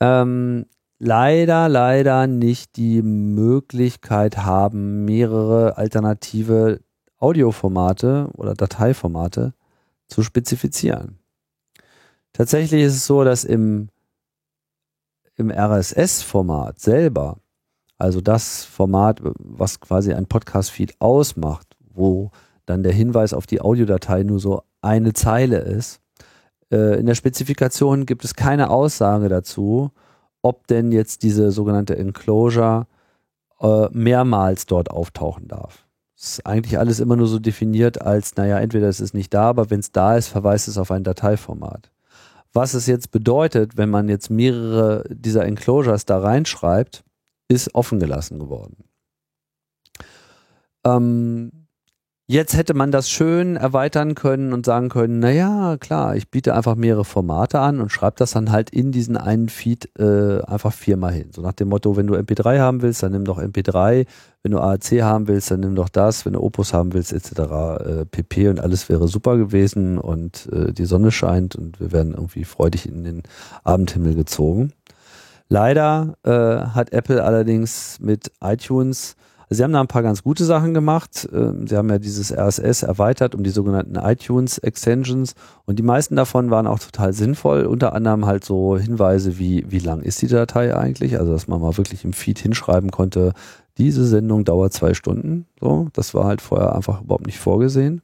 [0.00, 0.66] ähm,
[0.98, 6.80] leider, leider nicht die Möglichkeit haben, mehrere alternative
[7.18, 9.54] Audioformate oder Dateiformate
[10.08, 11.18] zu spezifizieren.
[12.32, 13.88] Tatsächlich ist es so, dass im,
[15.36, 17.38] im RSS-Format selber
[17.98, 22.30] also das Format, was quasi ein Podcast-Feed ausmacht, wo
[22.66, 26.00] dann der Hinweis auf die Audiodatei nur so eine Zeile ist.
[26.70, 29.90] Äh, in der Spezifikation gibt es keine Aussage dazu,
[30.42, 32.86] ob denn jetzt diese sogenannte Enclosure
[33.60, 35.86] äh, mehrmals dort auftauchen darf.
[36.16, 39.44] Das ist eigentlich alles immer nur so definiert als, naja, entweder es ist nicht da,
[39.44, 41.90] aber wenn es da ist, verweist es auf ein Dateiformat.
[42.52, 47.04] Was es jetzt bedeutet, wenn man jetzt mehrere dieser Enclosures da reinschreibt,
[47.48, 48.84] ist offen gelassen geworden.
[50.84, 51.65] Ähm,
[52.28, 56.74] jetzt hätte man das schön erweitern können und sagen können, naja, klar, ich biete einfach
[56.74, 61.12] mehrere Formate an und schreibe das dann halt in diesen einen Feed äh, einfach viermal
[61.12, 61.30] hin.
[61.32, 64.06] So nach dem Motto, wenn du MP3 haben willst, dann nimm doch MP3,
[64.42, 67.30] wenn du AAC haben willst, dann nimm doch das, wenn du Opus haben willst, etc.
[67.30, 72.12] Äh, PP und alles wäre super gewesen und äh, die Sonne scheint und wir werden
[72.12, 73.22] irgendwie freudig in den
[73.62, 74.72] Abendhimmel gezogen.
[75.48, 76.30] Leider äh,
[76.74, 79.14] hat Apple allerdings mit iTunes,
[79.48, 81.28] sie haben da ein paar ganz gute Sachen gemacht.
[81.32, 86.16] Ähm, sie haben ja dieses RSS erweitert um die sogenannten iTunes Extensions und die meisten
[86.16, 87.66] davon waren auch total sinnvoll.
[87.66, 91.18] Unter anderem halt so Hinweise wie, wie lang ist die Datei eigentlich?
[91.18, 93.32] Also, dass man mal wirklich im Feed hinschreiben konnte,
[93.78, 95.46] diese Sendung dauert zwei Stunden.
[95.60, 98.02] So, das war halt vorher einfach überhaupt nicht vorgesehen.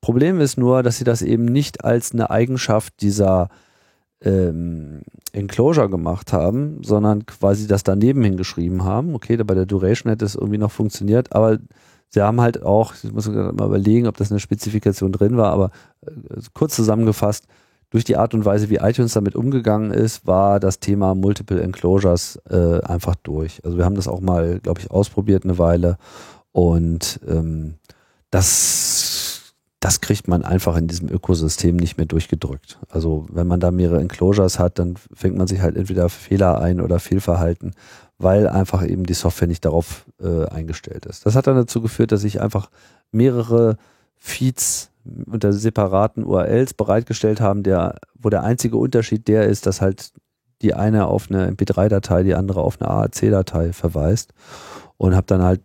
[0.00, 3.48] Problem ist nur, dass sie das eben nicht als eine Eigenschaft dieser
[4.22, 9.14] ähm, Enclosure gemacht haben, sondern quasi das daneben hingeschrieben haben.
[9.14, 11.58] Okay, bei der Duration hätte es irgendwie noch funktioniert, aber
[12.08, 15.70] sie haben halt auch, ich muss mal überlegen, ob das eine Spezifikation drin war, aber
[16.06, 16.10] äh,
[16.54, 17.46] kurz zusammengefasst,
[17.90, 22.38] durch die Art und Weise, wie iTunes damit umgegangen ist, war das Thema Multiple Enclosures
[22.50, 23.64] äh, einfach durch.
[23.64, 25.96] Also wir haben das auch mal, glaube ich, ausprobiert eine Weile
[26.52, 27.76] und ähm,
[28.30, 29.17] das,
[29.80, 32.78] das kriegt man einfach in diesem Ökosystem nicht mehr durchgedrückt.
[32.88, 36.80] Also wenn man da mehrere Enclosures hat, dann fängt man sich halt entweder Fehler ein
[36.80, 37.72] oder Fehlverhalten,
[38.18, 41.26] weil einfach eben die Software nicht darauf äh, eingestellt ist.
[41.26, 42.70] Das hat dann dazu geführt, dass ich einfach
[43.12, 43.76] mehrere
[44.16, 44.90] Feeds
[45.26, 50.12] unter separaten URLs bereitgestellt haben, der, wo der einzige Unterschied der ist, dass halt
[50.60, 54.34] die eine auf eine MP3-Datei, die andere auf eine AAC-Datei verweist.
[54.96, 55.60] Und habe dann halt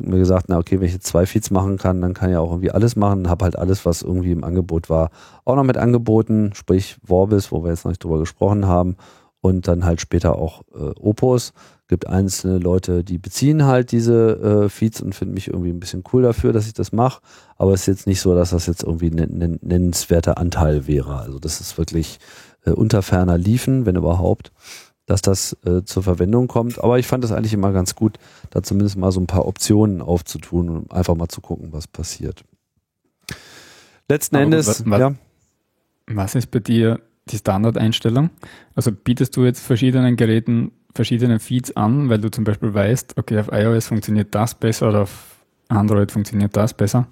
[0.00, 2.50] mir gesagt, na okay, wenn ich jetzt zwei Feeds machen kann, dann kann ich auch
[2.50, 3.28] irgendwie alles machen.
[3.28, 5.10] Habe halt alles, was irgendwie im Angebot war,
[5.44, 8.96] auch noch mit angeboten, sprich Vorbis, wo wir jetzt noch nicht drüber gesprochen haben,
[9.40, 11.52] und dann halt später auch äh, Opus
[11.88, 16.04] gibt einzelne Leute, die beziehen halt diese äh, Feeds und finden mich irgendwie ein bisschen
[16.12, 17.20] cool dafür, dass ich das mache.
[17.56, 21.16] Aber es ist jetzt nicht so, dass das jetzt irgendwie ein nennenswerter Anteil wäre.
[21.18, 22.20] Also das ist wirklich
[22.64, 24.52] äh, unter ferner Liefen, wenn überhaupt,
[25.10, 26.82] dass das äh, zur Verwendung kommt.
[26.82, 28.18] Aber ich fand das eigentlich immer ganz gut,
[28.50, 32.44] da zumindest mal so ein paar Optionen aufzutun und einfach mal zu gucken, was passiert.
[34.08, 35.14] Letzten Aber Endes, was, was, ja.
[36.06, 38.30] Was ist bei dir die Standardeinstellung?
[38.76, 43.38] Also bietest du jetzt verschiedenen Geräten verschiedene Feeds an, weil du zum Beispiel weißt, okay,
[43.40, 45.36] auf iOS funktioniert das besser oder auf
[45.68, 47.08] Android funktioniert das besser?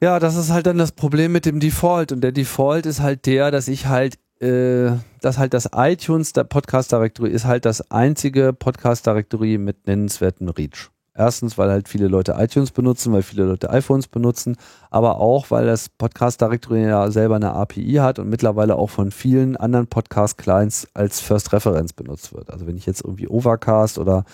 [0.00, 2.12] Ja, das ist halt dann das Problem mit dem Default.
[2.12, 6.44] Und der Default ist halt der, dass ich halt, äh, dass halt das iTunes, der
[6.44, 10.90] Podcast Directory, ist halt das einzige Podcast Directory mit nennenswertem Reach.
[11.18, 14.56] Erstens, weil halt viele Leute iTunes benutzen, weil viele Leute iPhones benutzen,
[14.88, 19.10] aber auch, weil das Podcast Directory ja selber eine API hat und mittlerweile auch von
[19.10, 22.50] vielen anderen Podcast Clients als First Reference benutzt wird.
[22.50, 24.24] Also wenn ich jetzt irgendwie Overcast oder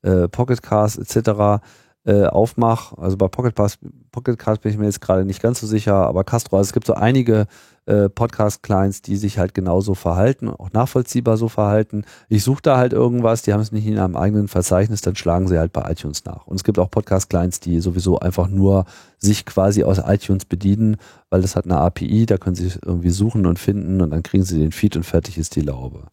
[0.00, 1.62] äh, Pocketcast etc.
[2.06, 3.78] Äh, aufmache, also bei Pocketcast,
[4.10, 6.86] Pocketcast bin ich mir jetzt gerade nicht ganz so sicher, aber Castro, also es gibt
[6.86, 7.46] so einige
[7.86, 12.04] äh, Podcast-Clients, die sich halt genauso verhalten, auch nachvollziehbar so verhalten.
[12.28, 15.48] Ich suche da halt irgendwas, die haben es nicht in einem eigenen Verzeichnis, dann schlagen
[15.48, 16.46] sie halt bei iTunes nach.
[16.46, 18.84] Und es gibt auch Podcast-Clients, die sowieso einfach nur
[19.18, 20.96] sich quasi aus iTunes bedienen,
[21.30, 24.44] weil das hat eine API, da können sie irgendwie suchen und finden und dann kriegen
[24.44, 26.06] sie den Feed und fertig ist die Laube.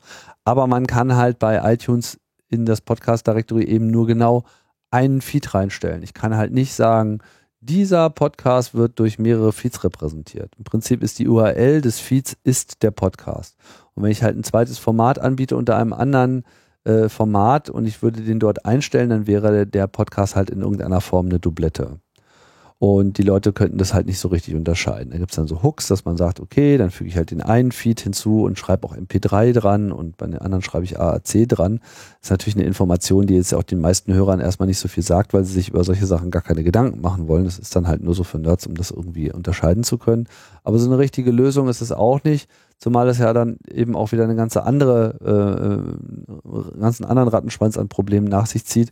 [0.45, 2.19] Aber man kann halt bei iTunes
[2.49, 4.45] in das Podcast-Directory eben nur genau
[4.89, 6.03] einen Feed reinstellen.
[6.03, 7.19] Ich kann halt nicht sagen,
[7.59, 10.53] dieser Podcast wird durch mehrere Feeds repräsentiert.
[10.57, 13.55] Im Prinzip ist die URL des Feeds ist der Podcast.
[13.93, 16.43] Und wenn ich halt ein zweites Format anbiete unter einem anderen
[16.84, 21.01] äh, Format und ich würde den dort einstellen, dann wäre der Podcast halt in irgendeiner
[21.01, 21.99] Form eine Doublette.
[22.79, 25.09] Und die Leute könnten das halt nicht so richtig unterscheiden.
[25.09, 27.41] Da gibt es dann so Hooks, dass man sagt, okay, dann füge ich halt den
[27.41, 31.49] einen Feed hinzu und schreibe auch MP3 dran und bei den anderen schreibe ich AAC
[31.49, 31.79] dran.
[31.79, 35.01] Das ist natürlich eine Information, die jetzt auch den meisten Hörern erstmal nicht so viel
[35.01, 37.45] sagt, weil sie sich über solche Sachen gar keine Gedanken machen wollen.
[37.45, 40.27] Das ist dann halt nur so für Nerds, um das irgendwie unterscheiden zu können.
[40.63, 42.47] Aber so eine richtige Lösung ist es auch nicht,
[42.77, 47.75] zumal es ja dann eben auch wieder eine ganze andere, äh, äh ganzen anderen Rattenschwanz
[47.75, 48.91] an Problemen nach sich zieht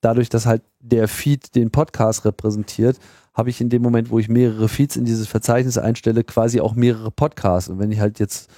[0.00, 2.98] dadurch, dass halt der Feed den Podcast repräsentiert,
[3.36, 6.74] habe ich in dem Moment, wo ich mehrere Feeds in dieses Verzeichnis einstelle, quasi auch
[6.74, 7.68] mehrere Podcasts.
[7.68, 8.50] Und wenn ich halt jetzt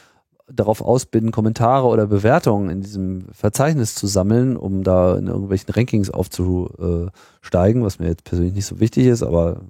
[0.47, 5.75] darauf aus bin, Kommentare oder Bewertungen in diesem Verzeichnis zu sammeln, um da in irgendwelchen
[5.75, 9.63] Rankings aufzusteigen, was mir jetzt persönlich nicht so wichtig ist, aber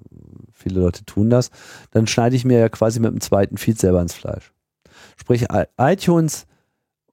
[0.53, 1.49] viele Leute tun das,
[1.89, 4.53] dann schneide ich mir ja quasi mit dem zweiten Feed selber ins Fleisch.
[5.17, 6.45] Sprich, iTunes,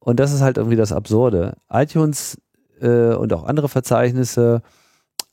[0.00, 2.38] und das ist halt irgendwie das Absurde, iTunes
[2.80, 4.60] äh, und auch andere Verzeichnisse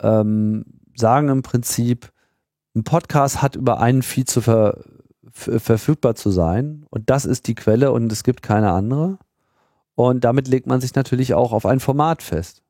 [0.01, 0.63] ähm,
[0.95, 2.12] sagen im Prinzip,
[2.75, 4.77] ein Podcast hat über einen Feed zu ver
[5.35, 9.17] verfügbar zu sein und das ist die Quelle und es gibt keine andere.
[9.95, 12.61] Und damit legt man sich natürlich auch auf ein Format fest.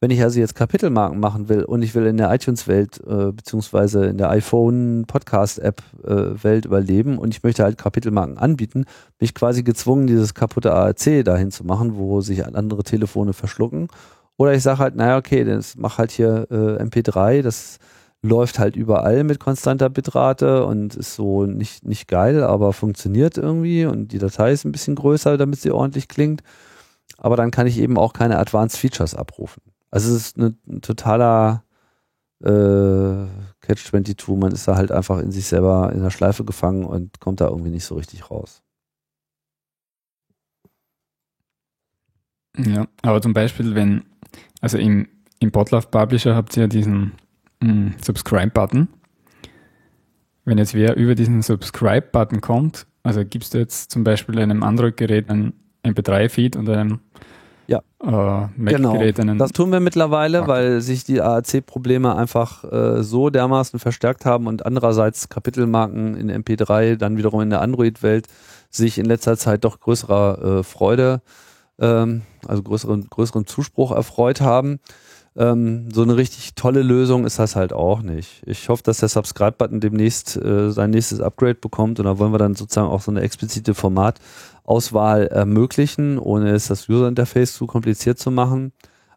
[0.00, 4.06] Wenn ich also jetzt Kapitelmarken machen will und ich will in der iTunes-Welt äh, beziehungsweise
[4.06, 8.84] in der iPhone-Podcast-App-Welt äh, überleben und ich möchte halt Kapitelmarken anbieten,
[9.18, 13.88] bin ich quasi gezwungen, dieses kaputte ARC dahin zu machen, wo sich andere Telefone verschlucken.
[14.36, 17.78] Oder ich sage halt, naja, okay, das mach halt hier äh, MP3, das
[18.24, 23.84] läuft halt überall mit konstanter Bitrate und ist so nicht, nicht geil, aber funktioniert irgendwie
[23.84, 26.42] und die Datei ist ein bisschen größer, damit sie ordentlich klingt.
[27.18, 29.62] Aber dann kann ich eben auch keine Advanced Features abrufen.
[29.90, 31.64] Also es ist eine, ein totaler
[32.42, 33.26] äh,
[33.60, 34.36] Catch-22.
[34.36, 37.48] Man ist da halt einfach in sich selber in der Schleife gefangen und kommt da
[37.48, 38.62] irgendwie nicht so richtig raus.
[42.56, 44.04] Ja, aber zum Beispiel, wenn,
[44.62, 45.08] also im,
[45.40, 47.12] im Podlove Publisher habt ihr ja diesen
[48.02, 48.88] Subscribe-Button.
[50.44, 55.30] Wenn jetzt wer über diesen Subscribe-Button kommt, also gibst du jetzt zum Beispiel einem Android-Gerät
[55.30, 55.54] einen
[55.84, 57.00] MP3-Feed und einem
[57.66, 57.78] ja.
[58.02, 59.34] äh, Mac-Geräte genau.
[59.36, 60.48] Das tun wir mittlerweile, okay.
[60.48, 66.96] weil sich die AAC-Probleme einfach äh, so dermaßen verstärkt haben und andererseits Kapitelmarken in MP3
[66.96, 68.26] dann wiederum in der Android-Welt
[68.70, 71.22] sich in letzter Zeit doch größerer äh, Freude,
[71.78, 74.80] ähm, also größeren, größeren Zuspruch erfreut haben.
[75.36, 78.42] Ähm, so eine richtig tolle Lösung ist das halt auch nicht.
[78.46, 82.38] Ich hoffe, dass der Subscribe-Button demnächst äh, sein nächstes Upgrade bekommt und da wollen wir
[82.38, 88.30] dann sozusagen auch so eine explizite Formatauswahl ermöglichen, ohne es das User-Interface zu kompliziert zu
[88.30, 88.72] machen.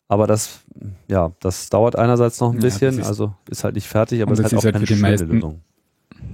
[0.08, 0.62] Aber das,
[1.08, 4.32] ja, das dauert einerseits noch ein bisschen, ja, ist, also ist halt nicht fertig, aber
[4.32, 5.62] es ist halt auch halt keine für die meisten, Lösung.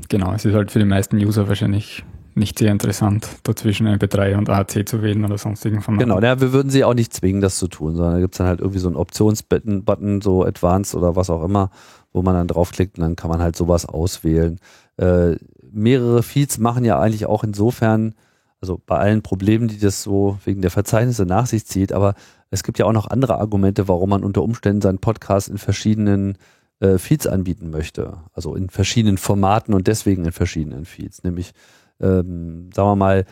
[0.08, 2.06] Genau, es ist halt für die meisten User wahrscheinlich
[2.38, 6.10] nicht sehr interessant, dazwischen MP3 und AAC zu wählen oder sonstigen Formaten.
[6.10, 8.38] Genau, ja, wir würden sie auch nicht zwingen, das zu tun, sondern da gibt es
[8.38, 11.70] dann halt irgendwie so einen Optionsbutton, so Advanced oder was auch immer,
[12.12, 14.60] wo man dann draufklickt und dann kann man halt sowas auswählen.
[14.98, 15.36] Äh,
[15.72, 18.16] mehrere Feeds machen ja eigentlich auch insofern,
[18.62, 22.16] also bei allen Problemen, die das so wegen der Verzeichnisse nach sich zieht, aber
[22.50, 26.38] es gibt ja auch noch andere Argumente, warum man unter Umständen seinen Podcast in verschiedenen
[26.80, 28.18] äh, Feeds anbieten möchte.
[28.34, 31.24] Also in verschiedenen Formaten und deswegen in verschiedenen Feeds.
[31.24, 31.54] Nämlich
[32.02, 33.26] ähm, sagen wir mal,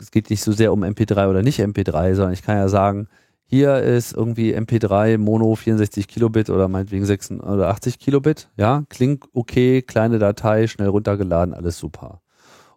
[0.00, 3.08] es geht nicht so sehr um MP3 oder nicht MP3, sondern ich kann ja sagen,
[3.44, 8.50] hier ist irgendwie MP3 Mono 64 Kilobit oder meinetwegen 86 oder 80 Kilobit.
[8.56, 12.20] Ja, klingt okay, kleine Datei, schnell runtergeladen, alles super.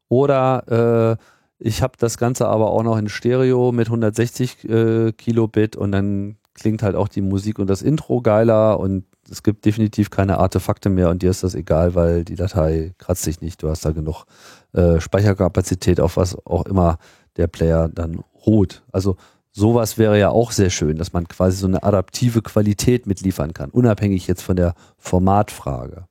[0.07, 1.23] Oder äh,
[1.59, 6.37] ich habe das Ganze aber auch noch in Stereo mit 160 äh, Kilobit und dann
[6.53, 10.89] klingt halt auch die Musik und das Intro geiler und es gibt definitiv keine Artefakte
[10.89, 13.63] mehr und dir ist das egal, weil die Datei kratzt sich nicht.
[13.63, 14.25] Du hast da genug
[14.73, 16.97] äh, Speicherkapazität, auf was auch immer
[17.37, 18.83] der Player dann ruht.
[18.91, 19.15] Also
[19.51, 23.69] sowas wäre ja auch sehr schön, dass man quasi so eine adaptive Qualität mitliefern kann,
[23.69, 26.07] unabhängig jetzt von der Formatfrage.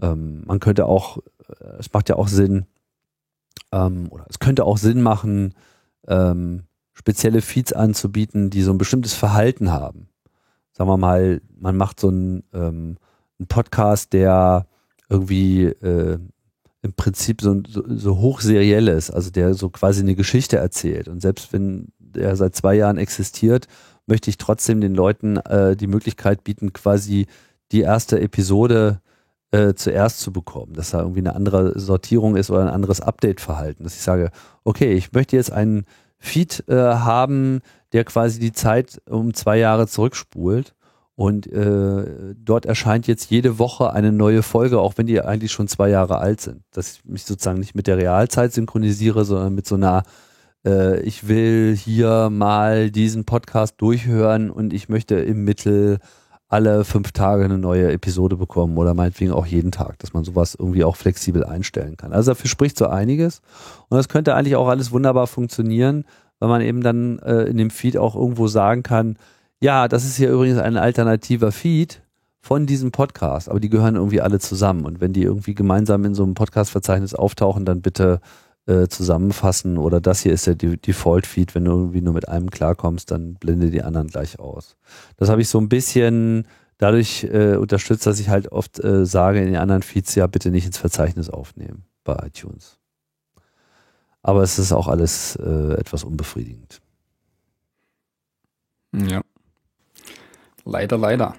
[0.00, 1.18] Ähm, man könnte auch,
[1.48, 2.64] äh, es macht ja auch Sinn,
[3.72, 5.54] ähm, oder es könnte auch Sinn machen,
[6.08, 6.64] ähm,
[6.94, 10.08] spezielle Feeds anzubieten, die so ein bestimmtes Verhalten haben.
[10.76, 12.98] Sagen wir mal, man macht so einen, ähm,
[13.38, 14.66] einen Podcast, der
[15.08, 16.18] irgendwie äh,
[16.82, 21.08] im Prinzip so, so, so hochseriell ist, also der so quasi eine Geschichte erzählt.
[21.08, 23.68] Und selbst wenn der seit zwei Jahren existiert,
[24.06, 27.26] möchte ich trotzdem den Leuten äh, die Möglichkeit bieten, quasi
[27.72, 29.00] die erste Episode
[29.52, 33.82] äh, zuerst zu bekommen, dass da irgendwie eine andere Sortierung ist oder ein anderes Update-Verhalten.
[33.82, 34.30] Dass ich sage,
[34.62, 35.86] okay, ich möchte jetzt einen
[36.18, 37.62] Feed äh, haben,
[37.96, 40.74] der quasi die Zeit um zwei Jahre zurückspult
[41.14, 45.66] und äh, dort erscheint jetzt jede Woche eine neue Folge, auch wenn die eigentlich schon
[45.66, 46.60] zwei Jahre alt sind.
[46.72, 50.02] Dass ich mich sozusagen nicht mit der Realzeit synchronisiere, sondern mit so einer,
[50.66, 55.98] äh, ich will hier mal diesen Podcast durchhören und ich möchte im Mittel
[56.48, 60.54] alle fünf Tage eine neue Episode bekommen oder meinetwegen auch jeden Tag, dass man sowas
[60.54, 62.12] irgendwie auch flexibel einstellen kann.
[62.12, 63.40] Also dafür spricht so einiges.
[63.88, 66.04] Und das könnte eigentlich auch alles wunderbar funktionieren,
[66.38, 69.16] weil man eben dann äh, in dem Feed auch irgendwo sagen kann,
[69.60, 72.02] ja, das ist hier übrigens ein alternativer Feed
[72.40, 74.84] von diesem Podcast, aber die gehören irgendwie alle zusammen.
[74.84, 78.20] Und wenn die irgendwie gemeinsam in so einem Podcast-Verzeichnis auftauchen, dann bitte
[78.66, 81.54] äh, zusammenfassen oder das hier ist der Default-Feed.
[81.54, 84.76] Wenn du irgendwie nur mit einem klarkommst, dann blende die anderen gleich aus.
[85.16, 86.46] Das habe ich so ein bisschen
[86.78, 90.50] dadurch äh, unterstützt, dass ich halt oft äh, sage in den anderen Feeds, ja, bitte
[90.50, 92.78] nicht ins Verzeichnis aufnehmen bei iTunes.
[94.26, 96.80] Aber es ist auch alles äh, etwas unbefriedigend.
[98.92, 99.22] Ja.
[100.64, 101.36] Leider, leider.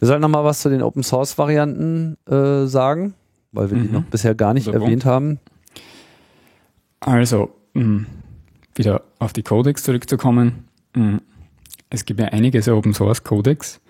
[0.00, 3.14] Wir sollten noch mal was zu den Open Source Varianten äh, sagen,
[3.52, 3.82] weil wir mhm.
[3.86, 5.38] die noch bisher gar nicht also, erwähnt haben.
[6.98, 8.06] Also, mh, hm,
[8.74, 10.64] wieder auf die Codecs zurückzukommen.
[10.96, 11.20] Mh, hm,
[11.90, 13.80] es gibt ja einige so Open Source Codecs.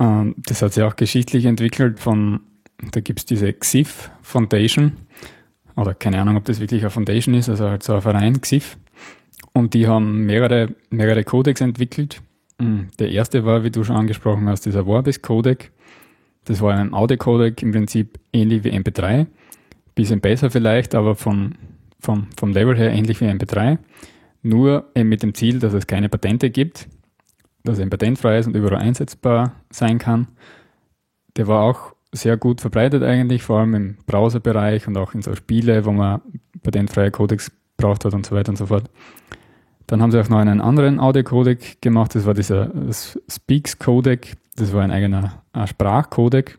[0.00, 2.40] Ähm, das hat sich auch geschichtlich entwickelt von,
[2.90, 4.96] da gibt es diese XIF Foundation,
[5.76, 8.76] oder keine Ahnung, ob das wirklich eine Foundation ist, also halt so ein Verein, XIF.
[9.52, 12.20] Und die haben mehrere, mehrere Codecs entwickelt
[12.60, 15.72] hm, der erste war, wie du schon angesprochen hast, dieser Vorbis-Codec.
[16.44, 19.26] Das war ein Audio-Codec im Prinzip ähnlich wie MP3.
[19.94, 21.52] Bisschen besser vielleicht, aber vom,
[22.00, 23.78] vom, vom Level her ähnlich wie MP3.
[24.42, 26.88] Nur eben mit dem Ziel, dass es keine Patente gibt,
[27.64, 30.28] dass er patentfrei ist und überall einsetzbar sein kann.
[31.36, 35.34] Der war auch sehr gut verbreitet eigentlich, vor allem im Browserbereich und auch in so
[35.34, 36.20] Spiele, wo man
[36.62, 38.84] patentfreie Codecs braucht hat und so weiter und so fort.
[39.86, 42.70] Dann haben sie auch noch einen anderen Audio-Codec gemacht, das war dieser
[43.28, 46.58] Speaks-Codec, das war ein eigener Sprachcodec,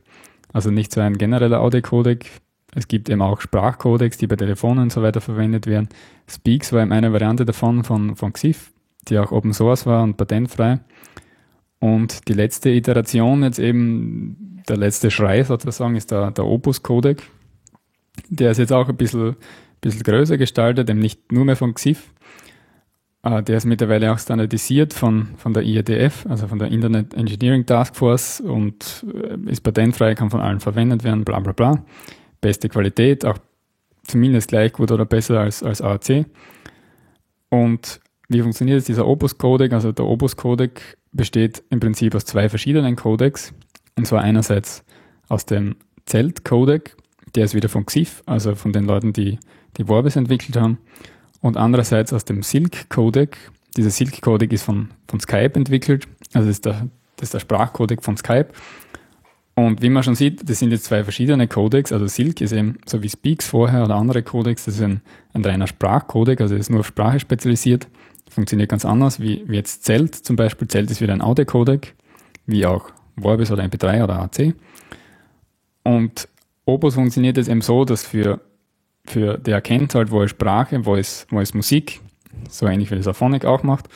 [0.54, 2.30] also nicht so ein genereller Audio-Codec.
[2.76, 5.88] Es gibt eben auch Sprachcodecs, die bei Telefonen und so weiter verwendet werden.
[6.30, 8.72] Speaks war eben eine Variante davon von, von XIF,
[9.08, 10.80] die auch Open Source war und patentfrei.
[11.86, 17.22] Und die letzte Iteration, jetzt eben der letzte Schrei sozusagen, ist der, der Opus-Codec.
[18.28, 19.36] Der ist jetzt auch ein bisschen,
[19.82, 22.12] bisschen größer gestaltet, eben nicht nur mehr von XIF,
[23.22, 27.68] Äh, der ist mittlerweile auch standardisiert von, von der IEDF, also von der Internet Engineering
[27.68, 31.86] Task Force und äh, ist patentfrei, kann von allen verwendet werden, bla bla bla.
[32.42, 33.38] Beste Qualität, auch
[34.08, 36.26] zumindest gleich gut oder besser als, als AAC.
[37.50, 39.72] Und wie funktioniert jetzt dieser Opus-Codec?
[39.72, 43.54] Also der Opus-Codec besteht im Prinzip aus zwei verschiedenen Codecs.
[43.98, 44.84] Und zwar einerseits
[45.30, 45.76] aus dem
[46.06, 46.96] Zelt-Codec,
[47.34, 49.40] der ist wieder von XIF, also von den Leuten, die
[49.78, 50.78] die Vorbis entwickelt haben
[51.42, 53.38] und andererseits aus dem Silk-Codec.
[53.76, 56.88] Dieser Silk-Codec ist von, von Skype entwickelt, also das ist, der,
[57.18, 58.50] das ist der Sprachcodec von Skype.
[59.56, 61.94] Und wie man schon sieht, das sind jetzt zwei verschiedene Codecs.
[61.94, 65.02] Also Silk ist eben so wie Speaks vorher oder andere Codecs, das ist ein,
[65.34, 67.88] ein reiner Sprachcodec, also ist nur auf Sprache spezialisiert.
[68.30, 70.68] Funktioniert ganz anders, wie, wie jetzt Zelt zum Beispiel.
[70.68, 71.94] Zelt ist wieder ein Audio-Codec,
[72.46, 72.90] wie auch
[73.20, 74.54] Vorbis oder MP3 oder AC.
[75.84, 76.28] Und
[76.66, 78.42] Opus funktioniert jetzt eben so, dass für
[79.06, 82.02] für, der erkennt halt, wo ist Sprache, wo ist, wo ist Musik,
[82.50, 83.88] so ähnlich wie das Aphonic auch macht.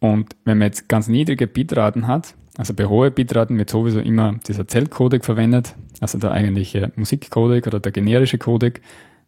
[0.00, 4.34] Und wenn man jetzt ganz niedrige Bitraten hat, also bei hohen Bitraten wird sowieso immer
[4.46, 8.80] dieser Zellcodec verwendet, also der eigentliche Musikcodec oder der generische Codec,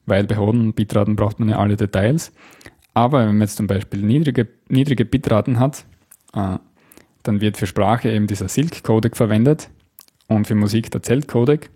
[0.07, 2.33] weil bei hohen Bitraten braucht man ja alle Details.
[3.01, 5.87] Aber wenn man jetzt zum Beispiel niedrige, niedrige Bitraten hat,
[6.35, 6.59] äh,
[7.23, 9.71] dann wird für Sprache eben dieser Silk-Codec verwendet
[10.29, 11.71] und für Musik der Zelt-Codec.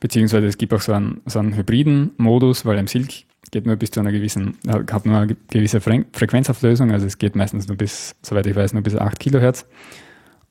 [0.00, 3.08] Beziehungsweise es gibt auch so einen, so einen hybriden Modus, weil im Silk
[3.52, 7.66] geht nur bis zu einer gewissen, hat nur eine gewisse Frequenzauflösung, also es geht meistens
[7.66, 9.66] nur bis, soweit ich weiß, nur bis 8 Kilohertz.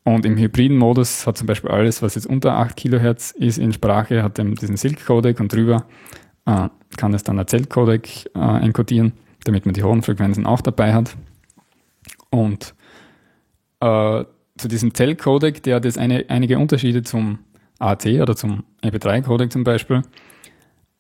[0.04, 3.72] Und im hybriden Modus hat zum Beispiel alles, was jetzt unter 8 Kilohertz ist in
[3.74, 5.86] Sprache, hat eben diesen Silk-Codec und drüber
[6.48, 9.14] äh, kann es dann ein Zelt-Codec äh, encodieren,
[9.46, 11.16] damit man die hohen Frequenzen auch dabei hat.
[12.30, 12.74] Und
[13.80, 14.24] äh,
[14.58, 17.40] zu diesem Zelt-Codec, der hat jetzt eine, einige Unterschiede zum
[17.80, 20.04] AT oder zum MP3-Codec zum Beispiel.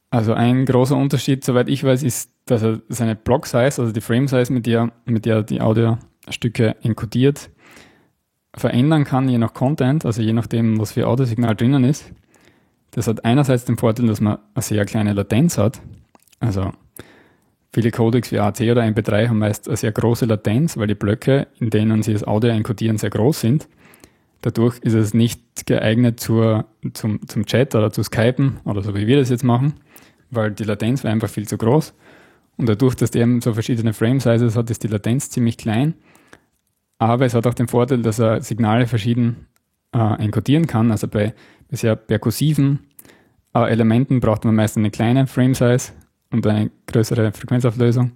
[0.09, 4.51] Also ein großer Unterschied, soweit ich weiß, ist, dass er seine Block-Size, also die Frame-Size,
[4.53, 7.49] mit der, mit der die Audiostücke encodiert,
[8.55, 12.11] verändern kann, je nach Content, also je nachdem, was für Audiosignal drinnen ist.
[12.91, 15.81] Das hat einerseits den Vorteil, dass man eine sehr kleine Latenz hat.
[16.39, 16.71] Also
[17.73, 21.47] viele Codecs wie AT oder MP3 haben meist eine sehr große Latenz, weil die Blöcke,
[21.59, 23.67] in denen sie das Audio encodieren, sehr groß sind.
[24.41, 29.07] Dadurch ist es nicht geeignet zur, zum, zum Chat oder zu Skypen oder so wie
[29.07, 29.73] wir das jetzt machen,
[30.29, 31.93] weil die Latenz wäre einfach viel zu groß.
[32.57, 35.95] Und dadurch, dass der eben so verschiedene Frame Sizes hat, ist die Latenz ziemlich klein.
[36.99, 39.47] Aber es hat auch den Vorteil, dass er Signale verschieden
[39.93, 40.91] äh, encodieren kann.
[40.91, 41.33] Also bei
[41.71, 42.79] sehr perkussiven
[43.55, 45.93] äh, Elementen braucht man meist eine kleine Frame Size
[46.33, 48.11] und eine größere Frequenzauflösung.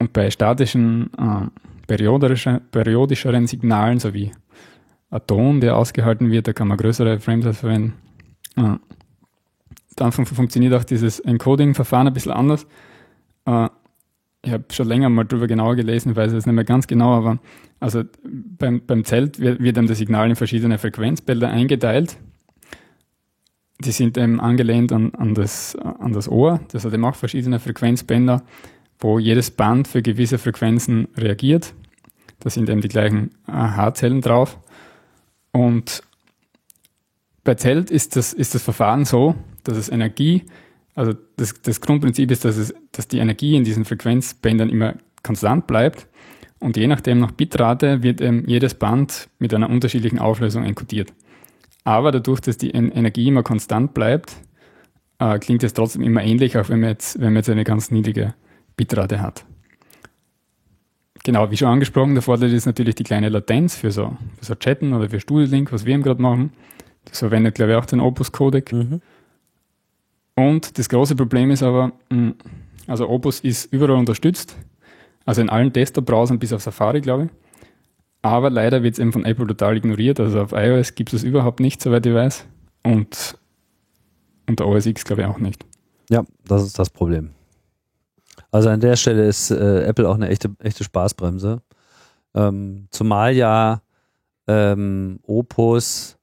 [0.00, 1.46] Und bei statischen, äh,
[1.86, 4.32] periodischeren Signalen, so wie
[5.10, 7.94] ein Ton, der ausgehalten wird, da kann man größere Frames verwenden.
[8.56, 8.80] Ja.
[9.96, 12.66] Dann fun funktioniert auch dieses Encoding-Verfahren ein bisschen anders.
[13.46, 13.68] Äh,
[14.42, 17.38] ich habe schon länger mal drüber genauer gelesen, weiß es nicht mehr ganz genau, aber
[17.80, 22.16] also beim, beim Zelt wird, wird dann das Signal in verschiedene Frequenzbänder eingeteilt.
[23.80, 26.60] Die sind eben angelehnt an, an, das, an das Ohr.
[26.72, 28.42] Das hat eben auch verschiedene Frequenzbänder,
[28.98, 31.74] wo jedes Band für gewisse Frequenzen reagiert.
[32.40, 34.58] Da sind eben die gleichen Haarzellen drauf.
[35.52, 36.02] Und
[37.44, 39.34] bei Zelt ist das, ist das Verfahren so,
[39.64, 40.44] dass es Energie,
[40.94, 45.66] also das, das Grundprinzip ist, dass, es, dass die Energie in diesen Frequenzbändern immer konstant
[45.66, 46.08] bleibt
[46.60, 51.12] und je nachdem nach Bitrate wird eben jedes Band mit einer unterschiedlichen Auflösung encodiert.
[51.88, 54.36] Aber dadurch, dass die Energie immer konstant bleibt,
[55.18, 57.90] äh, klingt es trotzdem immer ähnlich, auch wenn man jetzt, wenn man jetzt eine ganz
[57.90, 58.34] niedrige
[58.76, 59.46] Bitrate hat.
[61.24, 64.54] Genau, wie schon angesprochen, der Vorteil ist natürlich die kleine Latenz für so, für so
[64.54, 66.52] Chatten oder für Studio Link, was wir eben gerade machen.
[67.06, 68.70] Das verwendet, glaube ich, auch den Opus Codec.
[68.70, 69.00] Mhm.
[70.34, 72.34] Und das große Problem ist aber, hm,
[72.86, 74.58] also Opus ist überall unterstützt,
[75.24, 77.30] also in allen Desktop-Browsern bis auf Safari, glaube ich.
[78.22, 80.20] Aber leider wird es eben von Apple total ignoriert.
[80.20, 82.46] Also auf iOS gibt es überhaupt nicht, soweit ich weiß.
[82.84, 83.38] Und
[84.48, 85.64] unter OS X, glaube ich, auch nicht.
[86.10, 87.30] Ja, das ist das Problem.
[88.50, 91.62] Also an der Stelle ist äh, Apple auch eine echte, echte Spaßbremse.
[92.34, 93.82] Ähm, zumal ja
[94.46, 96.16] ähm, Opus,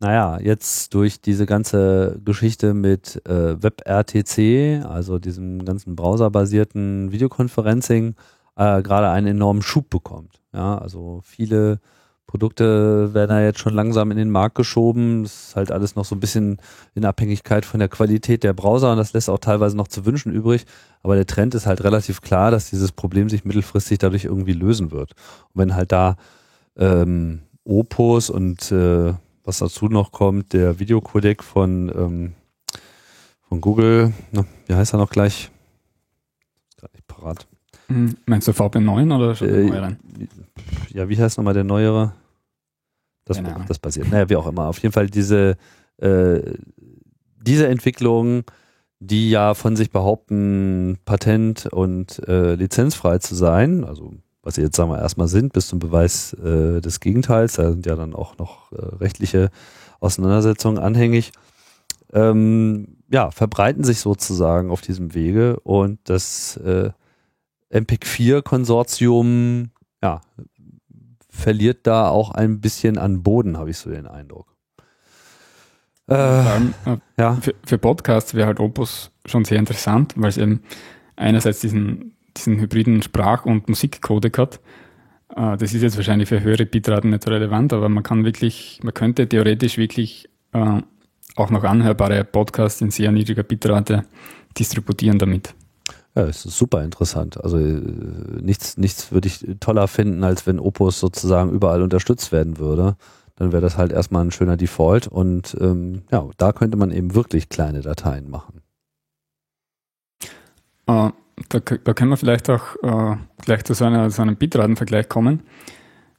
[0.00, 8.14] naja, jetzt durch diese ganze Geschichte mit äh, WebRTC, also diesem ganzen browserbasierten Videoconferencing,
[8.56, 10.37] äh, gerade einen enormen Schub bekommt.
[10.58, 11.78] Ja, also viele
[12.26, 15.22] Produkte werden ja jetzt schon langsam in den Markt geschoben.
[15.22, 16.58] Das ist halt alles noch so ein bisschen
[16.96, 20.32] in Abhängigkeit von der Qualität der Browser und das lässt auch teilweise noch zu wünschen
[20.32, 20.66] übrig.
[21.04, 24.90] Aber der Trend ist halt relativ klar, dass dieses Problem sich mittelfristig dadurch irgendwie lösen
[24.90, 25.12] wird.
[25.54, 26.16] Und wenn halt da
[26.76, 29.14] ähm, Opus und äh,
[29.44, 32.34] was dazu noch kommt, der Videocodec von, ähm,
[33.48, 35.52] von Google, na, wie heißt er noch gleich?
[36.68, 37.46] Ist gerade nicht parat.
[37.88, 39.98] Hm, meinst du VP9 oder schon Äh, neueren?
[40.92, 42.12] Ja, wie heißt nochmal der neuere?
[43.24, 43.64] Das, Ahnung.
[43.66, 44.10] das passiert.
[44.10, 44.66] Naja, wie auch immer.
[44.68, 45.56] Auf jeden Fall diese,
[45.98, 46.40] äh,
[47.42, 48.44] diese Entwicklung,
[49.00, 54.76] die ja von sich behaupten, patent- und äh, lizenzfrei zu sein, also was sie jetzt
[54.76, 58.38] sagen wir erstmal sind, bis zum Beweis äh, des Gegenteils, da sind ja dann auch
[58.38, 59.50] noch äh, rechtliche
[60.00, 61.32] Auseinandersetzungen anhängig,
[62.12, 66.90] ähm, ja, verbreiten sich sozusagen auf diesem Wege und das äh,
[67.70, 69.70] MPIC-4-Konsortium,
[70.02, 70.20] ja,
[71.30, 74.58] verliert da auch ein bisschen an Boden, habe ich so den Eindruck.
[76.08, 80.38] Äh, allem, äh, ja, für, für Podcasts wäre halt Opus schon sehr interessant, weil es
[80.38, 80.62] eben
[81.16, 84.60] einerseits diesen, diesen hybriden Sprach- und Musikcodec hat.
[85.36, 88.94] Äh, das ist jetzt wahrscheinlich für höhere Bitraten nicht relevant, aber man kann wirklich, man
[88.94, 90.80] könnte theoretisch wirklich äh,
[91.36, 94.04] auch noch anhörbare Podcasts in sehr niedriger Bitrate
[94.58, 95.54] distributieren damit.
[96.18, 97.42] Ja, es ist super interessant.
[97.42, 97.80] Also äh,
[98.40, 102.96] nichts, nichts würde ich toller finden, als wenn Opus sozusagen überall unterstützt werden würde.
[103.36, 107.14] Dann wäre das halt erstmal ein schöner Default und ähm, ja, da könnte man eben
[107.14, 108.62] wirklich kleine Dateien machen.
[110.88, 111.10] Äh,
[111.48, 115.44] da, da können wir vielleicht auch äh, gleich zu so, einer, so einem Bitratenvergleich kommen.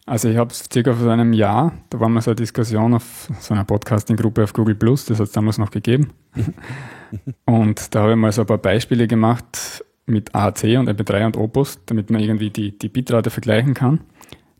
[0.05, 3.53] Also ich habe circa vor einem Jahr, da war mal so eine Diskussion auf so
[3.53, 6.13] einer Podcasting-Gruppe auf Google Plus, das hat es damals noch gegeben.
[7.45, 11.37] und da habe ich mal so ein paar Beispiele gemacht mit AAC und MP3 und
[11.37, 14.01] Opus, damit man irgendwie die, die Bitrate vergleichen kann.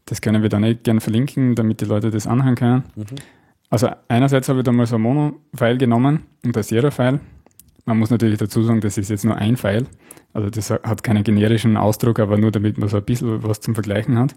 [0.06, 2.84] Das können wir dann nicht gerne verlinken, damit die Leute das anhören können.
[3.70, 7.20] Also einerseits habe ich da mal so ein Mono-File genommen und ein Stereo-File.
[7.86, 9.86] Man muss natürlich dazu sagen, das ist jetzt nur ein File.
[10.34, 13.74] Also das hat keinen generischen Ausdruck, aber nur damit man so ein bisschen was zum
[13.74, 14.36] Vergleichen hat.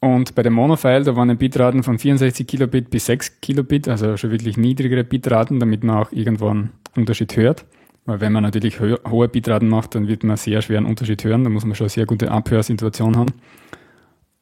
[0.00, 4.16] Und bei dem Mono-File, da waren die Bitraten von 64 Kilobit bis 6 Kilobit, also
[4.16, 7.64] schon wirklich niedrigere Bitraten, damit man auch irgendwo einen Unterschied hört.
[8.04, 11.22] Weil wenn man natürlich hö hohe Bitraten macht, dann wird man sehr schwer einen Unterschied
[11.24, 11.44] hören.
[11.44, 13.32] Da muss man schon eine sehr gute Abhörsituation haben.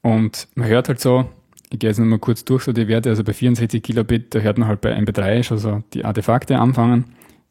[0.03, 1.29] Und man hört halt so,
[1.71, 4.59] ich gehe jetzt nochmal kurz durch so die Werte, also bei 64 Kilobit, da hört
[4.59, 7.05] man halt bei MP3 schon so die Artefakte anfangen.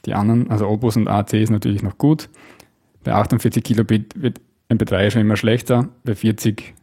[0.05, 2.29] Die anderen, also Opus und AC ist natürlich noch gut.
[3.03, 5.89] Bei 48 Kilobit wird MP3 schon immer schlechter.
[6.03, 6.73] Bei 40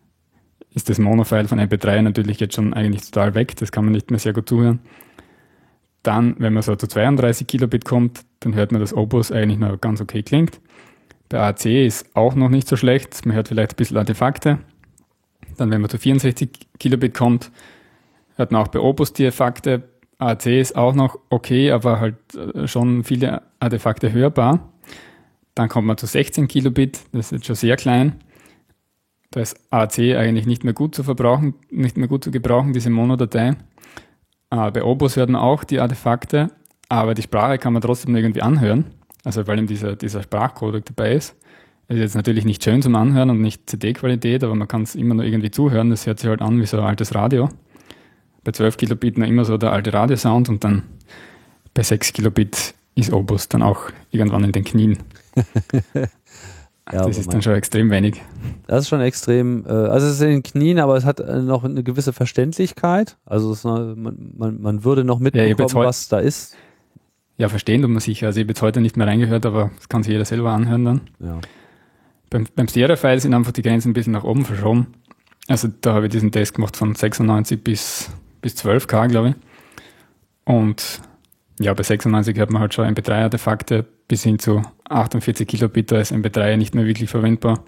[0.74, 3.56] ist das Monofile von MP3 natürlich jetzt schon eigentlich total weg.
[3.56, 4.80] Das kann man nicht mehr sehr gut zuhören.
[6.06, 9.80] Dann, wenn man so zu 32 Kilobit kommt, dann hört man, dass Opus eigentlich noch
[9.80, 10.60] ganz okay klingt.
[11.28, 13.26] Bei AC ist auch noch nicht so schlecht.
[13.26, 14.60] Man hört vielleicht ein bisschen Artefakte.
[15.56, 17.50] Dann, wenn man zu 64 Kilobit kommt,
[18.36, 19.82] hört man auch bei Opus die Effekte.
[20.18, 24.72] AC ist auch noch okay, aber halt äh, schon viele Artefakte hörbar.
[25.56, 28.20] Dann kommt man zu 16 Kilobit, das ist jetzt schon sehr klein.
[29.32, 32.90] Da ist AC eigentlich nicht mehr gut zu verbrauchen, nicht mehr gut zu gebrauchen, diese
[32.90, 33.48] Mono-Datei.
[33.48, 33.54] Äh,
[34.50, 36.50] bei Opus man auch die Artefakte,
[36.88, 38.84] aber die Sprache kann man trotzdem irgendwie anhören.
[39.24, 41.34] Also weil eben dieser, dieser Sprachcodec dabei ist.
[41.88, 45.14] Ist jetzt natürlich nicht schön zum Anhören und nicht CD-Qualität, aber man kann es immer
[45.14, 45.90] noch irgendwie zuhören.
[45.90, 47.48] Das hört sich halt an wie so ein altes Radio.
[48.42, 50.82] Bei 12 Kilobit noch immer so der alte Radiosound und dann
[51.74, 54.98] bei 6 Kilobit ist Opus dann auch irgendwann in den Knien.
[56.92, 58.22] Ja, das ist dann schon extrem wenig.
[58.68, 61.40] Das ist schon extrem, äh, also es ist in den Knien, aber es hat äh,
[61.42, 63.16] noch eine gewisse Verständlichkeit.
[63.26, 66.56] Also es, man, man, man würde noch Ja, mitbekommen, heu- was da ist.
[67.38, 68.28] Ja, verstehen tut man sicher.
[68.28, 70.84] Also ich habe jetzt heute nicht mehr reingehört, aber das kann sich jeder selber anhören
[70.84, 71.00] dann.
[71.18, 71.38] Ja.
[72.30, 74.86] Beim, beim Stereo-File sind einfach die Grenzen ein bisschen nach oben verschoben.
[75.48, 78.10] Also da habe ich diesen Test gemacht von 96 bis,
[78.42, 79.34] bis 12K, glaube ich.
[80.44, 81.00] Und
[81.58, 86.12] ja, bei 96 hat man halt schon MP3-Artefakte bis hin zu 48 Kilobit, da ist
[86.12, 87.64] MP3 nicht mehr wirklich verwendbar.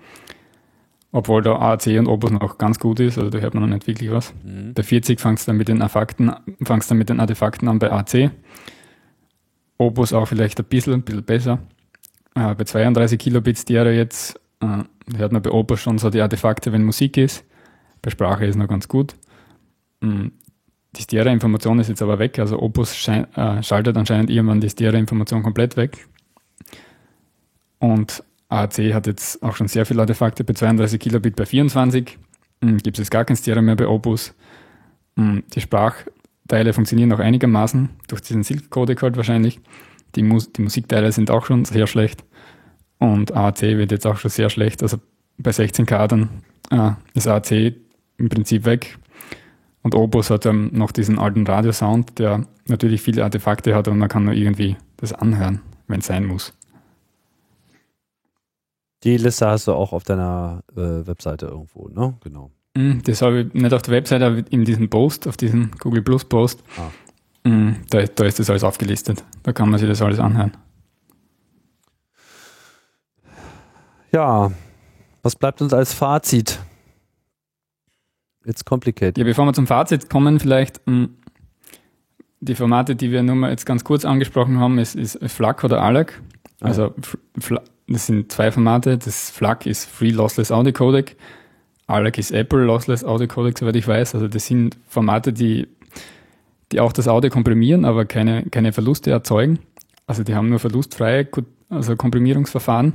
[1.10, 3.86] Obwohl da AAC und Opus noch ganz gut ist, also da hört man noch nicht
[3.86, 4.34] wirklich was.
[4.44, 4.74] Mhm.
[4.74, 6.32] Bei 40 fangst dann mit den Artefakten,
[6.62, 8.30] fangst dann mit den Artefakten an bei AC.
[9.78, 11.58] Opus auch vielleicht ein bisschen, ein bisschen besser.
[12.34, 14.84] Äh, bei 32 Kilobit Stereo jetzt äh,
[15.16, 17.44] hört man bei Opus schon so die Artefakte, wenn Musik ist.
[18.02, 19.14] Bei Sprache ist noch ganz gut.
[20.00, 20.28] Mm,
[20.98, 25.44] Die Stereo-Information ist jetzt aber weg, also Opus schein, äh, schaltet anscheinend irgendwann die Stereo-Information
[25.44, 26.08] komplett weg.
[27.78, 32.18] Und AAC hat jetzt auch schon sehr viele Artefakte bei 32 Kilobit bei 24.
[32.60, 34.34] Mm, Gibt es gar kein Stereo mehr bei Opus.
[35.14, 39.60] Mm, Die Sprachteile funktionieren auch einigermaßen, durch diesen Silk-Codec halt wahrscheinlich.
[40.16, 42.24] Die, Mus die Musikteile sind auch schon sehr schlecht.
[42.98, 44.82] Und AAC wird jetzt auch schon sehr schlecht.
[44.82, 44.98] Also
[45.36, 46.28] bei 16K dann
[46.70, 47.74] äh, ist AAC
[48.16, 48.98] im Prinzip weg.
[49.88, 54.10] Und Opus hat ähm, noch diesen alten Radiosound, der natürlich viele Artefakte hat und man
[54.10, 56.52] kann nur irgendwie das anhören, wenn es sein muss.
[59.02, 62.18] Die Liste hast du auch auf deiner äh, Webseite irgendwo, ne?
[62.22, 62.50] Genau.
[62.76, 66.02] Mm, Das habe ich nicht auf der Webseite, aber in diesem Post, auf diesem Google
[66.02, 67.48] Plus Post, Ah.
[67.48, 69.24] mm, da, da ist das alles aufgelistet.
[69.42, 70.52] Da kann man sich das alles anhören.
[74.12, 74.52] Ja,
[75.22, 76.58] was bleibt uns als Fazit?
[78.48, 79.18] It's complicated.
[79.18, 81.10] Ja, bevor wir zum Fazit kommen, vielleicht hm,
[82.40, 85.82] die Formate, die wir nur mal jetzt ganz kurz angesprochen haben, ist, ist FLAC oder
[85.82, 86.22] ALAC.
[86.60, 86.66] Ah.
[86.66, 86.94] Also
[87.86, 88.96] das sind zwei Formate.
[88.96, 91.16] Das FLAC ist Free Lossless Audio Codec.
[91.86, 94.14] ALAC ist Apple Lossless Audio Codec, soweit ich weiß.
[94.14, 95.68] Also das sind Formate, die,
[96.72, 99.58] die auch das Audio komprimieren, aber keine, keine Verluste erzeugen.
[100.06, 101.28] Also die haben nur verlustfreie
[101.68, 102.94] also Komprimierungsverfahren.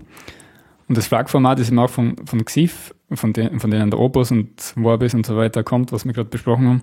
[0.87, 4.31] Und das FLAC-Format ist eben auch von, von XIF, von, den, von denen der Opus
[4.31, 6.81] und Vorbis und so weiter kommt, was wir gerade besprochen haben.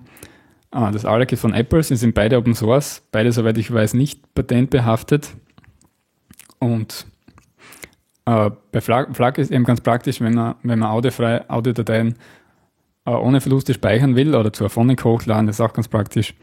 [0.71, 3.93] Ah, das ALEC ist von Apple, sie sind beide Open Source, beide, soweit ich weiß,
[3.93, 5.35] nicht patentbehaftet.
[6.59, 7.05] Und
[8.25, 12.15] äh, bei FLAC, FLAC, ist eben ganz praktisch, wenn man, wenn man audiofrei Audiodateien
[13.05, 16.35] äh, ohne Verluste speichern will oder zu Aphonic hochladen, das ist auch ganz praktisch,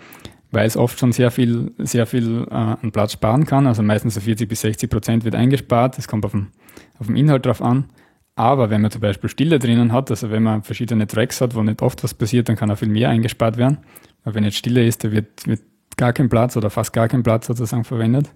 [0.51, 3.67] weil es oft schon sehr viel, sehr viel äh, an Platz sparen kann.
[3.67, 5.99] Also meistens so 40 bis 60 Prozent wird eingespart.
[5.99, 6.49] Das kommt auf den,
[6.99, 7.85] auf den Inhalt drauf an.
[8.35, 11.63] Aber wenn man zum Beispiel Stille drinnen hat, also wenn man verschiedene Tracks hat, wo
[11.63, 13.79] nicht oft was passiert, dann kann auch viel mehr eingespart werden.
[14.25, 15.61] Weil wenn jetzt Stille ist, da wird, wird
[15.97, 18.31] gar kein Platz oder fast gar kein Platz sozusagen verwendet.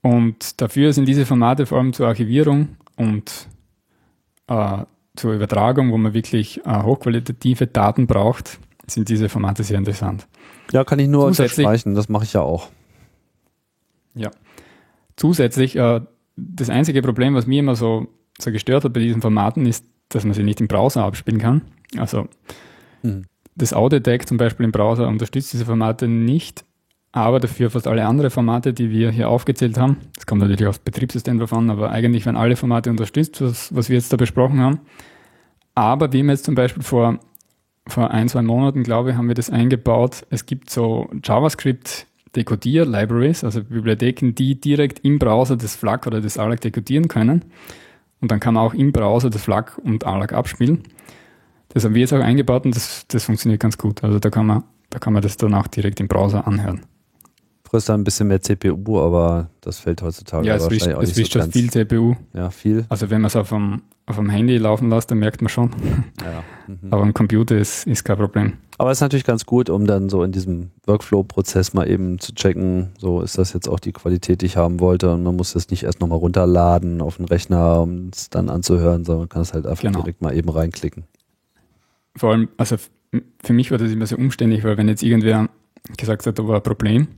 [0.00, 3.48] Und dafür sind diese Formate vor allem zur Archivierung und
[4.46, 4.84] äh,
[5.16, 8.60] zur Übertragung, wo man wirklich äh, hochqualitative Daten braucht,
[8.90, 10.26] sind diese Formate sehr interessant.
[10.72, 12.68] Ja, kann ich nur unterstreichen, das mache ich ja auch.
[14.14, 14.30] Ja.
[15.16, 16.00] Zusätzlich, äh,
[16.36, 18.08] das einzige Problem, was mir immer so,
[18.38, 21.62] so gestört hat bei diesen Formaten, ist, dass man sie nicht im Browser abspielen kann.
[21.96, 22.28] Also
[23.02, 23.24] mhm.
[23.54, 26.64] das Audio-Deck zum Beispiel im Browser unterstützt diese Formate nicht,
[27.12, 29.98] aber dafür fast alle anderen Formate, die wir hier aufgezählt haben.
[30.14, 33.88] Das kommt natürlich aufs Betriebssystem drauf an, aber eigentlich werden alle Formate unterstützt, was, was
[33.88, 34.80] wir jetzt da besprochen haben.
[35.74, 37.18] Aber wie wir jetzt zum Beispiel vor,
[37.88, 40.26] vor ein, zwei Monaten, glaube ich, haben wir das eingebaut.
[40.30, 42.06] Es gibt so JavaScript
[42.36, 47.44] Dekodier-Libraries, also Bibliotheken, die direkt im Browser das FLAC oder das ALAC dekodieren können.
[48.20, 50.82] Und dann kann man auch im Browser das FLAC und ALAC abspielen.
[51.70, 54.04] Das haben wir jetzt auch eingebaut und das, das funktioniert ganz gut.
[54.04, 56.82] Also da kann man, da kann man das dann auch direkt im Browser anhören
[57.68, 61.10] frisst ein bisschen mehr CPU, aber das fällt heutzutage ja, es wahrscheinlich wischt, auch nicht
[61.10, 62.14] es wischt so schon viel CPU.
[62.32, 62.86] Ja, viel.
[62.88, 65.70] Also wenn man es auf dem, auf dem Handy laufen lässt, dann merkt man schon.
[66.22, 66.42] Ja.
[66.66, 66.92] Mhm.
[66.92, 68.54] Aber im Computer ist, ist kein Problem.
[68.78, 72.34] Aber es ist natürlich ganz gut, um dann so in diesem Workflow-Prozess mal eben zu
[72.34, 75.52] checken, so ist das jetzt auch die Qualität, die ich haben wollte und man muss
[75.52, 79.42] das nicht erst nochmal runterladen auf den Rechner, um es dann anzuhören, sondern man kann
[79.42, 80.00] es halt einfach genau.
[80.00, 81.04] direkt mal eben reinklicken.
[82.16, 82.76] Vor allem, also
[83.42, 85.48] für mich war das immer sehr umständlich, weil wenn jetzt irgendwer
[85.96, 87.08] gesagt hat, da war ein Problem,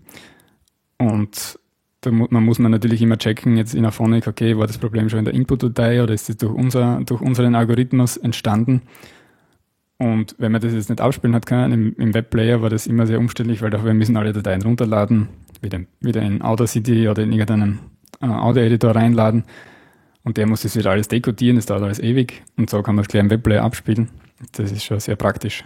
[1.01, 1.59] und
[2.02, 5.09] da mu man muss man natürlich immer checken, jetzt in Aphonic, okay, war das Problem
[5.09, 8.82] schon in der Input-Datei oder ist es durch, unser, durch unseren Algorithmus entstanden?
[9.98, 13.06] Und wenn man das jetzt nicht abspielen hat können, im, im Webplayer war das immer
[13.06, 15.28] sehr umständlich, weil wir müssen alle Dateien runterladen,
[15.62, 17.81] wieder, wieder in Audacity oder in irgendeinen
[18.20, 19.44] äh, Audio-Editor reinladen.
[20.22, 22.43] Und der muss das wieder alles dekodieren, das dauert alles ewig.
[22.59, 24.10] Und so kann man es gleich im Webplayer abspielen.
[24.52, 25.64] Das ist schon sehr praktisch.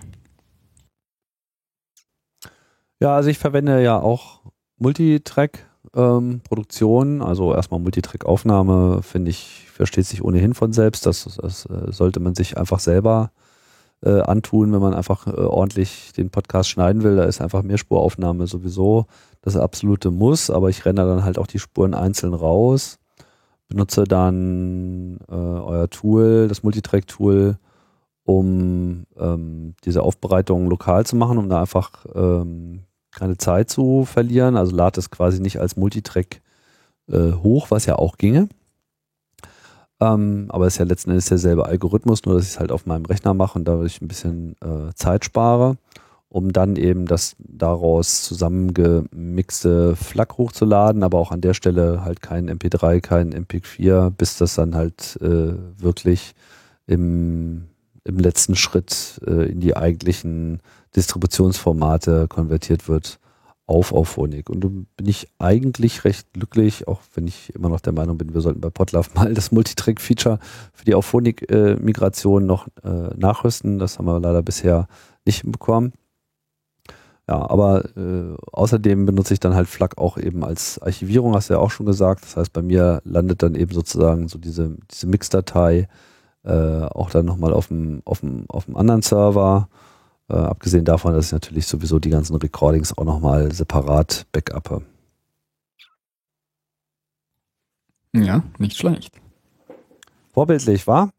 [3.01, 4.45] Ja, also ich verwende ja auch
[4.79, 11.07] Multitrack-Produktion, ähm, also erstmal Multitrack-Aufnahme, finde ich, versteht sich ohnehin von selbst.
[11.07, 13.31] Das, das äh, sollte man sich einfach selber
[14.05, 17.17] äh, antun, wenn man einfach äh, ordentlich den Podcast schneiden will.
[17.17, 19.07] Da ist einfach Mehrspuraufnahme sowieso
[19.41, 22.99] das absolute Muss, aber ich renne dann halt auch die Spuren einzeln raus,
[23.69, 27.59] benutze dann äh, euer Tool, das Multitrack-Tool,
[28.25, 32.85] um ähm, diese Aufbereitung lokal zu machen, um da einfach ähm,
[33.15, 34.57] keine Zeit zu verlieren.
[34.57, 36.41] Also lade es quasi nicht als Multitrack
[37.11, 38.49] äh, hoch, was ja auch ginge.
[40.01, 42.87] Ähm, aber es ist ja letzten Endes derselbe Algorithmus, nur dass ich es halt auf
[42.87, 45.77] meinem Rechner mache und dadurch ein bisschen äh, Zeit spare,
[46.29, 52.51] um dann eben das daraus zusammengemixte FLAC hochzuladen, aber auch an der Stelle halt kein
[52.51, 56.35] MP3, kein MP4, bis das dann halt äh, wirklich
[56.87, 57.69] im,
[58.03, 60.61] im letzten Schritt äh, in die eigentlichen
[60.97, 63.19] Distributionsformate konvertiert wird
[63.67, 64.51] auf Auphonic.
[64.51, 68.35] Und da bin ich eigentlich recht glücklich, auch wenn ich immer noch der Meinung bin,
[68.35, 70.39] wir sollten bei Potlove mal das Multitrack-Feature
[70.73, 73.79] für die Auphonic-Migration noch äh, nachrüsten.
[73.79, 74.87] Das haben wir leider bisher
[75.25, 75.93] nicht hinbekommen.
[77.27, 81.55] Ja, aber äh, außerdem benutze ich dann halt FLAC auch eben als Archivierung, hast du
[81.55, 82.23] ja auch schon gesagt.
[82.23, 85.89] Das heißt, bei mir landet dann eben sozusagen so diese, diese Mix-Datei
[86.43, 88.03] äh, auch dann nochmal auf dem
[88.75, 89.69] anderen Server
[90.29, 94.83] äh, abgesehen davon, dass ich natürlich sowieso die ganzen Recordings auch nochmal separat backuppe.
[98.15, 99.21] Ja, nicht schlecht.
[100.33, 101.11] Vorbildlich, war?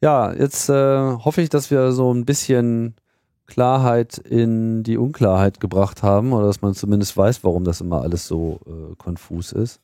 [0.00, 2.94] Ja, jetzt äh, hoffe ich, dass wir so ein bisschen
[3.46, 8.26] Klarheit in die Unklarheit gebracht haben oder dass man zumindest weiß, warum das immer alles
[8.26, 9.80] so äh, konfus ist.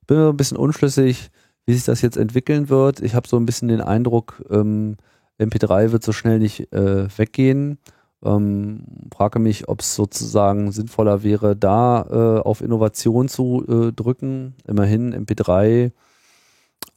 [0.00, 1.30] Ich bin mir ein bisschen unschlüssig,
[1.66, 3.00] wie sich das jetzt entwickeln wird.
[3.00, 4.96] Ich habe so ein bisschen den Eindruck, ähm,
[5.38, 7.78] MP3 wird so schnell nicht äh, weggehen.
[8.24, 8.84] Ähm,
[9.14, 14.54] frage mich, ob es sozusagen sinnvoller wäre, da äh, auf Innovation zu äh, drücken.
[14.66, 15.92] Immerhin MP3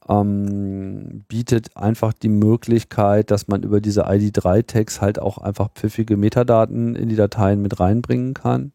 [0.09, 6.95] ähm, bietet einfach die Möglichkeit, dass man über diese ID3-Tags halt auch einfach pfiffige Metadaten
[6.95, 8.72] in die Dateien mit reinbringen kann.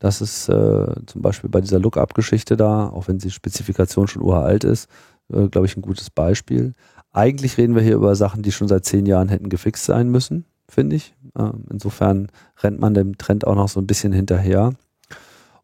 [0.00, 4.64] Das ist äh, zum Beispiel bei dieser Lookup-Geschichte da, auch wenn die Spezifikation schon uralt
[4.64, 4.88] ist,
[5.32, 6.74] äh, glaube ich, ein gutes Beispiel.
[7.12, 10.46] Eigentlich reden wir hier über Sachen, die schon seit zehn Jahren hätten gefixt sein müssen,
[10.68, 11.14] finde ich.
[11.38, 12.28] Ähm, insofern
[12.62, 14.72] rennt man dem Trend auch noch so ein bisschen hinterher.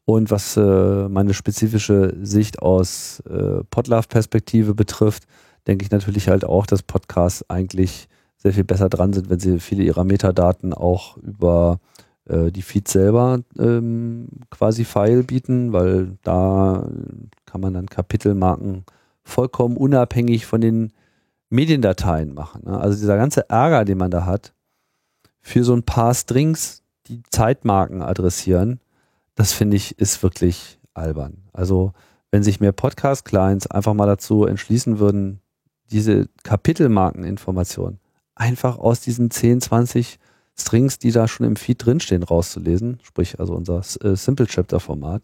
[0.05, 5.25] Und was äh, meine spezifische Sicht aus äh, Podlove-Perspektive betrifft,
[5.67, 8.09] denke ich natürlich halt auch, dass Podcasts eigentlich
[8.39, 11.81] sehr viel besser dran sind, wenn sie viele ihrer Metadaten auch über
[12.27, 16.89] äh, die Feeds selber ähm, quasi File bieten, weil da
[17.47, 18.85] kann man dann Kapitelmarken
[19.25, 20.93] vollkommen unabhängig von den
[21.51, 22.63] Mediendateien machen.
[22.65, 22.79] Ne?
[22.79, 24.53] Also dieser ganze Ärger, den man da hat,
[25.41, 28.81] für so ein paar Strings, die Zeitmarken adressieren,
[29.35, 31.45] das finde ich ist wirklich albern.
[31.53, 31.93] Also
[32.31, 35.41] wenn sich mehr Podcast-Clients einfach mal dazu entschließen würden,
[35.91, 38.01] diese Kapitelmarkeninformationen
[38.35, 40.19] einfach aus diesen 10, 20
[40.55, 45.23] Strings, die da schon im Feed drinstehen, rauszulesen, sprich also unser äh, Simple Chapter Format,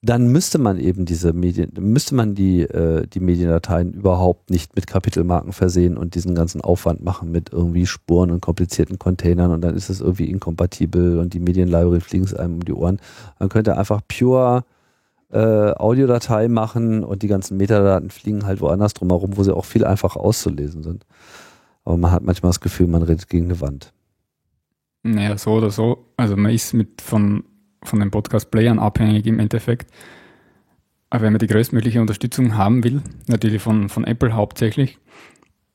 [0.00, 4.86] dann müsste man eben diese Medien, müsste man die, äh, die Mediendateien überhaupt nicht mit
[4.86, 9.74] Kapitelmarken versehen und diesen ganzen Aufwand machen mit irgendwie Spuren und komplizierten Containern und dann
[9.74, 13.00] ist es irgendwie inkompatibel und die Medienlibrary fliegen es einem um die Ohren.
[13.40, 14.64] Man könnte einfach pure
[15.32, 19.64] äh, Audiodatei machen und die ganzen Metadaten fliegen halt woanders drum herum, wo sie auch
[19.64, 21.06] viel einfacher auszulesen sind.
[21.84, 23.92] Aber man hat manchmal das Gefühl, man redet gegen eine Wand.
[25.02, 26.06] Naja, so oder so.
[26.16, 27.44] Also man ist mit von
[27.82, 29.90] von den Podcast-Playern abhängig im Endeffekt.
[31.10, 34.98] Aber wenn man die größtmögliche Unterstützung haben will, natürlich von, von Apple hauptsächlich,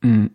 [0.02, 0.28] mm,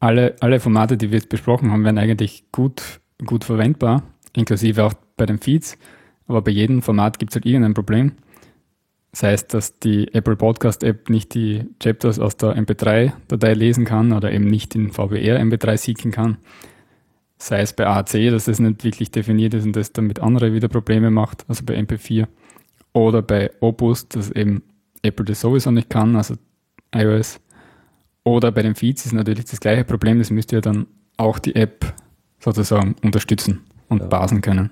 [0.00, 4.02] alle, alle Formate, die wir jetzt besprochen haben, werden eigentlich gut, gut verwendbar,
[4.34, 5.78] inklusive auch bei den Feeds.
[6.26, 8.12] Aber bei jedem Format gibt es halt irgendein Problem.
[9.12, 14.12] Sei es, dass die Apple Podcast App nicht die Chapters aus der MP3-Datei lesen kann
[14.12, 16.38] oder eben nicht in VBR MP3 seeken kann
[17.42, 20.68] sei es bei AAC, dass das nicht wirklich definiert ist und das damit andere wieder
[20.68, 22.26] Probleme macht, also bei MP4,
[22.92, 24.62] oder bei Opus, dass eben
[25.02, 26.34] Apple das sowieso nicht kann, also
[26.94, 27.40] iOS,
[28.24, 30.86] oder bei den Feeds ist natürlich das gleiche Problem, das müsste ja dann
[31.16, 31.92] auch die App
[32.38, 34.06] sozusagen unterstützen und ja.
[34.06, 34.70] basen können.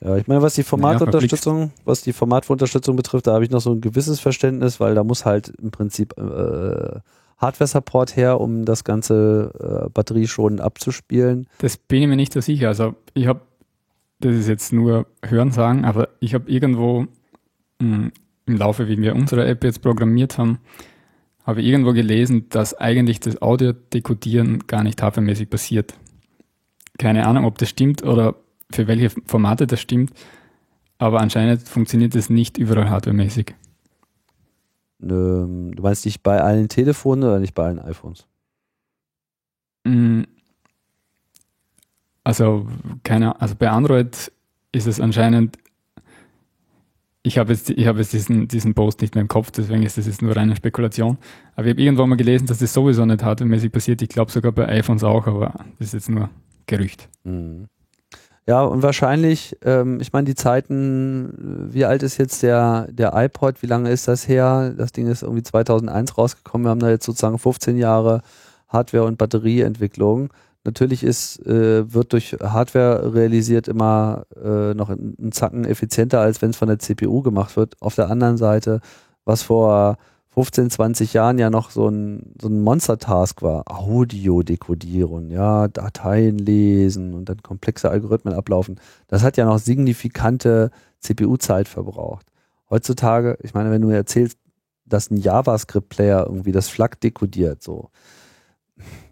[0.00, 3.72] Ja, ich meine, was die Formatunterstützung, was die Formatunterstützung betrifft, da habe ich noch so
[3.72, 7.00] ein gewisses Verständnis, weil da muss halt im Prinzip äh,
[7.42, 11.46] Hardware-Support her, um das ganze äh, batterieschonend abzuspielen?
[11.58, 12.68] Das bin ich mir nicht so sicher.
[12.68, 13.42] Also ich habe,
[14.20, 17.02] das ist jetzt nur Hörensagen, aber ich habe irgendwo
[17.80, 18.12] mh, hm,
[18.46, 20.58] im Laufe, wie wir unsere App jetzt programmiert haben,
[21.44, 25.94] habe ich irgendwo gelesen, dass eigentlich das Audio-Dekodieren gar nicht hardwaremäßig passiert.
[26.98, 28.36] Keine Ahnung, ob das stimmt oder
[28.70, 30.12] für welche Formate das stimmt,
[30.98, 33.54] aber anscheinend funktioniert das nicht überall hardwaremäßig.
[35.02, 38.26] Ähm, du meinst nicht bei allen Telefonen oder nicht bei allen iPhones?
[39.84, 40.22] Mm.
[42.24, 42.68] Also,
[43.02, 44.30] keine, also bei Android
[44.70, 45.58] ist es anscheinend,
[47.24, 49.98] ich habe jetzt, ich habe jetzt diesen, diesen Post nicht mehr im Kopf, deswegen ist
[49.98, 51.18] das jetzt nur reine Spekulation.
[51.54, 54.02] Aber ich habe irgendwann mal gelesen, dass das sowieso nicht hardwaremäßig passiert.
[54.02, 56.30] Ich glaube sogar bei iPhones auch, aber das ist jetzt nur
[56.66, 57.08] Gerücht.
[57.24, 57.66] Mhm.
[58.46, 63.62] Ja, und wahrscheinlich, ähm, ich meine, die Zeiten, wie alt ist jetzt der, der iPod,
[63.62, 64.74] wie lange ist das her?
[64.76, 66.66] Das Ding ist irgendwie 2001 rausgekommen.
[66.66, 68.22] Wir haben da jetzt sozusagen 15 Jahre
[68.68, 70.30] Hardware- und Batterieentwicklung.
[70.64, 76.50] Natürlich ist, äh, wird durch Hardware realisiert immer äh, noch einen Zacken effizienter, als wenn
[76.50, 77.76] es von der CPU gemacht wird.
[77.80, 78.80] Auf der anderen Seite,
[79.24, 79.98] was vor
[80.34, 83.64] 15, 20 Jahren ja noch so ein, so ein Monster-Task war.
[83.66, 88.80] Audio dekodieren, ja, Dateien lesen und dann komplexe Algorithmen ablaufen.
[89.08, 92.26] Das hat ja noch signifikante CPU-Zeit verbraucht.
[92.70, 94.38] Heutzutage, ich meine, wenn du mir erzählst,
[94.86, 97.90] dass ein JavaScript-Player irgendwie das FLAC dekodiert, so,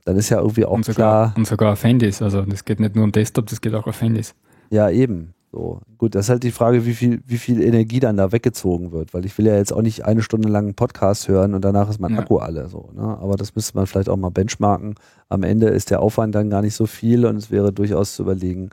[0.07, 1.35] dann ist ja irgendwie auch und sogar, klar.
[1.37, 4.01] Und sogar auf Handys, also das geht nicht nur um Desktop, das geht auch auf
[4.01, 4.35] Handys.
[4.71, 5.35] Ja, eben.
[5.53, 8.93] So, gut, das ist halt die Frage, wie viel, wie viel Energie dann da weggezogen
[8.93, 11.65] wird, weil ich will ja jetzt auch nicht eine Stunde lang einen Podcast hören und
[11.65, 12.21] danach ist mein ja.
[12.21, 13.03] Akku alle so, ne?
[13.03, 14.95] Aber das müsste man vielleicht auch mal benchmarken.
[15.29, 18.23] Am Ende ist der Aufwand dann gar nicht so viel und es wäre durchaus zu
[18.23, 18.71] überlegen,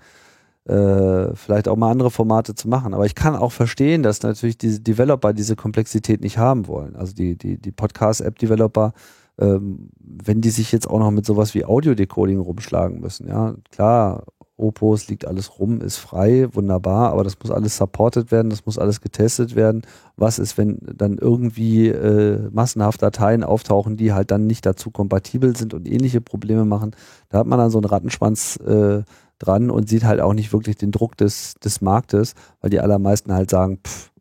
[0.66, 2.94] äh, vielleicht auch mal andere Formate zu machen.
[2.94, 6.96] Aber ich kann auch verstehen, dass natürlich diese Developer diese Komplexität nicht haben wollen.
[6.96, 8.94] Also die, die, die Podcast-App-Developer,
[9.40, 14.26] ähm, wenn die sich jetzt auch noch mit sowas wie Audio-Decoding rumschlagen müssen, ja, klar,
[14.58, 18.80] Opus liegt alles rum, ist frei, wunderbar, aber das muss alles supported werden, das muss
[18.80, 19.84] alles getestet werden.
[20.16, 25.56] Was ist, wenn dann irgendwie äh, massenhaft Dateien auftauchen, die halt dann nicht dazu kompatibel
[25.56, 26.96] sind und ähnliche Probleme machen?
[27.30, 29.04] Da hat man dann so einen Rattenschwanz äh,
[29.38, 33.34] dran und sieht halt auch nicht wirklich den Druck des, des Marktes, weil die allermeisten
[33.34, 34.12] halt sagen, pff,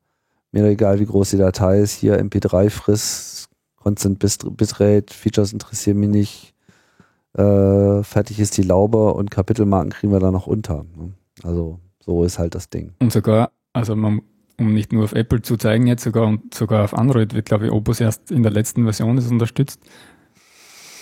[0.52, 6.10] mir egal, wie groß die Datei ist, hier MP3 friss, Constant Bitrate, Features interessieren mich
[6.10, 6.54] nicht,
[7.36, 10.84] äh, fertig ist die Laube und Kapitelmarken kriegen wir da noch unter.
[10.96, 11.12] Ne?
[11.42, 12.92] Also so ist halt das Ding.
[12.98, 14.22] Und sogar, also man,
[14.58, 17.66] um nicht nur auf Apple zu zeigen jetzt, sogar und sogar auf Android wird, glaube
[17.66, 19.80] ich, Opus erst in der letzten Version das unterstützt.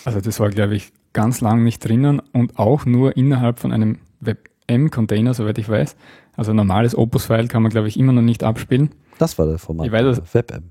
[0.04, 3.98] Also das war, glaube ich, ganz lang nicht drinnen und auch nur innerhalb von einem
[4.20, 5.94] WebM-Container, soweit ich weiß.
[6.36, 8.90] Also ein normales Opus-File kann man, glaube ich, immer noch nicht abspielen.
[9.18, 9.86] Das war der Format.
[9.86, 10.70] Ich weiß, WebM.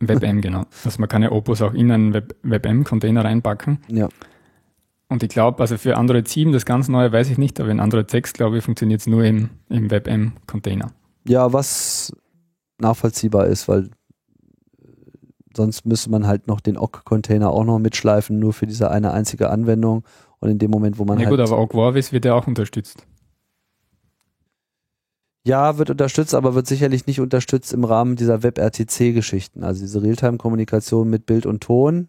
[0.00, 0.64] WebM, genau.
[0.84, 3.78] Also man kann ja Opus auch in einen WebM-Container reinpacken.
[3.88, 4.08] Ja.
[5.12, 7.80] Und ich glaube, also für Android 7, das ganz neue weiß ich nicht, aber in
[7.80, 10.90] Android 6, glaube ich, funktioniert es nur im, im WebM-Container.
[11.28, 12.12] Ja, was
[12.78, 13.90] nachvollziehbar ist, weil
[15.54, 19.50] sonst müsste man halt noch den OGG-Container auch noch mitschleifen, nur für diese eine einzige
[19.50, 20.02] Anwendung.
[20.40, 21.18] Und in dem Moment, wo man.
[21.18, 23.06] Ja, halt gut, aber OGG Warvis wird ja auch unterstützt.
[25.44, 29.62] Ja, wird unterstützt, aber wird sicherlich nicht unterstützt im Rahmen dieser WebRTC-Geschichten.
[29.62, 32.08] Also diese Realtime-Kommunikation mit Bild und Ton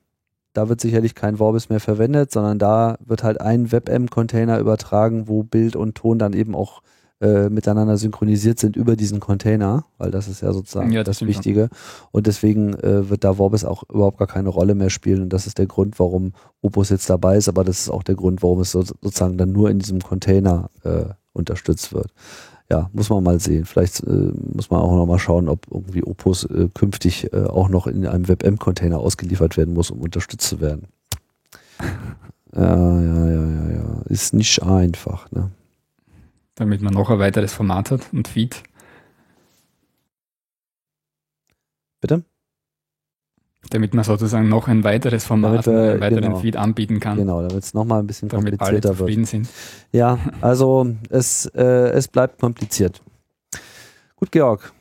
[0.53, 5.43] da wird sicherlich kein Vorbis mehr verwendet, sondern da wird halt ein WebM-Container übertragen, wo
[5.43, 6.81] Bild und Ton dann eben auch
[7.21, 11.27] äh, miteinander synchronisiert sind über diesen Container, weil das ist ja sozusagen ja, das, das
[11.27, 11.69] Wichtige.
[12.11, 15.23] Und deswegen äh, wird da Vorbis auch überhaupt gar keine Rolle mehr spielen.
[15.23, 18.15] Und das ist der Grund, warum Opus jetzt dabei ist, aber das ist auch der
[18.15, 22.11] Grund, warum es so, sozusagen dann nur in diesem Container äh, unterstützt wird
[22.74, 23.66] ja, muss man mal sehen.
[23.66, 27.70] Vielleicht äh, muss man auch noch mal schauen, ob irgendwie Opus äh, künftig äh, auch
[27.70, 30.88] noch in einem WebM-Container ausgeliefert werden muss, um unterstützt zu werden.
[32.56, 34.02] ja, ja, ja, ja, ja.
[34.10, 35.52] Ist nicht einfach, ne?
[36.56, 38.64] Damit man noch ein weiteres Format hat und Feed.
[42.02, 42.24] Bitte?
[43.69, 47.18] Damit man sozusagen noch ein weiteres Format, wir, einen weiteren genau, Feed anbieten kann.
[47.18, 49.30] Genau, damit es nochmal ein bisschen damit komplizierter alle zufrieden wird.
[49.30, 49.49] Sind.
[49.91, 53.02] Ja, also es, äh, es bleibt kompliziert.
[54.15, 54.73] Gut, Georg.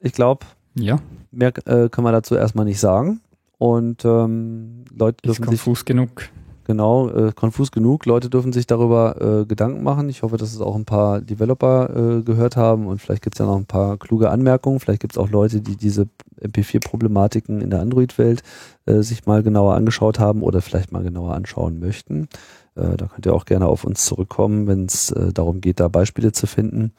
[0.00, 0.98] Ich glaube, ja.
[1.30, 3.20] mehr äh, können wir dazu erstmal nicht sagen.
[3.58, 6.28] Und ähm, Leute dürfen Ist konfus sich, genug.
[6.68, 8.04] Genau, äh, konfus genug.
[8.04, 10.10] Leute dürfen sich darüber äh, Gedanken machen.
[10.10, 13.38] Ich hoffe, dass es auch ein paar Developer äh, gehört haben und vielleicht gibt es
[13.38, 14.78] ja noch ein paar kluge Anmerkungen.
[14.78, 16.08] Vielleicht gibt es auch Leute, die diese
[16.42, 18.42] MP4-Problematiken in der Android-Welt
[18.84, 22.28] äh, sich mal genauer angeschaut haben oder vielleicht mal genauer anschauen möchten.
[22.74, 25.88] Äh, da könnt ihr auch gerne auf uns zurückkommen, wenn es äh, darum geht, da
[25.88, 26.92] Beispiele zu finden.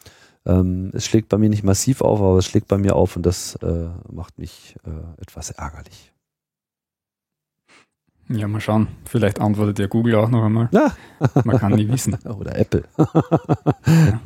[0.48, 3.24] Ähm, es schlägt bei mir nicht massiv auf, aber es schlägt bei mir auf und
[3.24, 3.60] das
[4.12, 4.78] macht mich
[5.22, 6.12] etwas ärgerlich.
[8.30, 8.88] Ja, mal schauen.
[9.06, 10.70] Vielleicht antwortet ja Google auch noch einmal.
[10.72, 10.96] Ja.
[11.44, 12.14] Man kann nie wissen.
[12.26, 12.84] Oder Apple.
[12.98, 14.20] ja.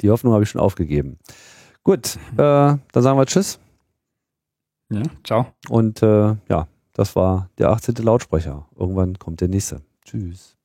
[0.00, 1.18] Die Hoffnung habe ich schon aufgegeben.
[1.84, 3.60] Gut, äh, dann sagen wir Tschüss.
[4.90, 5.46] Ja, ciao.
[5.68, 7.94] Und äh, ja, das war der 18.
[7.96, 8.66] Lautsprecher.
[8.76, 9.82] Irgendwann kommt der nächste.
[10.04, 10.55] Tschüss.